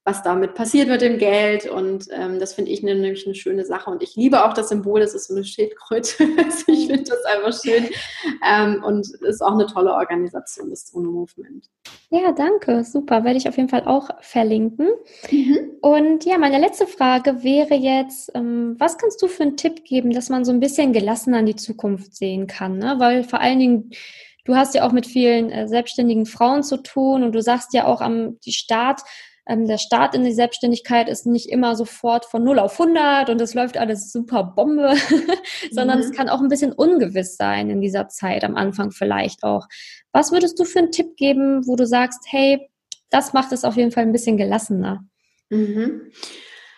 was 0.06 0.22
damit 0.22 0.54
passiert 0.54 0.88
mit 0.88 1.00
dem 1.00 1.18
Geld. 1.18 1.68
Und 1.68 2.06
ähm, 2.12 2.38
das 2.38 2.54
finde 2.54 2.70
ich 2.70 2.80
nämlich 2.82 3.26
eine 3.26 3.34
schöne 3.34 3.64
Sache. 3.64 3.90
Und 3.90 4.04
ich 4.04 4.14
liebe 4.14 4.44
auch 4.44 4.54
das 4.54 4.68
Symbol, 4.68 5.00
das 5.00 5.14
ist 5.14 5.26
so 5.26 5.34
eine 5.34 5.44
Schildkröte. 5.44 6.24
Also 6.38 6.64
ich 6.68 6.86
finde 6.86 7.02
das 7.02 7.24
einfach 7.24 7.60
schön. 7.60 7.88
Ähm, 8.48 8.84
und 8.84 9.08
ist 9.22 9.42
auch 9.42 9.52
eine 9.52 9.66
tolle 9.66 9.92
Organisation, 9.92 10.70
das 10.70 10.90
Uno 10.92 11.10
Movement. 11.10 11.68
Ja, 12.10 12.30
danke. 12.30 12.84
Super. 12.84 13.24
Werde 13.24 13.36
ich 13.36 13.48
auf 13.48 13.56
jeden 13.56 13.68
Fall 13.68 13.82
auch 13.84 14.08
verlinken. 14.20 14.90
Mhm. 15.28 15.72
Und 15.80 16.24
ja, 16.24 16.38
meine 16.38 16.60
letzte 16.60 16.86
Frage 16.86 17.42
wäre 17.42 17.74
jetzt, 17.74 18.30
ähm, 18.34 18.76
was 18.78 18.98
kannst 18.98 19.20
du 19.22 19.26
für 19.26 19.42
einen 19.42 19.56
Tipp 19.56 19.84
geben, 19.84 20.12
dass 20.12 20.28
man 20.28 20.44
so 20.44 20.52
ein 20.52 20.60
bisschen 20.60 20.92
gelassener 20.92 21.40
in 21.40 21.46
die 21.46 21.56
Zukunft 21.56 22.14
sehen 22.14 22.46
kann? 22.46 22.78
Ne? 22.78 22.94
Weil 22.98 23.24
vor 23.24 23.40
allen 23.40 23.58
Dingen, 23.58 23.90
Du 24.44 24.54
hast 24.54 24.76
ja 24.76 24.86
auch 24.86 24.92
mit 24.92 25.06
vielen 25.06 25.50
äh, 25.50 25.66
selbstständigen 25.66 26.24
Frauen 26.24 26.62
zu 26.62 26.76
tun 26.76 27.24
und 27.24 27.32
du 27.32 27.42
sagst 27.42 27.74
ja 27.74 27.84
auch 27.84 28.00
am 28.00 28.38
Start 28.46 29.00
ähm, 29.48 29.66
der 29.66 29.78
Start 29.78 30.14
in 30.14 30.24
die 30.24 30.32
Selbstständigkeit 30.32 31.08
ist 31.08 31.24
nicht 31.24 31.48
immer 31.48 31.76
sofort 31.76 32.24
von 32.24 32.42
0 32.42 32.58
auf 32.58 32.80
100 32.80 33.30
und 33.30 33.40
es 33.40 33.54
läuft 33.54 33.76
alles 33.76 34.12
super 34.12 34.42
Bombe, 34.56 34.94
sondern 35.70 35.98
mhm. 35.98 36.04
es 36.04 36.12
kann 36.12 36.28
auch 36.28 36.40
ein 36.40 36.48
bisschen 36.48 36.72
ungewiss 36.72 37.36
sein 37.36 37.70
in 37.70 37.80
dieser 37.80 38.08
Zeit, 38.08 38.44
am 38.44 38.56
Anfang 38.56 38.90
vielleicht 38.90 39.44
auch. 39.44 39.66
Was 40.12 40.32
würdest 40.32 40.58
du 40.58 40.64
für 40.64 40.80
einen 40.80 40.90
Tipp 40.90 41.16
geben, 41.16 41.66
wo 41.66 41.76
du 41.76 41.86
sagst, 41.86 42.20
hey, 42.26 42.68
das 43.10 43.32
macht 43.32 43.52
es 43.52 43.64
auf 43.64 43.76
jeden 43.76 43.92
Fall 43.92 44.02
ein 44.02 44.12
bisschen 44.12 44.36
gelassener? 44.36 45.04
Mhm. 45.50 46.10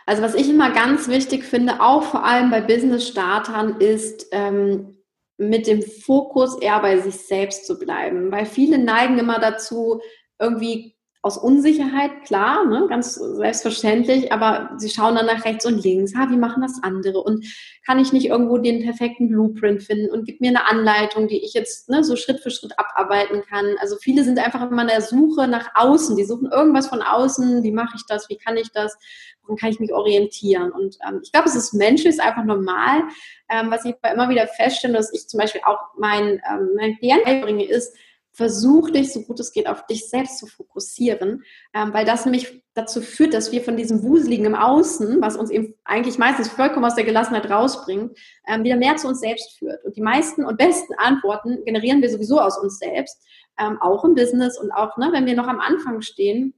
Also 0.05 0.23
was 0.23 0.35
ich 0.35 0.49
immer 0.49 0.71
ganz 0.73 1.09
wichtig 1.09 1.45
finde, 1.45 1.81
auch 1.81 2.03
vor 2.03 2.25
allem 2.25 2.51
bei 2.51 2.61
Business-Startern, 2.61 3.81
ist 3.81 4.27
ähm, 4.33 4.99
mit 5.39 5.67
dem 5.67 5.83
Fokus 5.83 6.59
eher 6.59 6.81
bei 6.81 6.99
sich 6.99 7.15
selbst 7.15 7.67
zu 7.67 7.79
bleiben, 7.79 8.31
weil 8.31 8.45
viele 8.45 8.79
neigen 8.79 9.19
immer 9.19 9.39
dazu, 9.39 10.01
irgendwie 10.39 10.98
aus 11.21 11.37
Unsicherheit, 11.37 12.25
klar, 12.25 12.65
ne, 12.65 12.87
ganz 12.89 13.15
selbstverständlich, 13.15 14.33
aber 14.33 14.71
sie 14.79 14.89
schauen 14.89 15.17
dann 15.17 15.27
nach 15.27 15.45
rechts 15.45 15.67
und 15.67 15.83
links, 15.83 16.15
ha, 16.15 16.31
wie 16.31 16.37
machen 16.37 16.63
das 16.63 16.81
andere? 16.83 17.21
Und 17.21 17.45
kann 17.85 17.99
ich 17.99 18.13
nicht 18.13 18.27
irgendwo 18.27 18.59
den 18.59 18.85
perfekten 18.85 19.29
Blueprint 19.29 19.83
finden? 19.83 20.11
Und 20.11 20.27
gibt 20.27 20.41
mir 20.41 20.51
eine 20.51 20.67
Anleitung, 20.67 21.27
die 21.27 21.45
ich 21.45 21.55
jetzt 21.55 21.89
ne, 21.89 22.05
so 22.05 22.15
Schritt 22.15 22.41
für 22.41 22.51
Schritt 22.51 22.73
abarbeiten 22.79 23.43
kann. 23.43 23.75
Also 23.81 23.97
viele 23.97 24.23
sind 24.23 24.39
einfach 24.39 24.71
immer 24.71 24.83
in 24.83 24.89
der 24.89 25.03
Suche 25.03 25.49
nach 25.49 25.71
außen, 25.75 26.17
die 26.17 26.25
suchen 26.25 26.53
irgendwas 26.53 26.87
von 26.87 27.03
außen, 27.03 27.65
wie 27.65 27.73
mache 27.73 27.97
ich 27.97 28.07
das, 28.07 28.29
wie 28.29 28.37
kann 28.37 28.57
ich 28.57 28.71
das, 28.71 28.97
woran 29.43 29.57
kann 29.57 29.71
ich 29.71 29.81
mich 29.81 29.93
orientieren? 29.93 30.71
Und 30.71 30.99
ähm, 31.07 31.21
ich 31.25 31.33
glaube, 31.33 31.49
es 31.49 31.57
ist 31.57 31.75
menschlich, 31.75 32.11
ist 32.11 32.21
einfach 32.21 32.45
normal. 32.45 33.03
Ähm, 33.49 33.73
was 33.73 33.85
ich 33.85 33.97
immer 34.13 34.29
wieder 34.29 34.47
feststelle, 34.47 34.95
dass 34.95 35.13
ich 35.13 35.27
zum 35.27 35.41
Beispiel 35.41 35.63
auch 35.65 35.81
meinen 35.99 36.41
ähm, 36.49 36.71
mein 36.77 36.97
Klienten 36.97 37.41
bringe, 37.41 37.65
ist, 37.67 37.97
versuch 38.39 38.91
dich, 38.91 39.13
so 39.13 39.23
gut 39.23 39.41
es 39.41 39.51
geht, 39.51 39.67
auf 39.67 39.85
dich 39.87 40.09
selbst 40.09 40.39
zu 40.39 40.47
fokussieren, 40.47 41.43
ähm, 41.75 41.93
weil 41.93 42.05
das 42.05 42.25
nämlich 42.25 42.63
dazu 42.73 43.01
führt, 43.03 43.35
dass 43.35 43.51
wir 43.51 43.63
von 43.63 43.77
diesem 43.77 44.05
Wuseligen 44.05 44.47
im 44.47 44.55
Außen, 44.55 45.21
was 45.21 45.37
uns 45.37 45.51
eben 45.51 45.75
eigentlich 45.85 46.19
meistens 46.19 46.47
vollkommen 46.47 46.85
aus 46.85 46.95
der 46.95 47.03
Gelassenheit 47.03 47.51
rausbringt, 47.51 48.17
ähm, 48.47 48.63
wieder 48.63 48.77
mehr 48.77 48.95
zu 48.97 49.09
uns 49.09 49.19
selbst 49.19 49.59
führt. 49.59 49.85
Und 49.85 49.97
die 49.97 50.03
meisten 50.03 50.45
und 50.45 50.57
besten 50.57 50.95
Antworten 50.99 51.65
generieren 51.65 52.01
wir 52.01 52.11
sowieso 52.11 52.39
aus 52.39 52.57
uns 52.57 52.79
selbst, 52.79 53.21
ähm, 53.59 53.77
auch 53.83 54.05
im 54.05 54.15
Business 54.15 54.57
und 54.57 54.71
auch, 54.71 54.97
ne, 54.99 55.09
wenn 55.11 55.27
wir 55.27 55.35
noch 55.35 55.49
am 55.49 55.59
Anfang 55.59 56.01
stehen. 56.01 56.55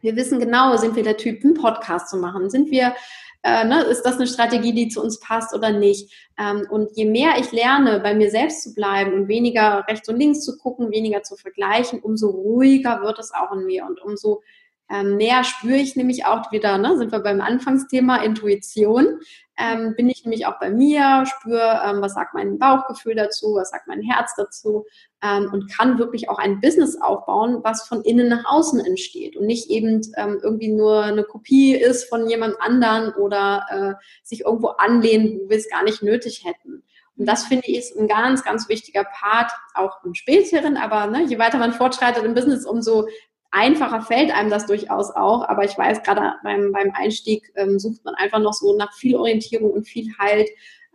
Wir 0.00 0.14
wissen 0.14 0.38
genau, 0.38 0.76
sind 0.76 0.94
wir 0.94 1.02
der 1.02 1.16
Typ, 1.16 1.44
einen 1.44 1.54
Podcast 1.54 2.10
zu 2.10 2.18
machen? 2.18 2.48
Sind 2.48 2.70
wir 2.70 2.94
äh, 3.42 3.64
ne, 3.64 3.82
ist 3.82 4.02
das 4.02 4.16
eine 4.16 4.26
Strategie, 4.26 4.72
die 4.72 4.88
zu 4.88 5.02
uns 5.02 5.20
passt 5.20 5.54
oder 5.54 5.70
nicht. 5.70 6.12
Ähm, 6.38 6.66
und 6.70 6.90
je 6.96 7.04
mehr 7.04 7.38
ich 7.38 7.52
lerne, 7.52 8.00
bei 8.00 8.14
mir 8.14 8.30
selbst 8.30 8.62
zu 8.62 8.74
bleiben 8.74 9.12
und 9.12 9.28
weniger 9.28 9.84
rechts 9.88 10.08
und 10.08 10.16
links 10.16 10.44
zu 10.44 10.58
gucken, 10.58 10.90
weniger 10.90 11.22
zu 11.22 11.36
vergleichen, 11.36 12.00
umso 12.00 12.30
ruhiger 12.30 13.02
wird 13.02 13.18
es 13.18 13.32
auch 13.32 13.52
in 13.52 13.66
mir 13.66 13.86
und 13.86 14.00
umso 14.02 14.42
ähm, 14.90 15.16
mehr 15.16 15.44
spüre 15.44 15.76
ich 15.76 15.96
nämlich 15.96 16.24
auch 16.24 16.50
wieder, 16.50 16.78
ne, 16.78 16.96
sind 16.96 17.12
wir 17.12 17.20
beim 17.20 17.40
Anfangsthema 17.40 18.16
Intuition, 18.22 19.20
ähm, 19.58 19.94
bin 19.96 20.08
ich 20.08 20.24
nämlich 20.24 20.46
auch 20.46 20.58
bei 20.60 20.70
mir, 20.70 21.24
spüre, 21.26 21.82
ähm, 21.84 22.00
was 22.00 22.14
sagt 22.14 22.32
mein 22.32 22.58
Bauchgefühl 22.58 23.16
dazu, 23.16 23.56
was 23.56 23.70
sagt 23.70 23.88
mein 23.88 24.02
Herz 24.02 24.32
dazu 24.36 24.86
ähm, 25.22 25.50
und 25.52 25.70
kann 25.76 25.98
wirklich 25.98 26.28
auch 26.28 26.38
ein 26.38 26.60
Business 26.60 27.00
aufbauen, 27.00 27.58
was 27.64 27.86
von 27.86 28.02
innen 28.02 28.28
nach 28.28 28.44
außen 28.46 28.78
entsteht 28.80 29.36
und 29.36 29.46
nicht 29.46 29.68
eben 29.68 30.00
ähm, 30.16 30.38
irgendwie 30.42 30.72
nur 30.72 31.02
eine 31.02 31.24
Kopie 31.24 31.74
ist 31.74 32.08
von 32.08 32.28
jemand 32.28 32.60
anderen 32.60 33.12
oder 33.14 33.66
äh, 33.98 34.04
sich 34.22 34.42
irgendwo 34.42 34.68
anlehnen, 34.68 35.40
wo 35.40 35.50
wir 35.50 35.56
es 35.56 35.68
gar 35.68 35.82
nicht 35.82 36.02
nötig 36.02 36.44
hätten. 36.44 36.84
Und 37.18 37.26
das 37.26 37.44
finde 37.44 37.66
ich 37.66 37.78
ist 37.78 37.96
ein 37.96 38.06
ganz, 38.06 38.44
ganz 38.44 38.68
wichtiger 38.68 39.04
Part, 39.04 39.50
auch 39.74 40.04
im 40.04 40.14
späteren, 40.14 40.76
aber 40.76 41.08
ne, 41.08 41.24
je 41.24 41.40
weiter 41.40 41.58
man 41.58 41.72
fortschreitet 41.72 42.22
im 42.22 42.34
Business, 42.34 42.64
umso 42.64 43.08
einfacher 43.50 44.02
fällt 44.02 44.32
einem 44.32 44.50
das 44.50 44.66
durchaus 44.66 45.10
auch, 45.10 45.48
aber 45.48 45.64
ich 45.64 45.76
weiß, 45.76 46.02
gerade 46.02 46.34
beim, 46.42 46.72
beim 46.72 46.92
Einstieg 46.94 47.50
ähm, 47.56 47.78
sucht 47.78 48.04
man 48.04 48.14
einfach 48.14 48.40
noch 48.40 48.52
so 48.52 48.76
nach 48.76 48.92
viel 48.94 49.16
Orientierung 49.16 49.70
und 49.70 49.86
viel 49.86 50.12
Halt. 50.18 50.48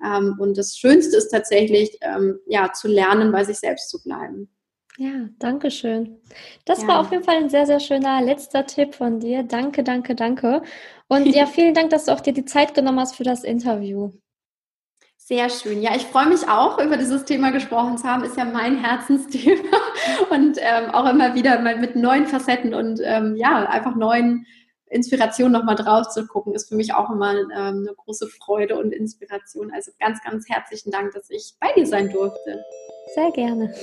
Ähm, 0.04 0.36
und 0.40 0.58
das 0.58 0.78
Schönste 0.78 1.18
ist 1.18 1.30
tatsächlich, 1.30 1.98
ähm, 2.02 2.40
ja, 2.46 2.72
zu 2.74 2.88
lernen, 2.88 3.32
bei 3.32 3.44
sich 3.44 3.58
selbst 3.58 3.90
zu 3.90 4.02
bleiben. 4.04 4.50
Ja, 4.98 5.28
danke 5.40 5.72
schön. 5.72 6.20
Das 6.66 6.84
ja. 6.84 6.88
war 6.88 7.00
auf 7.00 7.12
jeden 7.12 7.24
Fall 7.24 7.38
ein 7.38 7.50
sehr, 7.50 7.66
sehr 7.66 7.80
schöner 7.80 8.22
letzter 8.22 8.66
Tipp 8.66 8.94
von 8.94 9.20
dir. 9.20 9.42
Danke, 9.44 9.84
danke, 9.84 10.14
danke. 10.14 10.62
Und 11.08 11.26
ja, 11.36 11.48
vielen 11.48 11.74
Dank, 11.74 11.90
dass 11.90 12.06
du 12.06 12.12
auch 12.12 12.22
dir 12.22 12.34
die 12.34 12.46
Zeit 12.46 12.76
genommen 12.76 13.00
hast 13.00 13.16
für 13.16 13.24
das 13.24 13.44
Interview. 13.44 14.12
Sehr 15.26 15.50
schön. 15.50 15.82
Ja, 15.82 15.96
ich 15.96 16.04
freue 16.04 16.28
mich 16.28 16.50
auch, 16.50 16.78
über 16.80 16.98
dieses 16.98 17.24
Thema 17.24 17.52
gesprochen 17.52 17.98
zu 17.98 18.04
haben. 18.04 18.26
Ist 18.26 18.36
ja 18.36 18.44
mein 18.44 18.84
Herzensthema 18.84 19.78
und 20.32 20.58
ähm, 20.60 20.90
auch 20.92 21.10
immer 21.10 21.34
wieder 21.34 21.62
mal 21.62 21.78
mit 21.78 21.96
neuen 21.96 22.28
Facetten 22.28 22.74
und 22.74 23.00
ähm, 23.02 23.38
ja, 23.38 23.66
einfach 23.66 23.96
neuen 23.96 24.46
Inspirationen 24.90 25.54
nochmal 25.54 25.76
drauf 25.76 26.10
zu 26.10 26.28
gucken, 26.28 26.54
ist 26.54 26.68
für 26.68 26.76
mich 26.76 26.94
auch 26.94 27.10
immer 27.10 27.32
ähm, 27.36 27.48
eine 27.52 27.94
große 27.96 28.28
Freude 28.28 28.78
und 28.78 28.92
Inspiration. 28.92 29.72
Also 29.74 29.92
ganz, 29.98 30.22
ganz 30.24 30.50
herzlichen 30.50 30.92
Dank, 30.92 31.14
dass 31.14 31.30
ich 31.30 31.54
bei 31.58 31.72
dir 31.72 31.88
sein 31.88 32.10
durfte. 32.10 32.62
Sehr 33.16 33.32
gerne. 33.32 33.74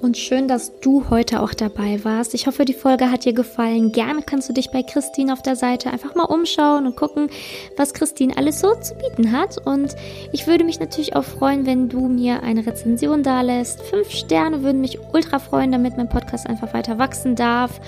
Und 0.00 0.16
schön, 0.16 0.46
dass 0.46 0.78
du 0.78 1.10
heute 1.10 1.42
auch 1.42 1.54
dabei 1.54 2.04
warst. 2.04 2.32
Ich 2.32 2.46
hoffe, 2.46 2.64
die 2.64 2.72
Folge 2.72 3.10
hat 3.10 3.24
dir 3.24 3.32
gefallen. 3.32 3.90
Gerne 3.90 4.22
kannst 4.22 4.48
du 4.48 4.52
dich 4.52 4.70
bei 4.70 4.84
Christine 4.84 5.32
auf 5.32 5.42
der 5.42 5.56
Seite 5.56 5.90
einfach 5.90 6.14
mal 6.14 6.22
umschauen 6.22 6.86
und 6.86 6.94
gucken, 6.94 7.28
was 7.76 7.94
Christine 7.94 8.36
alles 8.36 8.60
so 8.60 8.76
zu 8.76 8.94
bieten 8.94 9.32
hat. 9.32 9.58
Und 9.66 9.96
ich 10.32 10.46
würde 10.46 10.62
mich 10.62 10.78
natürlich 10.78 11.16
auch 11.16 11.24
freuen, 11.24 11.66
wenn 11.66 11.88
du 11.88 12.06
mir 12.06 12.44
eine 12.44 12.64
Rezension 12.64 13.24
da 13.24 13.40
lässt. 13.40 13.82
Fünf 13.82 14.10
Sterne 14.12 14.62
würden 14.62 14.80
mich 14.80 15.00
ultra 15.12 15.40
freuen, 15.40 15.72
damit 15.72 15.96
mein 15.96 16.08
Podcast 16.08 16.46
einfach 16.46 16.72
weiter 16.74 16.98
wachsen 16.98 17.34
darf. 17.34 17.80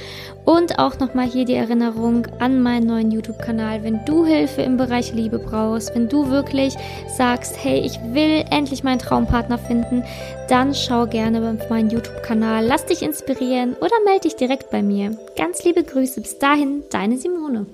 Und 0.44 0.80
auch 0.80 0.98
nochmal 0.98 1.28
hier 1.28 1.44
die 1.44 1.54
Erinnerung 1.54 2.26
an 2.40 2.60
meinen 2.60 2.88
neuen 2.88 3.12
YouTube-Kanal. 3.12 3.84
Wenn 3.84 4.04
du 4.04 4.26
Hilfe 4.26 4.62
im 4.62 4.76
Bereich 4.76 5.14
Liebe 5.14 5.38
brauchst, 5.38 5.94
wenn 5.94 6.08
du 6.08 6.28
wirklich 6.28 6.74
sagst, 7.16 7.54
hey, 7.62 7.78
ich 7.78 8.00
will 8.12 8.44
endlich 8.50 8.82
meinen 8.82 8.98
Traumpartner 8.98 9.58
finden, 9.58 10.02
dann 10.50 10.74
schau 10.74 11.06
gerne 11.06 11.40
bei 11.40 11.68
meinem 11.68 11.90
YouTube-Kanal, 11.90 12.66
lass 12.66 12.84
dich 12.84 13.02
inspirieren 13.02 13.74
oder 13.74 13.94
melde 14.04 14.22
dich 14.22 14.34
direkt 14.34 14.70
bei 14.70 14.82
mir. 14.82 15.16
Ganz 15.36 15.62
liebe 15.64 15.84
Grüße, 15.84 16.20
bis 16.20 16.38
dahin, 16.38 16.82
deine 16.90 17.18
Simone. 17.18 17.66